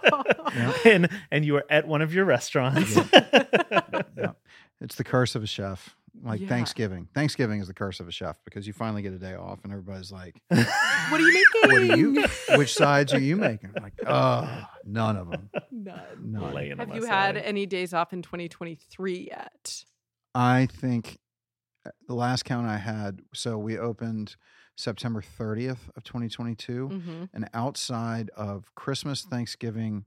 and 0.84 1.08
and 1.30 1.44
you 1.44 1.54
were 1.54 1.64
at 1.68 1.86
one 1.86 2.00
of 2.00 2.14
your 2.14 2.24
restaurants. 2.24 2.96
Yeah. 2.96 4.32
It's 4.80 4.94
the 4.94 5.04
curse 5.04 5.34
of 5.34 5.42
a 5.42 5.46
chef. 5.46 5.94
Like 6.22 6.40
Yeah. 6.40 6.48
Thanksgiving. 6.48 7.08
Thanksgiving 7.14 7.60
is 7.60 7.68
the 7.68 7.74
curse 7.74 8.00
of 8.00 8.08
a 8.08 8.12
chef 8.12 8.38
because 8.44 8.66
you 8.66 8.72
finally 8.72 9.02
get 9.02 9.12
a 9.12 9.18
day 9.18 9.34
off 9.34 9.60
and 9.64 9.72
everybody's 9.72 10.10
like, 10.12 10.40
what 10.48 10.58
are 11.12 11.20
you 11.20 11.32
making? 11.32 11.44
"What 11.62 11.76
are 11.90 11.96
you? 11.96 12.24
Which 12.58 12.74
sides 12.74 13.12
are 13.14 13.20
you 13.20 13.36
making?" 13.36 13.70
I'm 13.76 13.82
like, 13.82 13.94
oh, 14.06 14.64
none 14.84 15.16
of 15.16 15.30
them. 15.30 15.50
None. 15.70 15.96
None. 16.22 16.54
Laying 16.54 16.78
Have 16.78 16.88
my 16.88 16.96
you 16.96 17.04
had 17.04 17.36
side. 17.36 17.44
any 17.44 17.66
days 17.66 17.92
off 17.94 18.12
in 18.12 18.22
2023 18.22 19.28
yet? 19.30 19.84
I 20.34 20.66
think 20.70 21.18
uh, 21.86 21.90
the 22.06 22.14
last 22.14 22.44
count 22.44 22.66
I 22.66 22.78
had. 22.78 23.22
So 23.34 23.56
we 23.58 23.78
opened 23.78 24.36
September 24.76 25.22
30th 25.22 25.88
of 25.96 26.04
2022, 26.04 26.88
Mm-hmm. 26.88 27.24
and 27.34 27.48
outside 27.54 28.30
of 28.36 28.72
Christmas, 28.74 29.22
Thanksgiving, 29.22 30.04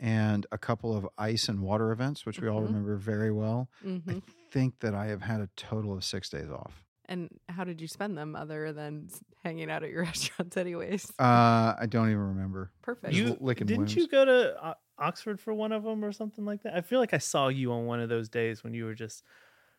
and 0.00 0.46
a 0.52 0.58
couple 0.58 0.96
of 0.96 1.08
ice 1.18 1.48
and 1.48 1.60
water 1.60 1.90
events, 1.92 2.26
which 2.26 2.40
we 2.40 2.48
all 2.48 2.60
Mhm. 2.60 2.66
remember 2.66 2.96
very 2.96 3.30
well, 3.32 3.68
Mm-hmm. 3.84 4.10
I 4.18 4.22
think 4.50 4.80
that 4.80 4.94
I 4.94 5.06
have 5.06 5.22
had 5.22 5.40
a 5.40 5.48
total 5.56 5.92
of 5.92 6.04
six 6.04 6.28
days 6.30 6.50
off. 6.50 6.82
And 7.08 7.28
how 7.48 7.62
did 7.64 7.80
you 7.80 7.86
spend 7.86 8.18
them 8.18 8.34
other 8.34 8.72
than 8.72 9.08
hanging 9.44 9.70
out 9.70 9.82
at 9.84 9.90
your 9.90 10.02
restaurants, 10.04 10.56
anyways? 10.56 11.10
Uh, 11.18 11.74
I 11.78 11.86
don't 11.88 12.08
even 12.08 12.18
remember. 12.34 12.72
Perfect. 12.82 13.14
You- 13.14 13.36
you 13.40 13.54
didn't 13.54 13.76
wounds. 13.78 13.94
you 13.94 14.08
go 14.08 14.24
to 14.24 14.68
O- 14.70 14.74
Oxford 14.98 15.38
for 15.38 15.54
one 15.54 15.72
of 15.72 15.82
them 15.84 16.04
or 16.04 16.10
something 16.12 16.44
like 16.44 16.62
that? 16.64 16.74
I 16.74 16.80
feel 16.80 16.98
like 16.98 17.14
I 17.14 17.18
saw 17.18 17.48
you 17.48 17.72
on 17.72 17.86
one 17.86 18.00
of 18.00 18.08
those 18.08 18.28
days 18.28 18.64
when 18.64 18.74
you 18.74 18.86
were 18.86 18.94
just 18.94 19.22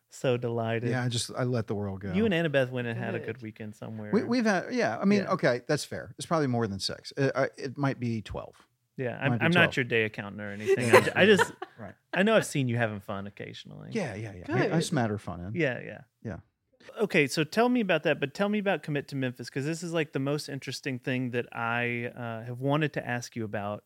so 0.10 0.38
delighted. 0.38 0.90
Yeah, 0.90 1.04
I 1.04 1.10
just 1.10 1.32
I 1.38 1.44
let 1.44 1.68
the 1.68 1.76
world 1.76 2.00
go. 2.00 2.14
You 2.14 2.24
and 2.26 2.34
Annabeth 2.34 2.70
went 2.72 2.88
and 2.88 2.98
had 2.98 3.14
a 3.14 3.20
Good. 3.20 3.26
good 3.26 3.42
weekend 3.42 3.76
somewhere. 3.76 4.10
we, 4.14 4.24
we've 4.24 4.46
had 4.46 4.74
yeah. 4.74 4.98
I 4.98 5.04
mean, 5.04 5.24
Yeah. 5.24 5.32
okay, 5.32 5.62
that's 5.68 5.84
fair. 5.84 6.14
It's 6.18 6.26
probably 6.26 6.48
more 6.48 6.66
than 6.66 6.80
six. 6.80 7.12
It, 7.18 7.32
I, 7.36 7.50
it 7.58 7.78
might 7.78 8.00
be 8.00 8.22
twelve. 8.22 8.56
Yeah, 8.98 9.18
I'm, 9.22 9.34
I'm 9.34 9.38
12. 9.52 9.54
not 9.54 9.78
your 9.78 9.84
day 9.84 10.04
accountant 10.04 10.42
or 10.42 10.52
anything. 10.52 10.92
I, 10.94 11.02
ju- 11.02 11.12
I 11.16 11.26
just, 11.26 11.52
Right. 11.80 11.94
I 12.14 12.24
know 12.24 12.36
I've 12.36 12.46
seen 12.46 12.68
you 12.68 12.78
having 12.78 13.00
fun 13.00 13.28
occasionally. 13.28 13.90
Yeah, 13.92 14.16
yeah, 14.16 14.34
yeah. 14.48 14.56
I, 14.74 14.78
I 14.78 14.80
smatter 14.80 15.18
fun 15.18 15.40
in. 15.42 15.52
Yeah, 15.54 15.80
yeah. 15.86 16.02
Yeah. 16.24 16.38
Okay, 17.02 17.28
so 17.28 17.44
tell 17.44 17.70
me 17.70 17.82
about 17.82 18.04
that, 18.04 18.20
but 18.20 18.34
tell 18.34 18.50
me 18.50 18.60
about 18.60 18.82
commit 18.82 19.08
to 19.10 19.16
Memphis 19.16 19.48
because 19.50 19.66
this 19.66 19.84
is 19.84 19.94
like 19.94 20.14
the 20.14 20.20
most 20.20 20.50
interesting 20.50 21.00
thing 21.00 21.32
that 21.32 21.46
I 21.54 22.12
uh, 22.18 22.46
have 22.46 22.60
wanted 22.60 22.94
to 22.94 23.08
ask 23.08 23.36
you 23.36 23.44
about 23.44 23.84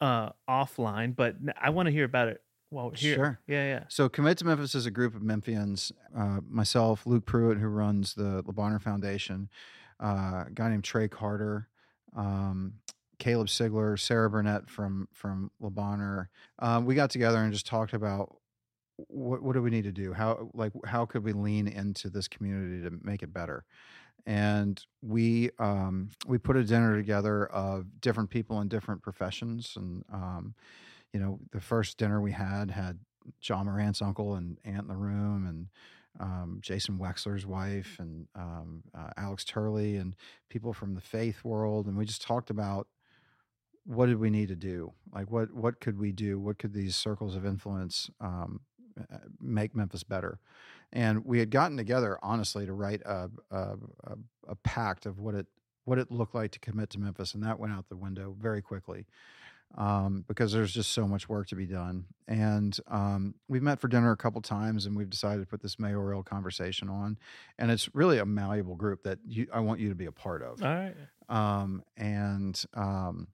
uh, 0.00 0.30
offline, 0.48 1.14
but 1.14 1.36
I 1.60 1.70
want 1.70 1.86
to 1.86 1.92
hear 1.92 2.04
about 2.04 2.28
it 2.28 2.42
while 2.70 2.86
we're 2.88 2.96
here. 2.96 3.14
Sure. 3.14 3.40
Yeah, 3.46 3.64
yeah. 3.66 3.84
So 3.88 4.08
Commit 4.08 4.38
to 4.38 4.46
Memphis 4.46 4.74
is 4.74 4.86
a 4.86 4.90
group 4.90 5.14
of 5.14 5.22
Memphians. 5.22 5.92
Uh, 6.16 6.40
myself, 6.48 7.06
Luke 7.06 7.26
Pruitt, 7.26 7.58
who 7.58 7.68
runs 7.68 8.14
the 8.14 8.42
Le 8.46 8.52
Bonheur 8.52 8.78
Foundation, 8.80 9.48
uh, 10.02 10.44
a 10.46 10.50
guy 10.52 10.70
named 10.70 10.84
Trey 10.84 11.06
Carter, 11.06 11.68
um, 12.16 12.74
Caleb 13.22 13.46
Sigler, 13.46 13.96
Sarah 13.96 14.28
Burnett 14.28 14.68
from 14.68 15.06
from 15.12 15.52
Le 15.60 15.70
Bonheur. 15.70 16.28
Um, 16.58 16.86
we 16.86 16.96
got 16.96 17.10
together 17.10 17.38
and 17.38 17.52
just 17.52 17.66
talked 17.66 17.92
about 17.92 18.34
what 18.96 19.44
what 19.44 19.52
do 19.52 19.62
we 19.62 19.70
need 19.70 19.84
to 19.84 19.92
do? 19.92 20.12
How 20.12 20.50
like 20.54 20.72
how 20.84 21.06
could 21.06 21.22
we 21.22 21.32
lean 21.32 21.68
into 21.68 22.10
this 22.10 22.26
community 22.26 22.82
to 22.82 22.98
make 23.00 23.22
it 23.22 23.32
better? 23.32 23.64
And 24.26 24.84
we 25.02 25.50
um, 25.60 26.10
we 26.26 26.36
put 26.36 26.56
a 26.56 26.64
dinner 26.64 26.96
together 26.96 27.46
of 27.46 28.00
different 28.00 28.28
people 28.28 28.60
in 28.60 28.66
different 28.66 29.02
professions, 29.02 29.74
and 29.76 30.04
um, 30.12 30.56
you 31.12 31.20
know 31.20 31.38
the 31.52 31.60
first 31.60 31.98
dinner 31.98 32.20
we 32.20 32.32
had 32.32 32.72
had 32.72 32.98
Ja 33.40 33.62
Morant's 33.62 34.02
uncle 34.02 34.34
and 34.34 34.58
aunt 34.64 34.82
in 34.82 34.88
the 34.88 34.96
room, 34.96 35.46
and 35.46 35.68
um, 36.18 36.58
Jason 36.60 36.98
Wexler's 36.98 37.46
wife, 37.46 37.98
and 38.00 38.26
um, 38.34 38.82
uh, 38.98 39.10
Alex 39.16 39.44
Turley, 39.44 39.94
and 39.94 40.16
people 40.50 40.72
from 40.72 40.96
the 40.96 41.00
faith 41.00 41.44
world, 41.44 41.86
and 41.86 41.96
we 41.96 42.04
just 42.04 42.22
talked 42.22 42.50
about 42.50 42.88
what 43.84 44.06
did 44.06 44.18
we 44.18 44.30
need 44.30 44.48
to 44.48 44.56
do, 44.56 44.92
like 45.14 45.30
what 45.30 45.52
what 45.52 45.80
could 45.80 45.98
we 45.98 46.12
do, 46.12 46.38
what 46.38 46.58
could 46.58 46.72
these 46.72 46.96
circles 46.96 47.34
of 47.34 47.44
influence 47.44 48.10
um, 48.20 48.60
make 49.40 49.74
Memphis 49.74 50.02
better, 50.02 50.38
and 50.92 51.24
we 51.24 51.38
had 51.38 51.50
gotten 51.50 51.76
together 51.76 52.18
honestly 52.22 52.66
to 52.66 52.72
write 52.72 53.02
a 53.04 53.30
a, 53.50 53.76
a, 54.04 54.16
a 54.48 54.54
pact 54.56 55.06
of 55.06 55.18
what 55.18 55.34
it 55.34 55.46
what 55.84 55.98
it 55.98 56.10
looked 56.10 56.34
like 56.34 56.52
to 56.52 56.58
commit 56.60 56.90
to 56.90 57.00
Memphis, 57.00 57.34
and 57.34 57.42
that 57.42 57.58
went 57.58 57.72
out 57.72 57.88
the 57.88 57.96
window 57.96 58.36
very 58.38 58.62
quickly 58.62 59.06
um, 59.76 60.24
because 60.28 60.52
there's 60.52 60.72
just 60.72 60.92
so 60.92 61.06
much 61.06 61.28
work 61.28 61.48
to 61.48 61.56
be 61.56 61.66
done. 61.66 62.04
And 62.28 62.76
um, 62.88 63.34
we've 63.48 63.62
met 63.62 63.80
for 63.80 63.88
dinner 63.88 64.12
a 64.12 64.16
couple 64.16 64.40
times, 64.40 64.86
and 64.86 64.96
we've 64.96 65.10
decided 65.10 65.40
to 65.40 65.46
put 65.46 65.62
this 65.62 65.78
mayoral 65.78 66.22
conversation 66.22 66.88
on. 66.88 67.18
And 67.58 67.70
it's 67.70 67.94
really 67.94 68.18
a 68.18 68.26
malleable 68.26 68.76
group 68.76 69.02
that 69.04 69.18
you, 69.26 69.46
I 69.52 69.60
want 69.60 69.80
you 69.80 69.88
to 69.88 69.94
be 69.94 70.06
a 70.06 70.12
part 70.12 70.42
of. 70.42 70.62
All 70.62 70.74
right. 70.74 70.94
Um, 71.28 71.82
and 71.96 72.62
um, 72.74 73.28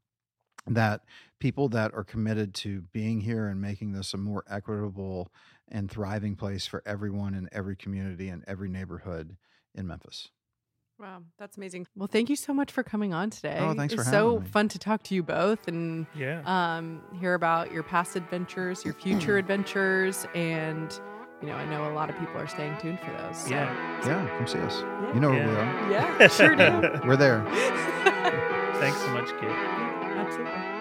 that 0.71 1.03
people 1.39 1.69
that 1.71 1.93
are 1.95 2.05
committed 2.05 2.55
to 2.55 2.83
being 2.93 3.21
here 3.21 3.47
and 3.49 3.61
making 3.61 3.93
this 3.93 4.13
a 4.15 4.17
more 4.17 4.45
equitable 4.49 5.31
and 5.69 5.91
thriving 5.91 6.35
place 6.37 6.67
for 6.67 6.83
everyone 6.87 7.35
in 7.35 7.49
every 7.53 7.77
community 7.77 8.29
and 8.29 8.43
every 8.47 8.69
neighborhood 8.69 9.37
in 9.75 9.87
Memphis. 9.87 10.29
Wow, 10.99 11.23
that's 11.39 11.57
amazing. 11.57 11.87
Well, 11.95 12.09
thank 12.09 12.29
you 12.29 12.35
so 12.35 12.53
much 12.53 12.73
for 12.73 12.83
coming 12.83 13.15
on 13.15 13.31
today. 13.31 13.59
Oh, 13.61 13.73
thanks 13.75 13.95
it's 13.95 14.03
for 14.03 14.11
so 14.11 14.31
having 14.33 14.43
me. 14.45 14.49
fun 14.51 14.69
to 14.69 14.79
talk 14.81 15.03
to 15.05 15.15
you 15.15 15.23
both 15.23 15.69
and 15.69 16.07
Yeah. 16.17 16.43
um, 16.45 17.01
hear 17.21 17.35
about 17.35 17.71
your 17.73 17.85
past 17.85 18.17
adventures, 18.17 18.85
your 18.85 18.95
future 18.95 19.39
adventures, 19.39 20.27
and 20.35 20.93
you 21.41 21.47
know, 21.47 21.55
I 21.55 21.65
know 21.67 21.89
a 21.89 21.95
lot 21.95 22.11
of 22.11 22.19
people 22.19 22.37
are 22.37 22.49
staying 22.49 22.77
tuned 22.79 22.99
for 22.99 23.13
those. 23.13 23.37
So. 23.45 23.51
Yeah. 23.51 24.07
Yeah, 24.09 24.27
come 24.39 24.49
see 24.49 24.59
us. 24.59 24.81
You 25.15 25.21
know 25.21 25.31
where 25.31 25.47
we 25.47 25.55
are. 25.55 25.91
yeah, 25.93 26.27
sure 26.27 26.57
do. 26.57 27.01
We're 27.07 27.17
there. 27.17 27.45
Thanks 28.81 28.99
so 28.99 29.09
much, 29.13 29.29
kid. 29.41 29.88
Absolutely. 30.29 30.78